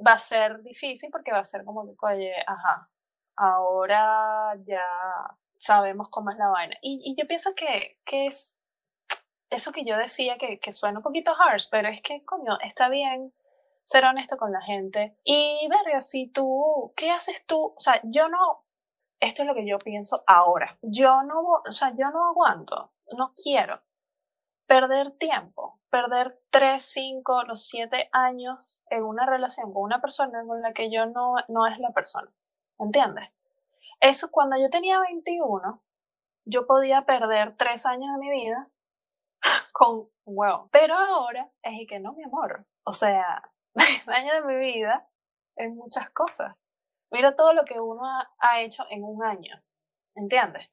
va 0.07 0.13
a 0.13 0.19
ser 0.19 0.63
difícil 0.63 1.11
porque 1.11 1.33
va 1.33 1.41
a 1.41 1.45
ser 1.45 1.65
como 1.65 1.85
que, 1.85 1.93
oye, 2.01 2.33
ajá, 2.47 2.89
ahora 3.37 4.55
ya 4.65 4.85
sabemos 5.59 6.09
cómo 6.09 6.31
es 6.31 6.39
la 6.39 6.49
vaina. 6.49 6.77
Y, 6.83 7.03
y 7.05 7.21
yo 7.21 7.27
pienso 7.27 7.51
que, 7.57 7.99
que, 8.05 8.27
es 8.27 8.65
eso 9.51 9.73
que 9.73 9.85
yo 9.85 9.97
decía 9.97 10.39
que, 10.39 10.61
que 10.61 10.71
suena 10.71 11.01
un 11.01 11.03
poquito 11.03 11.35
harsh, 11.35 11.67
pero 11.69 11.89
es 11.89 12.01
que, 12.01 12.25
coño, 12.25 12.59
está 12.63 12.89
bien 12.89 13.35
ser 13.83 14.05
honesto 14.05 14.37
con 14.37 14.53
la 14.53 14.63
gente. 14.63 15.17
Y 15.25 15.69
verga, 15.69 16.03
si 16.03 16.29
tú, 16.29 16.93
¿qué 16.97 17.11
haces 17.11 17.45
tú? 17.47 17.75
O 17.77 17.81
sea, 17.81 18.01
yo 18.05 18.29
no, 18.29 18.65
esto 19.21 19.43
es 19.43 19.49
lo 19.49 19.55
que 19.55 19.67
yo 19.67 19.79
pienso 19.79 20.25
ahora. 20.27 20.79
Yo 20.83 21.23
no, 21.23 21.41
o 21.67 21.73
sea, 21.73 21.95
yo 21.97 22.11
no 22.11 22.29
aguanto, 22.29 22.93
no 23.13 23.33
quiero 23.35 23.81
perder 24.67 25.11
tiempo, 25.19 25.81
perder 25.91 26.41
3, 26.51 26.85
5, 26.85 27.43
los 27.43 27.67
7 27.67 28.09
años 28.13 28.81
en 28.89 29.03
una 29.03 29.27
relación 29.27 29.73
con 29.73 29.83
una 29.83 30.01
persona 30.01 30.45
con 30.47 30.63
la 30.63 30.73
que 30.73 30.93
yo 30.93 31.07
no, 31.07 31.35
no 31.49 31.67
es 31.67 31.79
la 31.81 31.91
persona. 31.91 32.31
¿Entiendes? 32.79 33.31
Eso 33.99 34.31
cuando 34.31 34.57
yo 34.57 34.71
tenía 34.71 35.01
21, 35.01 35.83
yo 36.45 36.67
podía 36.67 37.05
perder 37.05 37.57
3 37.57 37.87
años 37.87 38.13
de 38.15 38.19
mi 38.21 38.31
vida 38.31 38.71
con 39.73 40.09
huevo. 40.25 40.69
Pero 40.71 40.95
ahora 40.95 41.51
es 41.63 41.87
que 41.89 41.99
no, 41.99 42.13
mi 42.13 42.23
amor. 42.23 42.65
O 42.85 42.93
sea, 42.93 43.51
3 44.05 44.09
años 44.09 44.35
de 44.35 44.43
mi 44.43 44.57
vida 44.57 45.09
en 45.57 45.77
muchas 45.77 46.11
cosas. 46.11 46.57
Mira 47.11 47.35
todo 47.35 47.53
lo 47.53 47.65
que 47.65 47.81
uno 47.81 48.05
ha, 48.05 48.31
ha 48.39 48.61
hecho 48.61 48.85
en 48.91 49.05
un 49.05 49.25
año. 49.25 49.63
¿Entiendes? 50.15 50.71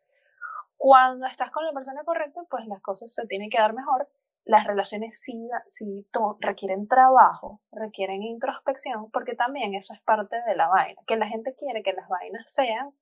Cuando 0.78 1.26
estás 1.26 1.52
con 1.52 1.66
la 1.66 1.74
persona 1.74 2.04
correcta, 2.04 2.42
pues 2.50 2.66
las 2.68 2.82
cosas 2.82 3.14
se 3.14 3.26
tienen 3.28 3.50
que 3.50 3.58
dar 3.58 3.74
mejor. 3.74 4.10
Las 4.46 4.66
relaciones 4.66 5.20
sí, 5.20 5.50
sí 5.66 6.08
requieren 6.40 6.88
trabajo, 6.88 7.62
requieren 7.72 8.24
introspección, 8.24 9.12
porque 9.12 9.36
también 9.36 9.74
eso 9.74 9.94
es 9.94 10.02
parte 10.02 10.38
de 10.48 10.56
la 10.56 10.68
vaina. 10.70 11.02
Que 11.06 11.18
la 11.18 11.28
gente 11.28 11.56
quiere 11.56 11.84
que 11.84 11.94
las 11.94 12.08
vainas 12.08 12.44
sean 12.52 12.94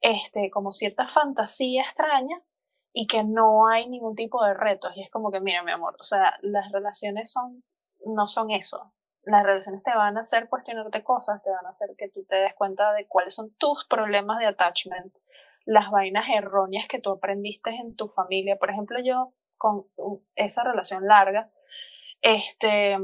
este, 0.00 0.50
como 0.50 0.70
cierta 0.70 1.08
fantasía 1.08 1.82
extraña 1.82 2.40
y 2.92 3.06
que 3.06 3.24
no 3.24 3.66
hay 3.66 3.88
ningún 3.88 4.14
tipo 4.14 4.44
de 4.44 4.54
retos. 4.54 4.96
Y 4.96 5.02
es 5.02 5.10
como 5.10 5.30
que, 5.30 5.40
mira, 5.40 5.62
mi 5.62 5.72
amor, 5.72 5.96
o 5.98 6.02
sea, 6.02 6.38
las 6.42 6.70
relaciones 6.70 7.32
son, 7.32 7.64
no 8.06 8.28
son 8.28 8.50
eso. 8.50 8.92
Las 9.22 9.44
relaciones 9.44 9.82
te 9.82 9.94
van 9.94 10.16
a 10.16 10.20
hacer 10.20 10.48
cuestionarte 10.48 11.04
cosas, 11.04 11.42
te 11.42 11.50
van 11.50 11.66
a 11.66 11.70
hacer 11.70 11.90
que 11.96 12.08
tú 12.08 12.24
te 12.24 12.36
des 12.36 12.54
cuenta 12.54 12.92
de 12.94 13.06
cuáles 13.06 13.34
son 13.34 13.52
tus 13.54 13.86
problemas 13.86 14.38
de 14.38 14.46
attachment, 14.46 15.14
las 15.64 15.90
vainas 15.90 16.26
erróneas 16.34 16.88
que 16.88 17.00
tú 17.00 17.10
aprendiste 17.10 17.70
en 17.70 17.96
tu 17.96 18.08
familia. 18.08 18.56
Por 18.56 18.70
ejemplo, 18.70 18.98
yo 19.02 19.34
con 19.58 19.86
esa 20.34 20.64
relación 20.64 21.06
larga, 21.06 21.50
este, 22.22 22.96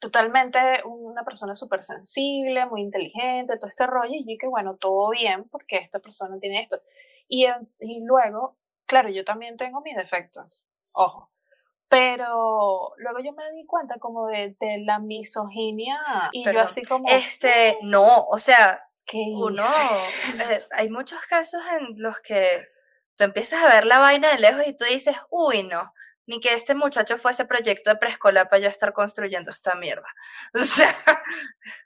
totalmente 0.00 0.58
una 0.84 1.24
persona 1.24 1.54
súper 1.54 1.82
sensible, 1.82 2.66
muy 2.66 2.82
inteligente, 2.82 3.56
todo 3.58 3.68
este 3.68 3.86
rollo, 3.86 4.14
y 4.14 4.38
que 4.38 4.46
bueno, 4.46 4.76
todo 4.76 5.10
bien, 5.10 5.48
porque 5.48 5.78
esta 5.78 5.98
persona 5.98 6.38
tiene 6.38 6.62
esto. 6.62 6.80
Y, 7.26 7.46
y 7.80 8.04
luego, 8.04 8.56
claro, 8.86 9.08
yo 9.08 9.24
también 9.24 9.56
tengo 9.56 9.80
mis 9.80 9.96
defectos, 9.96 10.62
ojo, 10.92 11.33
pero 11.94 12.92
luego 12.96 13.18
yo 13.20 13.32
me 13.32 13.52
di 13.52 13.64
cuenta 13.66 13.98
como 14.00 14.26
de, 14.26 14.56
de 14.58 14.78
la 14.84 14.98
misoginia 14.98 15.96
y 16.32 16.44
yo 16.44 16.60
así 16.60 16.82
como... 16.84 17.08
Este, 17.08 17.78
no, 17.82 18.26
o 18.26 18.38
sea, 18.38 18.82
uno, 19.12 19.62
eh, 19.62 20.58
hay 20.72 20.90
muchos 20.90 21.20
casos 21.28 21.62
en 21.78 22.02
los 22.02 22.18
que 22.20 22.66
tú 23.16 23.24
empiezas 23.24 23.62
a 23.62 23.68
ver 23.68 23.86
la 23.86 24.00
vaina 24.00 24.32
de 24.32 24.38
lejos 24.38 24.66
y 24.66 24.76
tú 24.76 24.84
dices, 24.86 25.16
uy, 25.30 25.62
no, 25.62 25.92
ni 26.26 26.40
que 26.40 26.54
este 26.54 26.74
muchacho 26.74 27.18
fuese 27.18 27.44
proyecto 27.44 27.90
de 27.90 27.96
preescolar 27.96 28.48
para 28.48 28.62
yo 28.62 28.68
estar 28.68 28.92
construyendo 28.92 29.50
esta 29.50 29.74
mierda. 29.74 30.06
O 30.54 30.58
sea. 30.58 30.94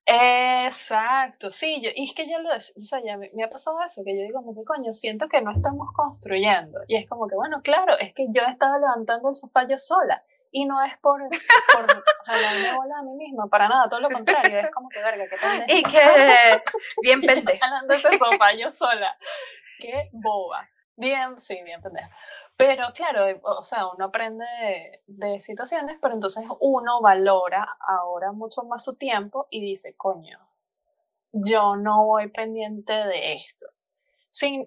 Exacto, 0.06 1.50
sí, 1.50 1.80
yo, 1.80 1.90
y 1.94 2.04
es 2.04 2.14
que 2.14 2.28
yo 2.30 2.38
lo, 2.38 2.50
o 2.50 2.58
sea, 2.58 3.00
ya 3.04 3.16
me, 3.16 3.30
ha 3.44 3.50
pasado 3.50 3.78
eso, 3.84 4.02
que 4.04 4.16
yo 4.16 4.22
digo, 4.22 4.42
como 4.42 4.54
que 4.54 4.64
coño, 4.64 4.92
siento 4.92 5.28
que 5.28 5.40
no 5.42 5.50
estamos 5.50 5.88
construyendo. 5.94 6.80
Y 6.86 6.96
es 6.96 7.08
como 7.08 7.26
que, 7.28 7.34
bueno, 7.36 7.60
claro, 7.62 7.98
es 7.98 8.14
que 8.14 8.26
yo 8.30 8.42
estaba 8.42 8.78
levantando 8.78 9.28
el 9.28 9.34
sofá 9.34 9.66
yo 9.66 9.78
sola. 9.78 10.22
Y 10.50 10.64
no 10.64 10.82
es 10.82 10.96
por, 11.02 11.20
por 11.20 12.04
jalarme 12.24 12.74
bola 12.74 12.98
a 13.00 13.02
mí 13.02 13.14
misma, 13.16 13.48
para 13.48 13.68
nada, 13.68 13.86
todo 13.88 14.00
lo 14.00 14.08
contrario, 14.08 14.60
es 14.60 14.70
como 14.70 14.88
que 14.88 14.98
verga, 15.00 15.24
que 15.30 15.36
pendeja. 15.36 15.78
Y 15.78 15.82
que 15.82 16.62
bien 17.02 17.20
pendeja. 17.20 17.66
Jalando 17.66 17.94
ese 17.94 18.16
sofá 18.16 18.54
yo 18.54 18.70
sola. 18.70 19.16
Qué 19.78 20.08
boba. 20.12 20.68
Bien, 20.96 21.38
sí, 21.38 21.60
bien 21.64 21.82
pendeja. 21.82 22.10
Pero 22.58 22.92
claro, 22.92 23.40
o 23.44 23.64
sea, 23.64 23.86
uno 23.86 24.06
aprende 24.06 24.44
de, 25.06 25.40
situaciones, 25.40 25.96
pero 26.02 26.12
entonces 26.12 26.44
uno 26.60 27.00
valora 27.00 27.78
ahora 27.80 28.32
mucho 28.32 28.64
más 28.64 28.84
su 28.84 28.96
tiempo 28.96 29.46
y 29.48 29.62
dice, 29.62 29.96
coño, 29.96 30.38
yo 31.32 31.76
no 31.76 32.04
voy 32.04 32.28
pendiente 32.28 32.92
de 32.92 33.34
esto 33.34 33.66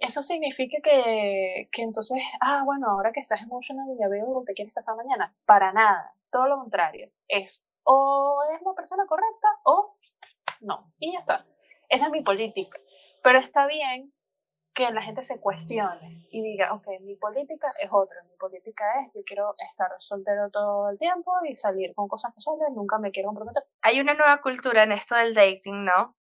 eso 0.02 0.24
significa 0.24 0.78
que, 0.84 1.70
que 1.72 1.82
entonces, 1.84 2.22
ah, 2.42 2.64
bueno, 2.66 2.90
ahora 2.90 3.12
que 3.12 3.20
estás 3.20 3.44
emocional 3.44 3.88
ya 4.00 4.08
veo 4.08 4.34
lo 4.34 4.44
que 4.44 4.54
quieres 4.54 4.74
pasar 4.74 4.96
mañana. 4.96 5.36
Para 5.46 5.72
nada, 5.72 6.14
todo 6.32 6.48
lo 6.48 6.58
contrario. 6.58 7.12
Es 7.28 7.66
o 7.84 8.40
es 8.54 8.62
la 8.62 8.74
persona 8.74 9.06
correcta 9.08 9.48
o 9.64 9.96
no. 10.62 10.92
Y 11.00 11.14
ya 11.14 11.20
está. 11.20 11.46
Esa 11.90 12.06
es 12.06 12.12
mi 12.12 12.22
política. 12.22 12.80
Pero 13.24 13.40
está 13.40 13.68
bien 13.68 14.14
que 14.74 14.90
la 14.92 15.02
gente 15.02 15.22
se 15.24 15.40
cuestione 15.40 16.26
y 16.30 16.42
diga, 16.42 16.74
ok, 16.74 16.88
mi 17.02 17.16
política 17.16 17.74
es 17.80 17.90
otra. 17.92 18.24
Mi 18.24 18.38
política 18.38 18.86
es, 19.02 19.14
yo 19.14 19.22
quiero 19.26 19.56
estar 19.58 19.92
soltero 20.00 20.50
todo 20.50 20.90
el 20.90 20.98
tiempo 20.98 21.34
y 21.48 21.56
salir 21.56 21.94
con 21.94 22.08
cosas 22.08 22.34
casuales, 22.34 22.68
nunca 22.74 22.98
me 22.98 23.12
quiero 23.12 23.28
comprometer. 23.28 23.64
Hay 23.82 24.00
una 24.00 24.14
nueva 24.14 24.42
cultura 24.42 24.84
en 24.84 24.94
esto 24.94 25.16
del 25.16 25.34
dating, 25.34 25.84
¿no? 25.84 26.16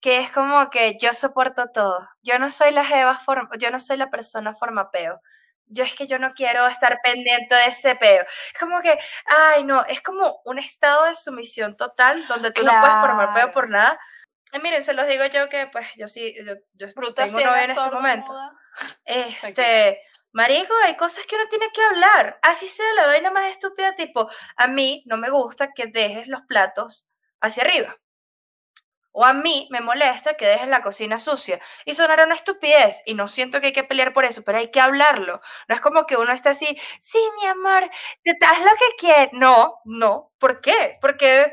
que 0.00 0.20
es 0.20 0.30
como 0.30 0.70
que 0.70 0.96
yo 1.00 1.12
soporto 1.12 1.68
todo. 1.72 2.08
Yo 2.22 2.38
no 2.38 2.50
soy 2.50 2.70
la 2.70 2.84
jeva, 2.84 3.20
yo 3.58 3.70
no 3.70 3.80
soy 3.80 3.96
la 3.96 4.10
persona 4.10 4.54
forma 4.54 4.90
peo. 4.90 5.20
Yo 5.68 5.82
es 5.82 5.94
que 5.96 6.06
yo 6.06 6.18
no 6.18 6.32
quiero 6.32 6.66
estar 6.68 7.00
pendiente 7.02 7.54
de 7.54 7.66
ese 7.66 7.96
peo. 7.96 8.22
Es 8.22 8.60
como 8.60 8.80
que, 8.82 8.96
ay, 9.26 9.64
no, 9.64 9.84
es 9.86 10.00
como 10.00 10.40
un 10.44 10.58
estado 10.60 11.06
de 11.06 11.14
sumisión 11.14 11.76
total 11.76 12.26
donde 12.28 12.52
tú 12.52 12.62
no 12.62 12.70
puedes 12.80 13.00
formar 13.00 13.34
peo 13.34 13.50
por 13.50 13.68
nada. 13.68 13.98
Y 14.56 14.60
miren, 14.60 14.82
se 14.82 14.94
los 14.94 15.06
digo 15.06 15.24
yo 15.26 15.48
que, 15.48 15.66
pues, 15.66 15.86
yo 15.96 16.08
sí, 16.08 16.34
yo, 16.44 16.54
yo 16.74 16.88
tengo 17.14 17.40
novia 17.40 17.64
en 17.64 17.70
este 17.70 17.90
momento. 17.90 18.32
Este, 19.04 20.02
marico, 20.32 20.74
hay 20.84 20.96
cosas 20.96 21.24
que 21.26 21.36
uno 21.36 21.46
tiene 21.48 21.70
que 21.72 21.82
hablar. 21.82 22.38
Así 22.42 22.68
sea 22.68 22.92
la 22.94 23.06
vaina 23.06 23.30
más 23.30 23.50
estúpida, 23.50 23.94
tipo, 23.96 24.30
a 24.56 24.66
mí 24.66 25.02
no 25.06 25.16
me 25.18 25.30
gusta 25.30 25.72
que 25.74 25.86
dejes 25.86 26.28
los 26.28 26.42
platos 26.48 27.08
hacia 27.40 27.64
arriba 27.64 27.96
O 29.12 29.24
a 29.24 29.32
mí 29.32 29.66
me 29.70 29.80
molesta 29.80 30.34
que 30.34 30.46
dejes 30.46 30.68
la 30.68 30.82
cocina 30.82 31.18
sucia. 31.18 31.58
Y 31.86 31.94
sonará 31.94 32.24
una 32.24 32.34
estupidez. 32.34 33.02
Y 33.06 33.14
no 33.14 33.28
siento 33.28 33.60
que 33.60 33.68
hay 33.68 33.72
que 33.72 33.84
pelear 33.84 34.12
por 34.12 34.26
eso, 34.26 34.42
pero 34.44 34.58
hay 34.58 34.70
que 34.70 34.80
hablarlo. 34.80 35.40
No 35.68 35.74
es 35.74 35.80
como 35.80 36.06
que 36.06 36.16
uno 36.16 36.32
esté 36.32 36.50
así, 36.50 36.78
sí, 37.00 37.18
mi 37.40 37.46
amor, 37.46 37.90
te 38.22 38.34
das 38.38 38.58
lo 38.60 38.70
que 38.72 38.96
quieres. 38.98 39.30
No, 39.32 39.80
no. 39.84 40.32
¿Por 40.38 40.60
qué? 40.60 40.98
Porque 41.00 41.52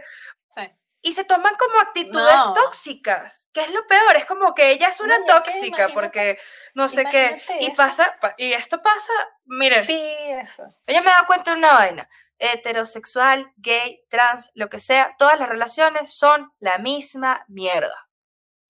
y 1.05 1.11
se 1.11 1.25
toman 1.25 1.53
como 1.55 1.81
actitudes 1.81 2.41
tóxicas, 2.55 3.49
que 3.53 3.61
es 3.61 3.71
lo 3.71 3.85
peor, 3.85 4.15
es 4.15 4.25
como 4.25 4.55
que 4.55 4.71
ella 4.71 4.87
es 4.87 5.01
una 5.01 5.23
tóxica 5.25 5.89
porque 5.93 6.39
no 6.73 6.87
sé 6.87 7.03
qué, 7.03 7.41
y 7.59 7.71
pasa, 7.71 8.17
y 8.37 8.53
esto 8.53 8.81
pasa, 8.81 9.11
miren, 9.43 9.83
sí, 9.83 10.01
eso. 10.41 10.63
ella 10.87 11.01
me 11.01 11.11
da 11.11 11.27
cuenta 11.27 11.51
de 11.51 11.57
una 11.57 11.73
vaina, 11.73 12.09
heterosexual, 12.39 13.51
gay, 13.57 14.01
trans, 14.09 14.49
lo 14.55 14.69
que 14.69 14.79
sea, 14.79 15.13
todas 15.19 15.37
las 15.37 15.49
relaciones 15.49 16.13
son 16.13 16.53
la 16.59 16.77
misma 16.77 17.43
mierda. 17.49 18.07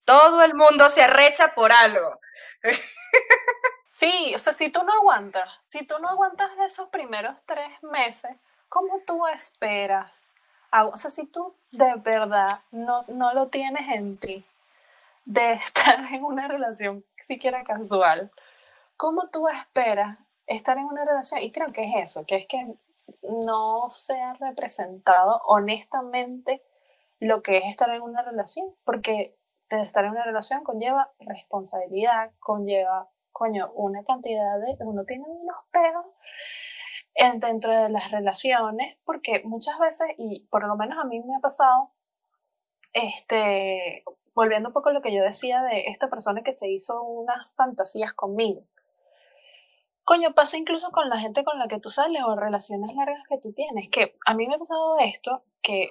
Todo 0.04 0.42
el 0.42 0.54
mundo 0.54 0.90
se 0.90 1.02
arrecha 1.02 1.54
por 1.54 1.72
algo. 1.72 2.20
Sí, 3.94 4.32
o 4.34 4.38
sea, 4.40 4.52
si 4.52 4.70
tú 4.70 4.82
no 4.82 4.92
aguantas, 4.92 5.48
si 5.68 5.86
tú 5.86 6.00
no 6.00 6.08
aguantas 6.08 6.50
esos 6.66 6.88
primeros 6.88 7.40
tres 7.46 7.70
meses, 7.82 8.32
¿cómo 8.68 9.02
tú 9.06 9.24
esperas 9.28 10.33
o 10.82 10.96
sea, 10.96 11.10
si 11.10 11.26
tú 11.26 11.54
de 11.70 11.94
verdad 11.96 12.60
no, 12.70 13.04
no 13.08 13.32
lo 13.32 13.48
tienes 13.48 13.88
en 13.96 14.16
ti, 14.16 14.44
de 15.24 15.52
estar 15.66 16.00
en 16.12 16.24
una 16.24 16.48
relación 16.48 17.04
siquiera 17.16 17.64
casual, 17.64 18.30
¿cómo 18.96 19.28
tú 19.30 19.48
esperas 19.48 20.18
estar 20.46 20.78
en 20.78 20.84
una 20.84 21.04
relación? 21.04 21.42
Y 21.42 21.52
creo 21.52 21.72
que 21.72 21.84
es 21.84 22.10
eso, 22.10 22.26
que 22.26 22.36
es 22.36 22.46
que 22.46 22.58
no 23.22 23.88
se 23.88 24.20
ha 24.20 24.34
representado 24.34 25.40
honestamente 25.46 26.62
lo 27.20 27.42
que 27.42 27.58
es 27.58 27.64
estar 27.66 27.90
en 27.90 28.02
una 28.02 28.22
relación, 28.22 28.74
porque 28.84 29.36
estar 29.70 30.04
en 30.04 30.12
una 30.12 30.24
relación 30.24 30.62
conlleva 30.62 31.10
responsabilidad, 31.20 32.32
conlleva, 32.38 33.08
coño, 33.32 33.72
una 33.72 34.04
cantidad 34.04 34.58
de, 34.60 34.76
uno 34.80 35.04
tiene 35.04 35.24
unos 35.26 35.56
pedos 35.72 36.06
dentro 37.14 37.72
de 37.72 37.88
las 37.88 38.10
relaciones, 38.10 38.98
porque 39.04 39.42
muchas 39.44 39.78
veces, 39.78 40.08
y 40.18 40.46
por 40.50 40.66
lo 40.66 40.76
menos 40.76 40.98
a 40.98 41.04
mí 41.04 41.20
me 41.20 41.36
ha 41.36 41.40
pasado, 41.40 41.92
este, 42.92 44.04
volviendo 44.34 44.68
un 44.68 44.72
poco 44.72 44.88
a 44.88 44.92
lo 44.92 45.02
que 45.02 45.14
yo 45.14 45.22
decía 45.22 45.62
de 45.62 45.84
esta 45.86 46.08
persona 46.08 46.42
que 46.42 46.52
se 46.52 46.68
hizo 46.68 47.02
unas 47.02 47.52
fantasías 47.54 48.12
conmigo. 48.14 48.62
Coño, 50.04 50.34
pasa 50.34 50.58
incluso 50.58 50.90
con 50.90 51.08
la 51.08 51.18
gente 51.18 51.44
con 51.44 51.58
la 51.58 51.66
que 51.66 51.80
tú 51.80 51.88
sales 51.88 52.22
o 52.24 52.36
relaciones 52.36 52.94
largas 52.94 53.26
que 53.28 53.38
tú 53.38 53.52
tienes, 53.54 53.88
que 53.90 54.16
a 54.26 54.34
mí 54.34 54.46
me 54.46 54.56
ha 54.56 54.58
pasado 54.58 54.98
esto, 54.98 55.44
que, 55.62 55.88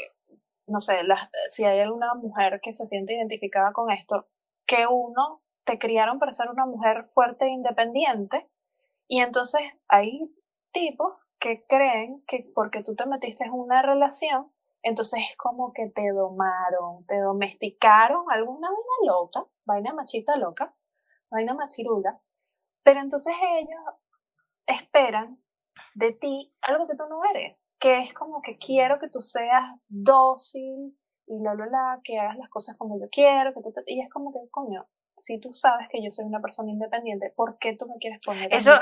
no 0.68 0.80
sé, 0.80 1.00
si 1.48 1.64
hay 1.64 1.80
alguna 1.80 2.14
mujer 2.14 2.60
que 2.62 2.74
se 2.74 2.86
siente 2.86 3.16
identificada 3.16 3.74
con 3.74 3.90
esto, 3.90 4.28
que 4.68 4.86
uno 4.88 5.42
te 5.64 5.80
criaron 5.80 6.20
para 6.20 6.32
ser 6.32 6.50
una 6.52 6.66
mujer 6.66 7.06
fuerte 7.06 7.46
e 7.46 7.50
independiente, 7.50 8.48
y 9.08 9.22
entonces 9.22 9.62
ahí 9.88 10.30
tipos 10.74 11.14
que 11.40 11.66
creen 11.66 12.24
que 12.28 12.52
porque 12.54 12.84
tú 12.84 12.96
te 12.96 13.06
metiste 13.06 13.46
en 13.46 13.54
una 13.54 13.82
relación, 13.82 14.52
entonces 14.82 15.22
es 15.30 15.38
como 15.38 15.72
que 15.72 15.90
te 15.90 16.12
domaron, 16.12 17.06
te 17.08 17.20
domesticaron, 17.20 18.26
alguna 18.30 18.70
vaina 18.70 19.14
loca, 19.14 19.46
vaina 19.66 19.94
machita 19.94 20.36
loca, 20.36 20.76
vaina 21.30 21.54
machirula, 21.54 22.22
pero 22.84 23.00
entonces 23.00 23.34
ellos 23.42 23.80
esperan 24.66 25.42
de 25.96 26.12
ti 26.12 26.56
algo 26.62 26.88
que 26.88 26.96
tú 26.96 27.04
no 27.10 27.22
eres, 27.34 27.74
que 27.80 28.00
es 28.00 28.14
como 28.14 28.42
que 28.42 28.58
quiero 28.58 29.00
que 29.00 29.10
tú 29.10 29.22
seas 29.22 29.64
dócil 29.88 30.98
y 31.26 31.40
la, 31.42 31.56
la, 31.56 31.66
la, 31.68 32.02
que 32.04 32.20
hagas 32.20 32.38
las 32.38 32.50
cosas 32.50 32.76
como 32.78 33.00
yo 33.00 33.08
quiero, 33.10 33.54
que 33.54 33.60
y 33.88 34.02
es 34.02 34.10
como 34.10 34.34
que, 34.34 34.40
coño, 34.50 34.88
si 35.18 35.40
tú 35.40 35.54
sabes 35.54 35.88
que 35.90 36.04
yo 36.04 36.12
soy 36.12 36.26
una 36.26 36.42
persona 36.42 36.72
independiente, 36.72 37.32
¿por 37.36 37.58
qué 37.58 37.76
tú 37.78 37.88
me 37.88 37.98
quieres 37.98 38.22
poner 38.24 38.54
Eso, 38.54 38.74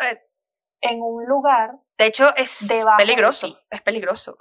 en 0.81 1.01
un 1.01 1.25
lugar. 1.25 1.79
De 1.97 2.07
hecho, 2.07 2.35
es 2.35 2.67
peligroso. 2.97 3.57
es 3.69 3.81
peligroso. 3.81 4.37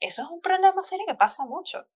Eso 0.00 0.22
es 0.22 0.30
un 0.30 0.40
problema 0.40 0.82
serio 0.82 1.04
que 1.06 1.14
pasa 1.14 1.44
mucho. 1.44 1.86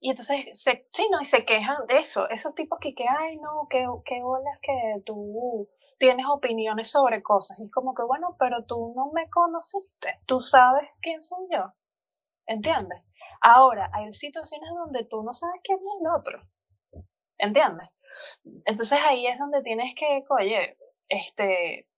Y 0.00 0.10
entonces, 0.10 0.46
se, 0.52 0.88
sí, 0.92 1.08
no, 1.10 1.20
y 1.20 1.24
se 1.24 1.44
quejan 1.44 1.86
de 1.86 1.98
eso. 1.98 2.28
Esos 2.28 2.54
tipos 2.54 2.78
que, 2.80 2.94
que 2.94 3.04
ay, 3.08 3.36
no, 3.36 3.66
que, 3.70 3.86
que 4.04 4.22
olas 4.22 4.58
que 4.60 5.02
tú 5.06 5.68
tienes 5.98 6.26
opiniones 6.28 6.90
sobre 6.90 7.22
cosas. 7.22 7.58
Y 7.58 7.64
es 7.64 7.72
como 7.72 7.94
que, 7.94 8.02
bueno, 8.02 8.36
pero 8.38 8.64
tú 8.66 8.92
no 8.96 9.10
me 9.12 9.30
conociste. 9.30 10.20
Tú 10.26 10.40
sabes 10.40 10.90
quién 11.00 11.20
soy 11.20 11.46
yo. 11.50 11.72
¿Entiendes? 12.46 13.02
Ahora, 13.40 13.90
hay 13.92 14.12
situaciones 14.12 14.70
donde 14.74 15.04
tú 15.04 15.22
no 15.22 15.32
sabes 15.32 15.60
quién 15.62 15.78
es 15.78 15.84
el 16.00 16.20
otro. 16.20 16.42
¿Entiendes? 17.38 17.88
Entonces 18.66 18.98
ahí 19.02 19.26
es 19.26 19.38
donde 19.38 19.62
tienes 19.62 19.94
que, 19.94 20.24
oye, 20.28 20.76
este, 21.08 21.88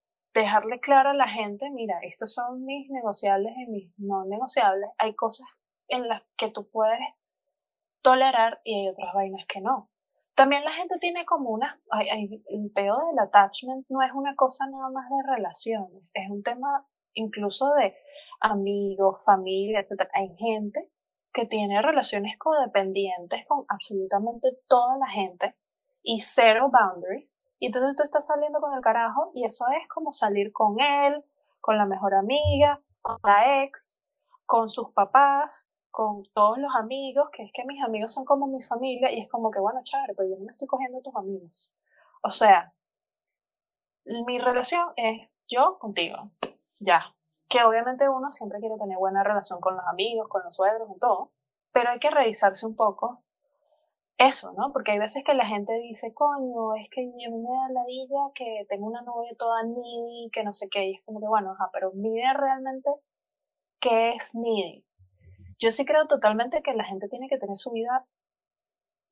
dejarle 0.41 0.80
claro 0.80 1.11
a 1.11 1.14
la 1.14 1.28
gente, 1.28 1.70
mira, 1.70 1.99
estos 2.03 2.34
son 2.34 2.64
mis 2.64 2.91
negociables 2.91 3.53
y 3.57 3.70
mis 3.70 3.99
no 3.99 4.24
negociables. 4.26 4.91
Hay 4.99 5.14
cosas 5.14 5.47
en 5.89 6.09
las 6.09 6.22
que 6.37 6.51
tú 6.51 6.68
puedes 6.70 7.01
tolerar 8.03 8.61
y 8.64 8.74
hay 8.74 8.89
otras 8.89 9.14
vainas 9.14 9.47
que 9.47 9.61
no. 9.61 9.91
También 10.34 10.64
la 10.64 10.72
gente 10.72 10.99
tiene 11.01 11.24
como 11.24 11.51
una, 11.51 11.80
el 12.11 12.70
peor 12.74 13.07
del 13.07 13.18
attachment 13.18 13.87
no 13.89 14.03
es 14.03 14.12
una 14.12 14.37
cosa 14.37 14.66
nada 14.66 14.91
más 14.91 15.09
de 15.09 15.34
relaciones, 15.34 16.03
es 16.12 16.30
un 16.30 16.43
tema 16.43 16.87
incluso 17.14 17.72
de 17.72 17.97
amigos, 18.41 19.24
familia, 19.24 19.80
etc. 19.80 20.11
Hay 20.12 20.37
gente 20.37 20.91
que 21.32 21.47
tiene 21.47 21.80
relaciones 21.80 22.37
codependientes 22.37 23.47
con 23.47 23.64
absolutamente 23.68 24.49
toda 24.68 24.99
la 24.99 25.09
gente 25.09 25.57
y 26.03 26.20
cero 26.20 26.70
boundaries 26.70 27.41
y 27.66 27.68
entonces 27.68 27.96
tú 27.96 28.04
estás 28.04 28.24
saliendo 28.24 28.60
con 28.60 28.72
el 28.74 28.80
carajo 28.80 29.32
y 29.34 29.44
eso 29.44 29.64
es 29.80 29.88
como 29.88 30.12
salir 30.12 30.52
con 30.52 30.78
él, 30.78 31.24
con 31.60 31.76
la 31.76 31.84
mejor 31.84 32.14
amiga, 32.14 32.80
con 33.02 33.18
la 33.24 33.64
ex, 33.64 34.06
con 34.44 34.70
sus 34.70 34.92
papás, 34.92 35.68
con 35.90 36.22
todos 36.32 36.58
los 36.58 36.76
amigos, 36.76 37.28
que 37.32 37.42
es 37.42 37.50
que 37.52 37.64
mis 37.64 37.82
amigos 37.82 38.12
son 38.12 38.24
como 38.24 38.46
mi 38.46 38.62
familia 38.62 39.10
y 39.10 39.20
es 39.20 39.28
como 39.28 39.50
que, 39.50 39.58
bueno, 39.58 39.80
chévere, 39.82 40.14
pero 40.14 40.28
yo 40.28 40.36
no 40.36 40.44
me 40.44 40.52
estoy 40.52 40.68
cogiendo 40.68 40.98
a 40.98 41.02
tus 41.02 41.16
amigos. 41.16 41.74
O 42.22 42.30
sea, 42.30 42.72
mi 44.04 44.38
relación 44.38 44.92
es 44.94 45.36
yo 45.48 45.76
contigo, 45.80 46.30
ya. 46.78 47.16
Que 47.48 47.64
obviamente 47.64 48.08
uno 48.08 48.30
siempre 48.30 48.60
quiere 48.60 48.76
tener 48.78 48.96
buena 48.96 49.24
relación 49.24 49.60
con 49.60 49.74
los 49.74 49.84
amigos, 49.86 50.28
con 50.28 50.44
los 50.44 50.54
suegros, 50.54 50.86
con 50.86 51.00
todo, 51.00 51.32
pero 51.72 51.90
hay 51.90 51.98
que 51.98 52.10
revisarse 52.10 52.64
un 52.64 52.76
poco 52.76 53.24
eso, 54.18 54.52
¿no? 54.56 54.72
Porque 54.72 54.92
hay 54.92 54.98
veces 54.98 55.24
que 55.24 55.34
la 55.34 55.46
gente 55.46 55.72
dice, 55.80 56.14
coño, 56.14 56.74
es 56.74 56.88
que 56.90 57.04
yo 57.04 57.30
me 57.30 57.42
da 57.42 57.68
la 57.70 57.84
villa 57.84 58.32
que 58.34 58.66
tengo 58.68 58.86
una 58.86 59.02
novia 59.02 59.32
toda 59.38 59.62
needy, 59.62 60.30
que 60.32 60.42
no 60.42 60.52
sé 60.52 60.68
qué, 60.70 60.86
y 60.86 60.94
es 60.94 61.02
como 61.04 61.20
que, 61.20 61.26
bueno, 61.26 61.52
ajá, 61.52 61.68
pero 61.72 61.92
mire 61.92 62.32
realmente 62.34 62.90
qué 63.80 64.12
es 64.12 64.34
needy. 64.34 64.86
Yo 65.58 65.70
sí 65.70 65.84
creo 65.84 66.06
totalmente 66.06 66.62
que 66.62 66.74
la 66.74 66.84
gente 66.84 67.08
tiene 67.08 67.28
que 67.28 67.38
tener 67.38 67.56
su 67.56 67.72
vida, 67.72 68.06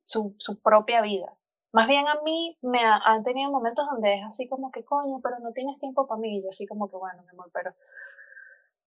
su, 0.07 0.35
su 0.39 0.61
propia 0.61 1.03
vida. 1.03 1.37
Más 1.73 1.89
bien 1.89 2.07
a 2.09 2.21
mí 2.23 2.57
me 2.63 2.81
han 2.85 3.25
tenido 3.25 3.51
momentos 3.51 3.87
donde 3.91 4.15
es 4.15 4.25
así 4.25 4.49
como 4.49 4.71
que, 4.71 4.85
coño, 4.85 5.21
pero 5.23 5.39
no 5.41 5.53
tienes 5.53 5.79
tiempo 5.79 6.07
para 6.07 6.21
mí, 6.21 6.41
y 6.41 6.49
así 6.49 6.67
como 6.67 6.89
que, 6.89 6.97
bueno, 6.97 7.23
mi 7.25 7.31
amor, 7.31 7.51
pero 7.53 7.75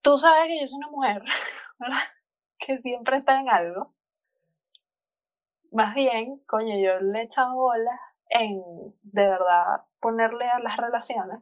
tú 0.02 0.18
sabes 0.18 0.48
que 0.48 0.62
yo 0.62 0.68
soy 0.68 0.78
una 0.78 0.90
mujer, 0.90 1.22
¿verdad? 1.80 1.98
Que 2.58 2.80
siempre 2.80 3.18
está 3.18 3.40
en 3.40 3.50
algo 3.50 3.97
más 5.72 5.94
bien, 5.94 6.40
coño, 6.48 6.76
yo 6.78 7.00
le 7.00 7.20
he 7.20 7.24
echado 7.24 7.56
bolas 7.56 8.00
en 8.30 8.62
de 9.04 9.28
verdad 9.28 9.84
ponerle 10.00 10.46
a 10.46 10.60
las 10.60 10.78
relaciones, 10.78 11.40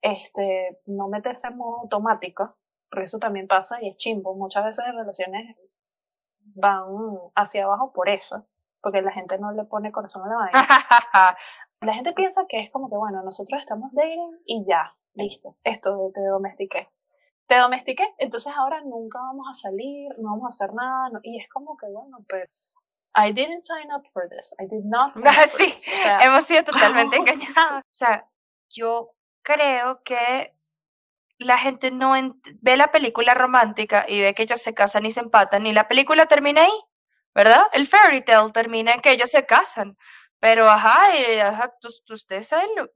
este, 0.00 0.80
no 0.86 1.08
meterse 1.08 1.48
en 1.48 1.56
modo 1.56 1.80
automático, 1.80 2.56
porque 2.90 3.04
eso 3.04 3.18
también 3.18 3.48
pasa 3.48 3.82
y 3.82 3.88
es 3.88 3.96
chimbo. 3.96 4.34
Muchas 4.34 4.64
veces 4.64 4.84
las 4.86 4.96
relaciones 4.96 5.56
van 6.54 6.84
hacia 7.34 7.64
abajo 7.64 7.92
por 7.92 8.08
eso, 8.08 8.46
porque 8.80 9.02
la 9.02 9.12
gente 9.12 9.38
no 9.38 9.52
le 9.52 9.64
pone 9.64 9.92
corazón 9.92 10.22
a 10.24 10.28
la 10.28 10.36
vaina. 10.36 10.68
la 11.80 11.94
gente 11.94 12.12
piensa 12.12 12.46
que 12.48 12.60
es 12.60 12.70
como 12.70 12.88
que, 12.88 12.96
bueno, 12.96 13.22
nosotros 13.22 13.60
estamos 13.60 13.92
dating 13.92 14.40
y 14.46 14.64
ya, 14.66 14.96
listo, 15.14 15.56
esto 15.64 16.10
te 16.12 16.24
domestiqué. 16.24 16.88
Te 17.46 17.58
domestiqué, 17.58 18.04
entonces 18.18 18.54
ahora 18.56 18.80
nunca 18.82 19.18
vamos 19.18 19.46
a 19.50 19.54
salir, 19.54 20.10
no 20.18 20.30
vamos 20.30 20.44
a 20.44 20.48
hacer 20.48 20.74
nada, 20.74 21.10
y 21.22 21.38
es 21.38 21.48
como 21.52 21.76
que, 21.76 21.86
bueno, 21.90 22.24
pues 22.26 22.83
I 23.14 23.32
didn't 23.32 23.62
sign 23.62 23.90
up 23.92 24.04
for 24.12 24.28
this. 24.28 24.54
I 24.58 24.66
did 24.66 24.84
not 24.84 25.14
sign 25.14 25.26
up 25.26 25.48
sí, 25.48 25.74
hemos 26.20 26.46
sido 26.46 26.64
totalmente 26.64 27.16
engañados. 27.16 27.84
O 27.84 27.92
sea, 27.92 28.28
yo 28.70 29.14
creo 29.42 30.02
que 30.02 30.54
la 31.38 31.58
gente 31.58 31.90
no 31.90 32.14
ve 32.60 32.76
la 32.76 32.90
película 32.90 33.34
romántica 33.34 34.04
y 34.08 34.20
ve 34.20 34.34
que 34.34 34.44
ellos 34.44 34.62
se 34.62 34.74
casan 34.74 35.06
y 35.06 35.10
se 35.10 35.20
empatan 35.20 35.66
y 35.66 35.72
la 35.72 35.88
película 35.88 36.26
termina 36.26 36.62
ahí, 36.62 36.72
¿verdad? 37.34 37.66
El 37.72 37.86
fairy 37.86 38.22
tale 38.22 38.50
termina 38.52 38.92
en 38.92 39.00
que 39.00 39.10
ellos 39.10 39.30
se 39.30 39.44
casan. 39.46 39.96
Pero, 40.40 40.68
ajá, 40.68 41.06
ajá 41.42 41.72
ustedes 42.10 42.48
saben 42.48 42.68
lo 42.76 42.86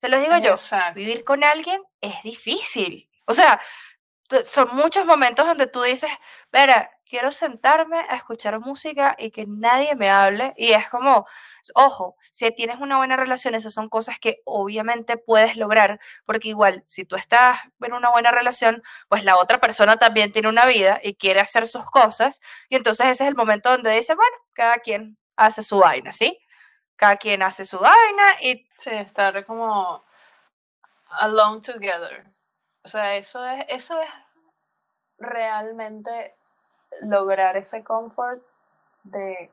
Se 0.00 0.08
lo 0.08 0.20
digo 0.20 0.36
yo, 0.38 0.56
vivir 0.94 1.24
con 1.24 1.42
alguien 1.42 1.82
es 2.02 2.22
difícil. 2.22 3.10
O 3.26 3.32
sea, 3.32 3.60
son 4.44 4.76
muchos 4.76 5.06
momentos 5.06 5.46
donde 5.46 5.66
tú 5.66 5.82
dices, 5.82 6.10
verá, 6.52 6.90
quiero 7.08 7.30
sentarme 7.30 7.98
a 8.08 8.16
escuchar 8.16 8.58
música 8.60 9.14
y 9.18 9.30
que 9.30 9.46
nadie 9.46 9.94
me 9.94 10.10
hable. 10.10 10.52
Y 10.56 10.72
es 10.72 10.88
como, 10.88 11.26
ojo, 11.74 12.16
si 12.30 12.50
tienes 12.50 12.78
una 12.80 12.98
buena 12.98 13.16
relación, 13.16 13.54
esas 13.54 13.72
son 13.72 13.88
cosas 13.88 14.18
que 14.20 14.42
obviamente 14.44 15.16
puedes 15.16 15.56
lograr, 15.56 16.00
porque 16.24 16.48
igual, 16.48 16.82
si 16.86 17.04
tú 17.04 17.16
estás 17.16 17.60
en 17.80 17.92
una 17.92 18.10
buena 18.10 18.30
relación, 18.32 18.82
pues 19.08 19.24
la 19.24 19.36
otra 19.36 19.60
persona 19.60 19.96
también 19.96 20.32
tiene 20.32 20.48
una 20.48 20.66
vida 20.66 21.00
y 21.02 21.14
quiere 21.14 21.40
hacer 21.40 21.66
sus 21.66 21.84
cosas. 21.86 22.40
Y 22.68 22.76
entonces 22.76 23.06
ese 23.06 23.24
es 23.24 23.28
el 23.28 23.36
momento 23.36 23.70
donde 23.70 23.92
dice, 23.92 24.14
bueno, 24.14 24.36
cada 24.52 24.78
quien 24.78 25.18
hace 25.36 25.62
su 25.62 25.78
vaina, 25.78 26.12
¿sí? 26.12 26.38
Cada 26.96 27.16
quien 27.16 27.42
hace 27.42 27.64
su 27.64 27.78
vaina 27.78 28.36
y... 28.40 28.68
Sí, 28.78 28.90
estar 28.90 29.44
como 29.44 30.04
alone 31.10 31.60
together. 31.60 32.24
O 32.82 32.88
sea, 32.88 33.16
eso 33.16 33.44
es, 33.46 33.64
eso 33.68 34.00
es 34.00 34.08
realmente 35.18 36.36
lograr 37.02 37.56
ese 37.56 37.84
confort 37.84 38.42
de 39.04 39.50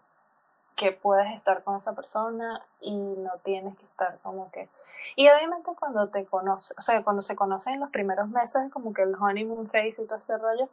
que 0.75 0.91
puedes 0.91 1.33
estar 1.35 1.63
con 1.63 1.77
esa 1.77 1.93
persona 1.93 2.61
y 2.81 2.91
no 2.95 3.31
tienes 3.43 3.77
que 3.77 3.85
estar 3.85 4.17
como 4.23 4.49
que... 4.51 4.69
Y 5.15 5.29
obviamente 5.29 5.71
cuando 5.77 6.09
te 6.09 6.25
conoces, 6.25 6.77
o 6.77 6.81
sea, 6.81 7.03
cuando 7.03 7.21
se 7.21 7.35
conocen 7.35 7.75
en 7.75 7.79
los 7.81 7.91
primeros 7.91 8.27
meses, 8.29 8.71
como 8.71 8.93
que 8.93 9.03
el 9.03 9.15
honeymoon 9.15 9.67
phase 9.67 10.01
y 10.01 10.07
todo 10.07 10.17
este 10.17 10.37
rollo, 10.37 10.69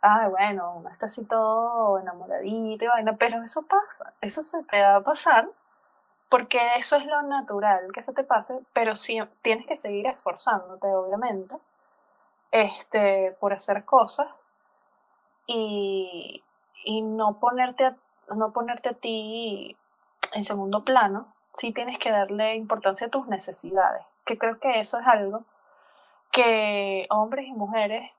ay, 0.00 0.30
bueno, 0.30 0.74
uno 0.76 0.88
está 0.88 1.06
así 1.06 1.24
todo 1.24 1.98
enamoradito 1.98 2.84
y 2.84 2.88
vaina, 2.88 3.16
pero 3.16 3.42
eso 3.42 3.62
pasa, 3.62 4.12
eso 4.20 4.42
se 4.42 4.62
te 4.64 4.80
va 4.80 4.96
a 4.96 5.00
pasar 5.00 5.48
porque 6.28 6.60
eso 6.78 6.96
es 6.96 7.06
lo 7.06 7.22
natural 7.22 7.90
que 7.92 8.02
se 8.02 8.12
te 8.12 8.24
pase, 8.24 8.58
pero 8.72 8.96
sí 8.96 9.20
tienes 9.42 9.66
que 9.66 9.76
seguir 9.76 10.06
esforzándote, 10.06 10.88
obviamente, 10.88 11.56
este, 12.50 13.36
por 13.40 13.52
hacer 13.52 13.84
cosas 13.84 14.28
y, 15.46 16.42
y 16.84 17.02
no, 17.02 17.38
ponerte 17.38 17.84
a, 17.86 17.96
no 18.34 18.52
ponerte 18.52 18.90
a 18.90 18.94
ti 18.94 19.76
en 20.32 20.44
segundo 20.44 20.84
plano, 20.84 21.32
sí 21.52 21.72
tienes 21.72 21.98
que 21.98 22.10
darle 22.10 22.56
importancia 22.56 23.06
a 23.06 23.10
tus 23.10 23.26
necesidades, 23.28 24.02
que 24.24 24.38
creo 24.38 24.58
que 24.58 24.80
eso 24.80 24.98
es 24.98 25.06
algo 25.06 25.44
que 26.32 27.06
hombres 27.10 27.46
y 27.46 27.52
mujeres 27.52 28.10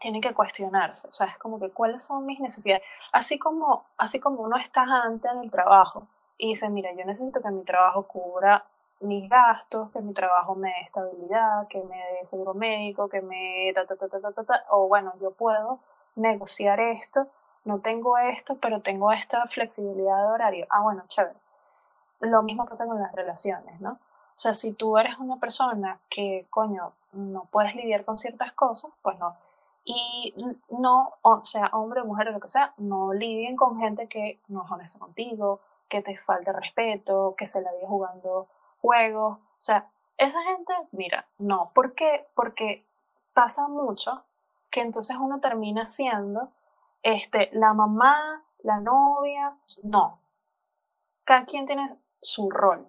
tienen 0.00 0.20
que 0.20 0.34
cuestionarse, 0.34 1.06
o 1.08 1.12
sea, 1.12 1.26
es 1.26 1.38
como 1.38 1.60
que 1.60 1.70
cuáles 1.70 2.02
son 2.02 2.24
mis 2.26 2.40
necesidades, 2.40 2.82
así 3.12 3.38
como, 3.38 3.84
así 3.98 4.18
como 4.18 4.42
uno 4.42 4.56
está 4.56 4.82
antes 4.82 5.30
en 5.30 5.40
el 5.40 5.50
trabajo 5.50 6.08
y 6.38 6.48
dice, 6.48 6.70
mira, 6.70 6.90
yo 6.92 7.04
necesito 7.04 7.42
que 7.42 7.50
mi 7.50 7.64
trabajo 7.64 8.04
cubra 8.04 8.64
mis 9.00 9.28
gastos, 9.28 9.90
que 9.92 10.00
mi 10.00 10.12
trabajo 10.12 10.54
me 10.54 10.68
dé 10.68 10.80
estabilidad, 10.82 11.68
que 11.68 11.82
me 11.82 11.96
dé 11.96 12.24
seguro 12.24 12.54
médico, 12.54 13.08
que 13.08 13.22
me... 13.22 13.72
Ta, 13.74 13.86
ta, 13.86 13.96
ta, 13.96 14.08
ta, 14.08 14.32
ta, 14.32 14.44
ta, 14.44 14.64
o 14.70 14.88
bueno, 14.88 15.12
yo 15.20 15.30
puedo 15.32 15.80
negociar 16.16 16.80
esto, 16.80 17.26
no 17.64 17.80
tengo 17.80 18.16
esto, 18.18 18.56
pero 18.60 18.80
tengo 18.80 19.12
esta 19.12 19.46
flexibilidad 19.48 20.16
de 20.22 20.32
horario. 20.32 20.66
Ah, 20.70 20.80
bueno, 20.80 21.04
chévere. 21.08 21.38
Lo 22.20 22.42
mismo 22.42 22.66
pasa 22.66 22.86
con 22.86 23.00
las 23.00 23.12
relaciones, 23.12 23.80
¿no? 23.80 23.92
O 23.92 24.42
sea, 24.42 24.54
si 24.54 24.72
tú 24.72 24.96
eres 24.96 25.18
una 25.18 25.36
persona 25.36 26.00
que, 26.08 26.46
coño, 26.50 26.92
no 27.12 27.44
puedes 27.50 27.74
lidiar 27.74 28.04
con 28.04 28.18
ciertas 28.18 28.52
cosas, 28.52 28.90
pues 29.02 29.18
no. 29.18 29.36
Y 29.84 30.34
no, 30.70 31.14
o 31.22 31.44
sea, 31.44 31.70
hombre, 31.72 32.02
mujer, 32.04 32.30
lo 32.32 32.40
que 32.40 32.48
sea, 32.48 32.72
no 32.78 33.12
lidien 33.12 33.56
con 33.56 33.76
gente 33.76 34.06
que 34.06 34.38
no 34.48 34.64
es 34.64 34.70
honesta 34.70 34.98
contigo, 34.98 35.60
que 35.88 36.02
te 36.02 36.16
falta 36.18 36.52
respeto, 36.52 37.34
que 37.36 37.46
se 37.46 37.60
la 37.62 37.72
vive 37.72 37.86
jugando 37.86 38.46
juegos. 38.80 39.38
O 39.38 39.62
sea, 39.62 39.88
esa 40.16 40.42
gente, 40.42 40.72
mira, 40.92 41.26
no. 41.38 41.70
¿Por 41.74 41.94
qué? 41.94 42.26
Porque 42.34 42.84
pasa 43.34 43.68
mucho 43.68 44.22
que 44.70 44.80
entonces 44.80 45.16
uno 45.20 45.40
termina 45.40 45.86
siendo 45.86 46.52
este, 47.02 47.50
la 47.52 47.74
mamá, 47.74 48.44
la 48.62 48.80
novia, 48.80 49.56
no. 49.82 50.22
Cada 51.24 51.44
quien 51.44 51.66
tiene 51.66 51.86
su 52.20 52.50
rol. 52.50 52.88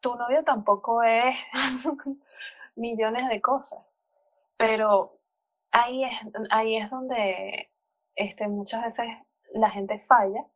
Tu 0.00 0.14
novio 0.14 0.44
tampoco 0.44 1.02
es 1.02 1.36
millones 2.76 3.28
de 3.28 3.40
cosas, 3.40 3.80
pero 4.56 5.18
ahí 5.72 6.04
es, 6.04 6.20
ahí 6.50 6.76
es 6.76 6.88
donde 6.90 7.70
este, 8.14 8.48
muchas 8.48 8.84
veces 8.84 9.06
la 9.52 9.70
gente 9.70 9.98
falla 9.98 10.46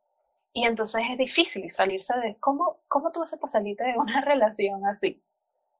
y 0.53 0.65
entonces 0.65 1.03
es 1.09 1.17
difícil 1.17 1.69
salirse 1.71 2.17
de 2.19 2.37
cómo, 2.39 2.81
cómo 2.87 3.11
tú 3.11 3.19
vas 3.19 3.33
a 3.33 3.47
salirte 3.47 3.83
de 3.83 3.97
una 3.97 4.21
relación 4.25 4.85
así, 4.85 5.21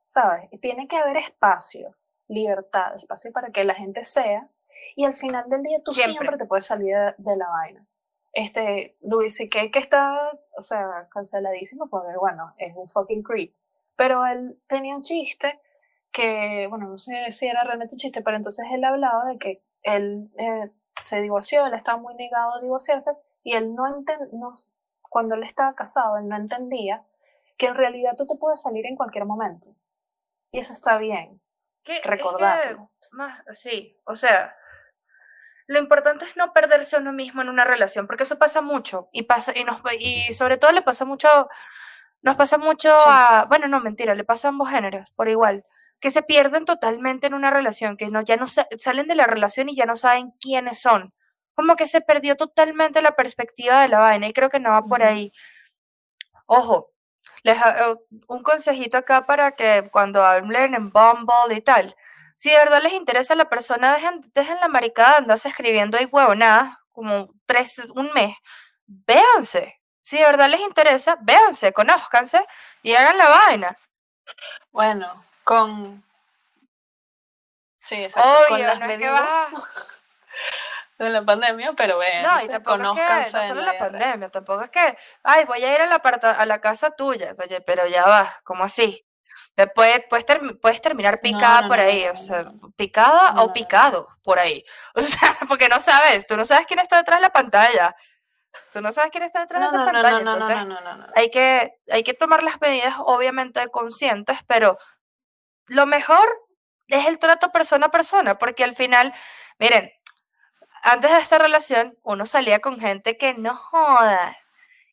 ¿sabes? 0.05 0.49
Tiene 0.59 0.87
que 0.87 0.97
haber 0.97 1.17
espacio, 1.17 1.95
libertad, 2.27 2.95
espacio 2.95 3.31
para 3.31 3.51
que 3.51 3.63
la 3.63 3.75
gente 3.75 4.03
sea 4.03 4.49
y 4.95 5.05
al 5.05 5.13
final 5.13 5.49
del 5.49 5.63
día 5.63 5.79
tú 5.83 5.91
siempre, 5.91 6.37
te 6.37 6.45
puedes 6.45 6.65
salir 6.65 6.95
de, 7.17 7.37
la 7.37 7.47
vaina. 7.47 7.87
Este, 8.31 8.97
Luis 9.01 9.35
C.K. 9.35 9.69
que 9.71 9.79
está, 9.79 10.31
o 10.57 10.61
sea, 10.61 11.07
canceladísimo 11.11 11.89
porque, 11.89 12.17
bueno, 12.17 12.53
es 12.57 12.75
un 12.75 12.89
fucking 12.89 13.23
creep. 13.23 13.55
Pero 13.95 14.25
él 14.25 14.59
tenía 14.67 14.95
un 14.95 15.03
chiste 15.03 15.59
que, 16.11 16.67
bueno, 16.69 16.87
no 16.87 16.97
sé 16.97 17.31
si 17.31 17.47
era 17.47 17.63
realmente 17.63 17.95
un 17.95 17.99
chiste, 17.99 18.21
pero 18.21 18.37
entonces 18.37 18.65
él 18.71 18.83
hablaba 18.83 19.25
de 19.25 19.37
que 19.37 19.63
él 19.83 20.31
eh, 20.37 20.71
se 21.01 21.21
divorció, 21.21 21.65
él 21.65 21.73
estaba 21.73 21.97
muy 21.97 22.15
negado 22.15 22.55
a 22.55 22.61
divorciarse 22.61 23.11
y 23.43 23.55
él 23.55 23.75
no 23.75 23.87
entendía, 23.87 24.27
cuando 25.09 25.35
él 25.35 25.43
estaba 25.43 25.75
casado, 25.75 26.17
él 26.17 26.27
no 26.27 26.35
entendía 26.35 27.05
que 27.57 27.67
en 27.67 27.75
realidad 27.75 28.13
tú 28.17 28.25
te 28.25 28.37
puedes 28.37 28.61
salir 28.61 28.85
en 28.85 28.95
cualquier 28.95 29.25
momento. 29.25 29.75
Y 30.51 30.59
eso 30.59 30.73
está 30.73 30.97
bien. 30.97 31.41
recordarlo. 32.03 32.91
sí, 33.51 33.99
o 34.05 34.15
sea, 34.15 34.55
lo 35.73 35.79
importante 35.79 36.25
es 36.25 36.37
no 36.37 36.53
perderse 36.53 36.95
a 36.95 36.99
uno 36.99 37.11
mismo 37.11 37.41
en 37.41 37.49
una 37.49 37.65
relación, 37.65 38.07
porque 38.07 38.23
eso 38.23 38.37
pasa 38.37 38.61
mucho 38.61 39.09
y 39.11 39.23
pasa 39.23 39.51
y 39.55 39.63
nos 39.63 39.81
y 39.99 40.31
sobre 40.31 40.57
todo 40.57 40.71
le 40.71 40.83
pasa 40.83 41.03
mucho 41.03 41.49
nos 42.21 42.35
pasa 42.37 42.57
mucho 42.57 42.95
a, 42.95 43.45
bueno, 43.49 43.67
no, 43.67 43.81
mentira, 43.81 44.15
le 44.15 44.23
pasa 44.23 44.47
a 44.47 44.49
ambos 44.49 44.69
géneros 44.69 45.09
por 45.15 45.27
igual, 45.27 45.65
que 45.99 46.11
se 46.11 46.23
pierden 46.23 46.65
totalmente 46.65 47.27
en 47.27 47.33
una 47.33 47.51
relación, 47.51 47.97
que 47.97 48.09
no 48.09 48.21
ya 48.21 48.37
no 48.37 48.45
salen 48.47 49.07
de 49.07 49.15
la 49.15 49.27
relación 49.27 49.67
y 49.69 49.75
ya 49.75 49.85
no 49.85 49.95
saben 49.95 50.31
quiénes 50.39 50.79
son. 50.79 51.13
Como 51.55 51.75
que 51.75 51.85
se 51.85 52.01
perdió 52.01 52.35
totalmente 52.35 53.01
la 53.01 53.15
perspectiva 53.15 53.81
de 53.81 53.89
la 53.89 53.99
vaina 53.99 54.27
y 54.27 54.33
creo 54.33 54.49
que 54.49 54.59
no 54.59 54.71
va 54.71 54.83
por 54.83 55.03
ahí. 55.03 55.33
Ojo, 56.45 56.91
les, 57.43 57.57
eh, 57.57 57.95
un 58.27 58.43
consejito 58.43 58.97
acá 58.97 59.25
para 59.25 59.53
que 59.53 59.89
cuando 59.91 60.23
hablen 60.23 60.75
en 60.75 60.91
Bumble 60.91 61.55
y 61.55 61.61
tal, 61.61 61.95
si 62.35 62.49
de 62.49 62.57
verdad 62.57 62.81
les 62.81 62.93
interesa 62.93 63.35
la 63.35 63.49
persona, 63.49 63.93
dejen, 63.93 64.21
dejen 64.33 64.59
la 64.59 64.67
maricada, 64.67 65.17
andas 65.17 65.45
escribiendo 65.45 65.97
ahí 65.97 66.05
huevonadas, 66.05 66.77
como 66.91 67.29
tres, 67.45 67.85
un 67.95 68.11
mes. 68.13 68.35
Véanse. 68.85 69.79
Si 70.01 70.17
de 70.17 70.23
verdad 70.23 70.49
les 70.49 70.61
interesa, 70.61 71.17
véanse, 71.21 71.71
conózcanse 71.71 72.45
y 72.81 72.93
hagan 72.93 73.17
la 73.17 73.29
vaina. 73.29 73.77
Bueno, 74.71 75.25
con. 75.43 76.03
Sí, 77.85 78.03
exacto. 78.03 78.29
con 78.49 78.61
las 78.61 78.79
no 78.79 78.87
medidas 78.87 80.03
de 80.97 81.09
la 81.09 81.23
pandemia, 81.23 81.73
pero 81.73 81.97
bueno, 81.97 82.31
no, 82.31 82.43
y 82.43 82.47
tampoco 82.47 82.75
es 82.75 83.31
que, 83.31 83.37
no 83.37 83.47
solo 83.47 83.61
la, 83.61 83.77
pandemia, 83.77 84.29
tampoco 84.29 84.63
es 84.63 84.69
que, 84.69 84.97
ay, 85.23 85.45
voy 85.45 85.63
a 85.63 85.73
ir 85.73 85.81
a 85.81 85.87
la, 85.87 85.95
a 85.97 86.45
la 86.45 86.61
casa 86.61 86.91
tuya, 86.91 87.35
oye, 87.37 87.61
pero 87.61 87.87
ya 87.87 88.05
va, 88.05 88.39
como 88.43 88.63
así? 88.63 89.05
Después 89.55 90.03
puedes, 90.09 90.25
puedes 90.61 90.81
terminar 90.81 91.21
picada 91.21 91.67
por 91.67 91.79
ahí, 91.79 92.07
o 92.07 92.15
sea, 92.15 92.51
picada 92.75 93.41
o 93.43 93.53
picado 93.53 94.07
por 94.23 94.39
ahí. 94.39 94.65
O 94.95 95.01
sea, 95.01 95.37
porque 95.47 95.69
no 95.69 95.79
sabes, 95.79 96.25
tú 96.25 96.35
no 96.35 96.45
sabes 96.45 96.65
quién 96.65 96.79
está 96.79 96.97
detrás 96.97 97.19
de 97.19 97.27
la 97.27 97.33
pantalla. 97.33 97.95
Tú 98.71 98.81
no 98.81 98.91
sabes 98.91 99.11
quién 99.11 99.23
está 99.23 99.41
detrás 99.41 99.61
de 99.61 99.77
esa 99.77 99.85
pantalla. 99.85 100.19
Entonces, 100.19 100.57
hay 101.15 101.29
que, 101.29 101.73
hay 101.91 102.03
que 102.03 102.13
tomar 102.13 102.43
las 102.43 102.59
medidas, 102.61 102.95
obviamente, 102.99 103.67
conscientes, 103.69 104.39
pero 104.47 104.77
lo 105.67 105.85
mejor 105.85 106.27
es 106.87 107.05
el 107.07 107.19
trato 107.19 107.51
persona 107.51 107.87
a 107.87 107.91
persona, 107.91 108.37
porque 108.37 108.63
al 108.63 108.75
final, 108.75 109.13
miren, 109.59 109.91
antes 110.83 111.11
de 111.11 111.17
esta 111.17 111.37
relación, 111.37 111.97
uno 112.03 112.25
salía 112.25 112.59
con 112.59 112.79
gente 112.79 113.17
que 113.17 113.33
no 113.33 113.55
joda, 113.55 114.37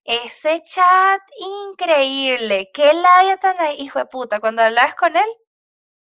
ese 0.05 0.63
chat 0.65 1.21
increíble. 1.39 2.71
Qué 2.73 2.93
labia 2.93 3.37
tan 3.39 3.59
ahí, 3.61 3.77
hijo 3.81 3.99
de 3.99 4.07
puta. 4.07 4.41
Cuando 4.41 4.63
hablas 4.63 4.95
con 4.95 5.17
él, 5.17 5.29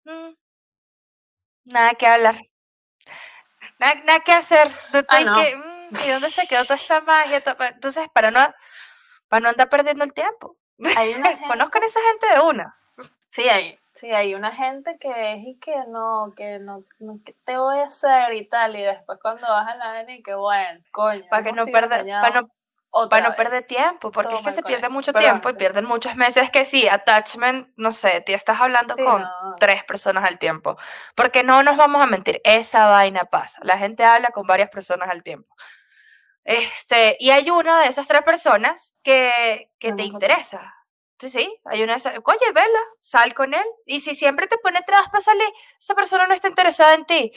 mm, 0.05 0.33
nada 1.65 1.95
que 1.95 2.07
hablar. 2.07 2.41
Nada, 3.79 4.19
que 4.21 4.31
hacer. 4.31 4.67
Ah, 5.07 5.19
mm, 5.19 5.95
¿Y 6.05 6.11
dónde 6.11 6.29
se 6.29 6.47
quedó 6.47 6.63
toda 6.63 6.75
esa 6.75 7.01
magia? 7.01 7.43
Entonces, 7.69 8.09
para 8.09 8.31
no, 8.31 8.39
para 9.27 9.39
no 9.41 9.49
andar 9.49 9.69
perdiendo 9.69 10.03
el 10.03 10.13
tiempo. 10.13 10.57
Hay 10.95 11.13
una 11.13 11.29
Conozcan 11.47 11.83
a 11.83 11.85
esa 11.85 11.99
gente 12.01 12.33
de 12.33 12.39
una. 12.41 12.77
Sí, 13.29 13.47
hay, 13.49 13.77
sí, 13.93 14.11
hay 14.11 14.33
una 14.35 14.51
gente 14.51 14.97
que 14.97 15.33
es 15.33 15.43
y 15.45 15.59
que 15.59 15.75
no, 15.87 16.33
que 16.35 16.59
no, 16.59 16.83
no 16.99 17.19
que 17.23 17.33
te 17.45 17.57
voy 17.57 17.79
a 17.79 17.87
hacer 17.87 18.33
y 18.33 18.47
tal, 18.47 18.75
y 18.75 18.81
después 18.81 19.19
cuando 19.21 19.47
vas 19.47 19.67
a 19.67 19.75
la 19.75 20.01
N 20.01 20.15
y 20.15 20.23
que 20.23 20.33
bueno, 20.33 20.79
coño. 20.91 21.23
Para 21.29 21.43
que 21.43 21.51
no 21.51 21.65
perder, 21.65 22.05
para 22.05 22.41
no, 22.41 22.49
para 23.09 23.29
no 23.29 23.35
perder 23.35 23.63
tiempo, 23.65 24.11
porque 24.11 24.35
es 24.35 24.41
que 24.41 24.51
se 24.51 24.63
pierde 24.63 24.89
mucho 24.89 25.13
tiempo 25.13 25.49
y 25.49 25.53
pierden 25.53 25.85
muchos 25.85 26.15
meses 26.15 26.49
que 26.49 26.65
sí, 26.65 26.87
attachment, 26.87 27.69
no 27.75 27.91
sé, 27.91 28.21
te 28.21 28.33
estás 28.33 28.59
hablando 28.59 28.95
con 28.95 29.25
tres 29.59 29.83
personas 29.83 30.23
al 30.23 30.39
tiempo, 30.39 30.77
porque 31.15 31.43
no 31.43 31.63
nos 31.63 31.77
vamos 31.77 32.01
a 32.01 32.07
mentir, 32.07 32.41
esa 32.43 32.87
vaina 32.87 33.25
pasa, 33.25 33.59
la 33.63 33.77
gente 33.77 34.03
habla 34.03 34.29
con 34.29 34.47
varias 34.47 34.69
personas 34.69 35.09
al 35.09 35.23
tiempo. 35.23 35.55
Este, 36.43 37.17
y 37.19 37.29
hay 37.31 37.49
una 37.49 37.81
de 37.81 37.89
esas 37.89 38.07
tres 38.07 38.23
personas 38.23 38.95
que, 39.03 39.69
que 39.79 39.91
te 39.91 40.03
interesa. 40.03 40.73
Sí, 41.19 41.29
sí, 41.29 41.59
hay 41.65 41.83
una, 41.83 41.95
oye, 41.95 42.51
vela, 42.53 42.79
sal 43.01 43.33
con 43.33 43.53
él. 43.53 43.65
Y 43.85 43.99
si 43.99 44.15
siempre 44.15 44.47
te 44.47 44.57
pone 44.59 44.81
trabas 44.83 45.09
para 45.09 45.21
salir, 45.21 45.47
esa 45.77 45.93
persona 45.93 46.25
no 46.25 46.33
está 46.33 46.47
interesada 46.47 46.93
en 46.93 47.05
ti. 47.05 47.33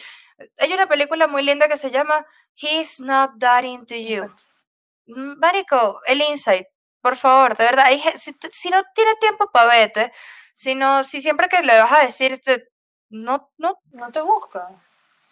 Hay 0.59 0.73
una 0.73 0.87
película 0.87 1.27
muy 1.27 1.43
linda 1.43 1.67
que 1.67 1.77
se 1.77 1.91
llama 1.91 2.25
He's 2.55 3.01
Not 3.01 3.33
That 3.41 3.65
Into 3.65 3.97
You. 3.97 4.27
Mm, 4.27 4.35
Marico, 5.15 6.01
el 6.07 6.23
insight, 6.23 6.67
por 7.01 7.17
favor, 7.17 7.57
de 7.57 7.65
verdad, 7.65 7.87
si, 8.17 8.35
si, 8.51 8.71
no 8.71 8.83
tiene 8.95 9.15
tiempo 9.17 9.51
para 9.53 9.71
vete, 9.71 10.13
si, 10.55 10.79
si 11.05 11.23
siempre 11.23 11.49
que 11.49 11.63
le 11.63 11.81
vas 11.81 11.93
a 11.93 12.01
decir, 12.01 12.41
no, 13.09 13.51
no, 13.59 13.79
no 13.93 14.11
te 14.11 14.21
busca 14.21 14.69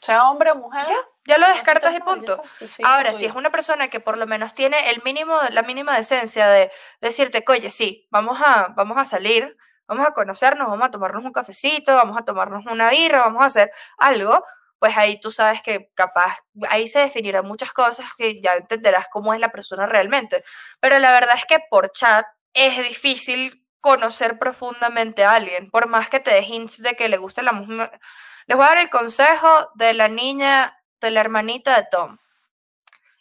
sea 0.01 0.29
hombre 0.29 0.51
o 0.51 0.55
mujer. 0.55 0.87
Ya, 0.87 0.97
ya 1.27 1.39
lo 1.39 1.49
descartas 1.49 1.97
y 1.97 2.01
punto. 2.01 2.41
Pues 2.59 2.79
Ahora, 2.85 3.13
si 3.13 3.27
es 3.27 3.35
una 3.35 3.51
persona 3.51 3.89
que 3.89 4.01
por 4.01 4.17
lo 4.17 4.27
menos 4.27 4.55
tiene 4.55 4.91
el 4.91 5.03
mínimo, 5.03 5.39
la 5.51 5.63
mínima 5.63 5.97
decencia 5.97 6.49
de 6.49 6.71
decirte, 7.01 7.45
oye, 7.47 7.71
sí, 7.71 8.07
vamos 8.11 8.41
a, 8.41 8.69
vamos 8.77 8.97
a 8.99 9.05
salir, 9.05 9.57
vamos 9.87 10.07
a 10.07 10.13
conocernos, 10.13 10.69
vamos 10.69 10.87
a 10.87 10.91
tomarnos 10.91 11.25
un 11.25 11.33
cafecito, 11.33 11.95
vamos 11.95 12.17
a 12.17 12.25
tomarnos 12.25 12.67
una 12.67 12.91
birra, 12.91 13.21
vamos 13.21 13.43
a 13.43 13.47
hacer 13.47 13.73
algo, 13.99 14.45
pues 14.79 14.97
ahí 14.97 15.21
tú 15.21 15.31
sabes 15.31 15.63
que 15.63 15.91
capaz, 15.95 16.39
ahí 16.69 16.89
se 16.89 17.01
definirán 17.01 17.47
muchas 17.47 17.73
cosas 17.73 18.07
que 18.17 18.41
ya 18.41 18.55
entenderás 18.55 19.07
cómo 19.11 19.35
es 19.35 19.41
la 19.41 19.51
persona 19.51 19.87
realmente. 19.87 20.45
Pero 20.81 20.99
la 20.99 21.13
verdad 21.13 21.37
es 21.37 21.47
que 21.47 21.59
por 21.71 21.91
chat 21.93 22.27
es 22.55 22.79
difícil 22.79 23.65
conocer 23.81 24.39
profundamente 24.39 25.25
a 25.25 25.33
alguien, 25.33 25.71
por 25.71 25.89
más 25.89 26.09
que 26.09 26.21
te 26.21 26.33
dé 26.33 26.43
hints 26.43 26.83
de 26.83 26.95
que 26.95 27.09
le 27.09 27.17
guste 27.17 27.43
la 27.43 27.53
misma 27.53 27.91
les 28.49 28.57
voy 28.57 28.65
a 28.65 28.71
dar 28.71 28.79
el 28.79 28.89
consejo 28.89 29.71
de 29.75 29.93
la 29.93 30.09
niña, 30.09 30.75
de 31.03 31.11
la 31.11 31.21
hermanita 31.21 31.77
de 31.77 31.87
Tom. 31.91 32.17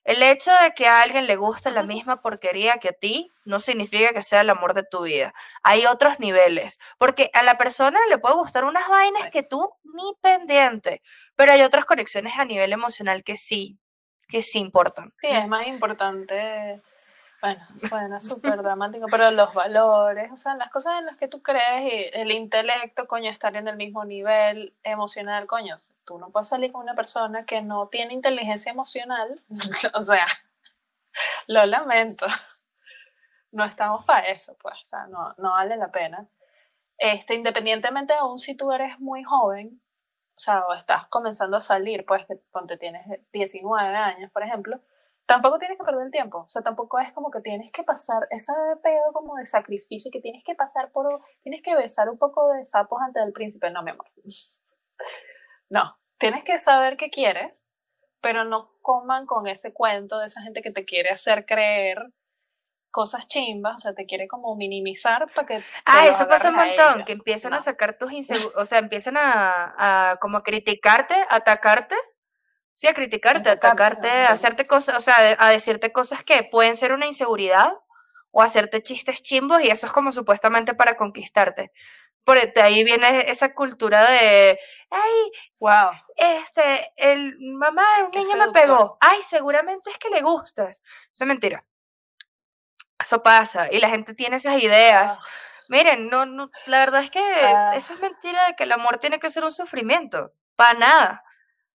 El 0.07 0.23
hecho 0.23 0.51
de 0.63 0.71
que 0.71 0.87
a 0.87 1.01
alguien 1.01 1.27
le 1.27 1.35
guste 1.35 1.69
la 1.69 1.83
misma 1.83 2.21
porquería 2.21 2.77
que 2.77 2.87
a 2.87 2.93
ti 2.93 3.29
no 3.43 3.59
significa 3.59 4.13
que 4.13 4.21
sea 4.21 4.39
el 4.39 4.49
amor 4.49 4.73
de 4.73 4.83
tu 4.83 5.01
vida. 5.01 5.33
Hay 5.63 5.85
otros 5.85 6.17
niveles, 6.21 6.79
porque 6.97 7.29
a 7.33 7.43
la 7.43 7.57
persona 7.57 7.99
le 8.07 8.17
puede 8.17 8.35
gustar 8.35 8.63
unas 8.63 8.87
vainas 8.87 9.29
que 9.31 9.43
tú 9.43 9.69
ni 9.83 10.13
pendiente, 10.21 11.01
pero 11.35 11.51
hay 11.51 11.61
otras 11.61 11.83
conexiones 11.83 12.39
a 12.39 12.45
nivel 12.45 12.71
emocional 12.71 13.21
que 13.25 13.35
sí, 13.35 13.77
que 14.29 14.41
sí 14.41 14.59
importan. 14.59 15.11
Sí, 15.19 15.27
es 15.27 15.45
más 15.45 15.67
importante 15.67 16.81
bueno, 17.41 17.65
suena 17.77 18.19
súper 18.19 18.61
dramático, 18.63 19.07
pero 19.11 19.29
los 19.31 19.53
valores, 19.53 20.31
o 20.31 20.37
sea, 20.37 20.55
las 20.55 20.71
cosas 20.71 20.99
en 20.99 21.05
las 21.05 21.17
que 21.17 21.27
tú 21.27 21.41
crees 21.43 21.93
y 21.93 22.19
el 22.19 22.31
intelecto, 22.31 23.07
coño, 23.07 23.29
estar 23.29 23.55
en 23.55 23.67
el 23.67 23.75
mismo 23.75 24.05
nivel 24.05 24.75
emocional, 24.83 25.45
coño, 25.45 25.75
tú 26.05 26.17
no 26.17 26.31
puedes 26.31 26.49
salir 26.49 26.71
con 26.71 26.81
una 26.81 26.95
persona 26.95 27.45
que 27.45 27.61
no 27.61 27.89
tiene 27.89 28.13
inteligencia 28.13 28.71
emocional, 28.71 29.41
o 29.93 30.01
sea, 30.01 30.25
lo 31.47 31.65
lamento, 31.65 32.25
no 33.51 33.65
estamos 33.65 34.03
para 34.05 34.27
eso, 34.27 34.57
pues, 34.61 34.75
o 34.81 34.85
sea, 34.85 35.07
no, 35.07 35.33
no 35.37 35.51
vale 35.51 35.77
la 35.77 35.91
pena. 35.91 36.27
Este, 36.97 37.35
independientemente 37.35 38.13
aún 38.13 38.39
si 38.39 38.55
tú 38.55 38.71
eres 38.71 38.99
muy 38.99 39.23
joven, 39.23 39.79
o 40.35 40.39
sea, 40.39 40.65
o 40.65 40.73
estás 40.73 41.07
comenzando 41.07 41.57
a 41.57 41.61
salir, 41.61 42.05
pues 42.05 42.25
que 42.25 42.35
ponte 42.51 42.77
tienes 42.77 43.05
19 43.31 43.95
años, 43.95 44.31
por 44.31 44.43
ejemplo, 44.43 44.79
tampoco 45.27 45.57
tienes 45.57 45.77
que 45.77 45.83
perder 45.83 46.05
el 46.05 46.11
tiempo, 46.11 46.39
o 46.39 46.49
sea, 46.49 46.63
tampoco 46.63 46.99
es 46.99 47.11
como 47.13 47.29
que 47.29 47.41
tienes 47.41 47.71
que 47.71 47.83
pasar 47.83 48.25
ese 48.31 48.53
pedo 48.81 49.11
como 49.13 49.35
de 49.35 49.45
sacrificio, 49.45 50.09
que 50.11 50.21
tienes 50.21 50.41
que 50.43 50.55
pasar 50.55 50.89
por, 50.91 51.21
tienes 51.43 51.61
que 51.61 51.75
besar 51.75 52.09
un 52.09 52.17
poco 52.17 52.51
de 52.53 52.63
sapos 52.63 52.99
antes 53.05 53.23
del 53.23 53.33
príncipe, 53.33 53.69
no, 53.69 53.83
mi 53.83 53.91
amor. 53.91 54.07
No, 55.69 55.97
tienes 56.17 56.45
que 56.45 56.57
saber 56.59 56.95
qué 56.95 57.09
quieres, 57.09 57.69
pero 58.21 58.45
no 58.45 58.71
coman 58.81 59.25
con 59.25 59.47
ese 59.47 59.73
cuento 59.73 60.17
de 60.17 60.27
esa 60.27 60.41
gente 60.41 60.61
que 60.61 60.71
te 60.71 60.85
quiere 60.85 61.09
hacer 61.09 61.45
creer 61.45 61.97
cosas 62.89 63.27
chimbas, 63.27 63.75
o 63.75 63.79
sea, 63.79 63.93
te 63.93 64.05
quiere 64.05 64.27
como 64.27 64.55
minimizar 64.55 65.29
para 65.35 65.45
que... 65.45 65.63
Ah, 65.85 66.07
eso 66.07 66.25
pasa 66.25 66.51
un 66.51 66.55
montón, 66.55 67.03
que 67.03 67.11
empiezan 67.11 67.53
a 67.53 67.59
sacar 67.59 67.97
tus 67.97 68.13
inseguridades, 68.13 68.57
o 68.57 68.63
sea, 68.63 68.79
empiezan 68.79 69.17
a, 69.17 70.11
a 70.11 70.17
como 70.19 70.41
criticarte, 70.41 71.15
atacarte 71.29 71.95
Sí, 72.77 72.85
a 72.85 72.93
criticarte, 72.93 73.49
a 73.49 73.53
atacarte, 73.53 74.07
a 74.07 74.29
hacerte 74.29 74.63
cosas, 74.63 74.97
o 74.97 75.01
sea, 75.01 75.35
a 75.39 75.49
decirte 75.49 75.91
cosas 75.91 76.23
que 76.23 76.43
pueden 76.43 76.75
ser 76.75 76.91
una 76.91 77.07
inseguridad 77.07 77.73
o 78.29 78.43
hacerte 78.43 78.83
chistes 78.83 79.23
chimbos 79.23 79.63
y 79.63 79.71
eso 79.71 79.87
es 79.87 79.91
como 79.91 80.11
supuestamente 80.11 80.75
para 80.75 80.95
conquistarte. 80.95 81.71
Por 82.23 82.37
de 82.37 82.61
ahí 82.61 82.83
viene 82.83 83.31
esa 83.31 83.55
cultura 83.55 84.07
de, 84.07 84.59
ay, 84.91 85.31
wow, 85.57 85.89
este, 86.15 86.93
el 86.97 87.35
mamá, 87.39 87.83
un 88.05 88.11
niño 88.11 88.37
me 88.37 88.51
pegó, 88.51 88.99
ay, 89.01 89.23
seguramente 89.27 89.89
es 89.89 89.97
que 89.97 90.11
le 90.11 90.21
gustas. 90.21 90.83
Eso 91.11 91.23
es 91.23 91.27
mentira. 91.27 91.65
Eso 92.99 93.23
pasa 93.23 93.71
y 93.71 93.79
la 93.79 93.89
gente 93.89 94.13
tiene 94.13 94.35
esas 94.35 94.61
ideas. 94.61 95.17
Ah. 95.19 95.25
Miren, 95.69 96.09
no, 96.11 96.27
no, 96.27 96.51
la 96.67 96.77
verdad 96.77 97.01
es 97.01 97.09
que 97.09 97.23
ah. 97.23 97.71
eso 97.73 97.95
es 97.95 97.99
mentira 98.01 98.45
de 98.45 98.55
que 98.55 98.65
el 98.65 98.71
amor 98.71 98.99
tiene 98.99 99.19
que 99.19 99.31
ser 99.31 99.43
un 99.43 99.51
sufrimiento. 99.51 100.31
Para 100.55 100.77
nada. 100.77 101.23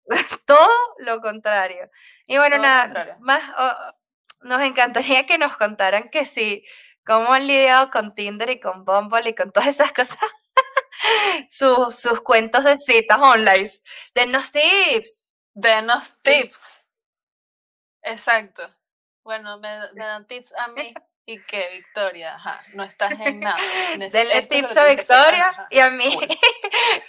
todo 0.46 0.70
lo 1.00 1.22
contrario. 1.22 1.90
Y 2.26 2.38
bueno, 2.38 2.58
nada, 2.58 3.18
más 3.20 3.42
nos 4.42 4.62
encantaría 4.62 5.26
que 5.26 5.38
nos 5.38 5.58
contaran 5.58 6.10
que 6.10 6.26
sí, 6.26 6.66
cómo 7.06 7.34
han 7.34 7.48
lidiado 7.48 7.90
con 7.90 8.14
Tinder 8.14 8.50
y 8.50 8.60
con 8.60 8.86
Bumble 8.86 9.30
y 9.30 9.36
con 9.36 9.52
todas 9.52 9.70
esas 9.70 9.92
cosas. 9.92 10.20
sus, 11.50 11.96
sus 11.96 12.22
cuentos 12.22 12.64
de 12.64 12.78
citas 12.78 13.20
online. 13.20 13.70
Denos 14.14 14.52
tips. 14.52 15.36
Denos 15.54 16.22
tips. 16.22 16.88
Exacto. 18.04 18.70
Bueno, 19.24 19.60
me, 19.60 19.70
dan 19.96 20.26
tips 20.28 20.54
a 20.54 20.68
mí 20.70 20.94
y 21.26 21.42
que 21.44 21.70
Victoria, 21.74 22.36
ajá, 22.36 22.64
no 22.74 22.84
estás 22.84 23.12
en 23.20 23.40
nada. 23.42 23.58
Denle 23.98 24.44
tips 24.44 24.78
a 24.78 24.86
Victoria 24.86 25.68
y 25.70 25.80
a 25.80 25.90
mí. 25.90 26.18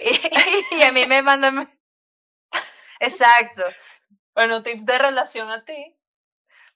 y, 0.00 0.76
y, 0.76 0.82
a 0.82 0.90
mí 0.90 1.06
me 1.06 1.22
mandan 1.22 1.77
Exacto. 3.00 3.62
Bueno, 4.34 4.62
tips 4.62 4.86
de 4.86 4.98
relación 4.98 5.50
a 5.50 5.64
ti. 5.64 5.94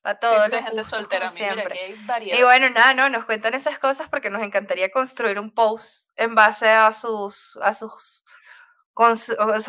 Para 0.00 0.18
todos. 0.18 0.50
de 0.50 0.62
gente 0.62 0.82
soltera, 0.82 1.28
siempre. 1.28 1.96
y 2.22 2.42
bueno, 2.42 2.68
nada, 2.70 2.92
no, 2.92 3.08
nos 3.08 3.24
cuentan 3.24 3.54
esas 3.54 3.78
cosas 3.78 4.08
porque 4.08 4.30
nos 4.30 4.42
encantaría 4.42 4.90
construir 4.90 5.38
un 5.38 5.54
post 5.54 6.10
en 6.16 6.34
base 6.34 6.68
a 6.68 6.90
sus, 6.90 7.56
a 7.62 7.72
sus, 7.72 8.24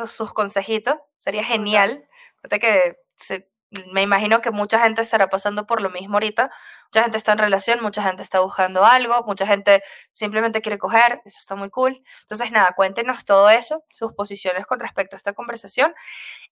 sus 0.08 0.34
consejitos. 0.34 0.96
Sería 1.18 1.44
genial. 1.44 2.08
Fíjate 2.38 2.60
que 2.60 2.98
se, 3.14 3.53
me 3.92 4.02
imagino 4.02 4.42
que 4.42 4.52
mucha 4.52 4.80
gente 4.80 5.02
estará 5.02 5.30
pasando 5.30 5.66
por 5.66 5.82
lo 5.82 5.90
mismo 5.90 6.16
ahorita. 6.16 6.52
Mucha 6.86 7.04
gente 7.04 7.18
está 7.18 7.32
en 7.32 7.40
relación, 7.40 7.82
mucha 7.82 8.04
gente 8.04 8.22
está 8.22 8.40
buscando 8.40 8.86
algo, 8.86 9.24
mucha 9.24 9.48
gente 9.48 9.84
simplemente 10.14 10.62
quiere 10.62 10.78
coger, 10.78 11.22
eso 11.26 11.38
está 11.40 11.56
muy 11.56 11.70
cool. 11.70 12.04
Entonces, 12.22 12.52
nada, 12.52 12.74
cuéntenos 12.74 13.26
todo 13.26 13.50
eso, 13.50 13.84
sus 13.92 14.14
posiciones 14.14 14.66
con 14.68 14.80
respecto 14.80 15.16
a 15.16 15.18
esta 15.18 15.34
conversación. 15.34 15.94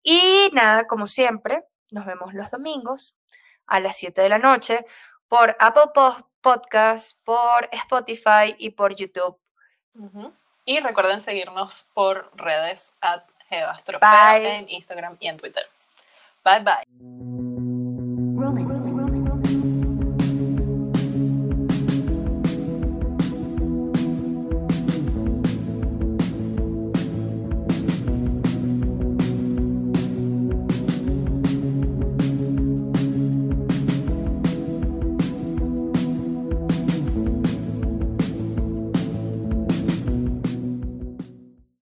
Y 0.03 0.49
nada, 0.53 0.87
como 0.87 1.05
siempre, 1.05 1.63
nos 1.91 2.05
vemos 2.05 2.33
los 2.33 2.49
domingos 2.49 3.15
a 3.67 3.79
las 3.79 3.97
7 3.97 4.21
de 4.21 4.29
la 4.29 4.39
noche 4.39 4.85
por 5.27 5.55
Apple 5.59 5.91
Podcasts, 6.41 7.21
por 7.23 7.69
Spotify 7.71 8.55
y 8.57 8.71
por 8.71 8.95
YouTube. 8.95 9.39
Y 10.65 10.79
recuerden 10.79 11.19
seguirnos 11.19 11.89
por 11.93 12.31
redes 12.35 12.97
at 13.01 13.23
en 13.51 14.69
Instagram 14.69 15.17
y 15.19 15.27
en 15.27 15.37
Twitter. 15.37 15.67
Bye 16.43 16.59
bye. 16.63 16.85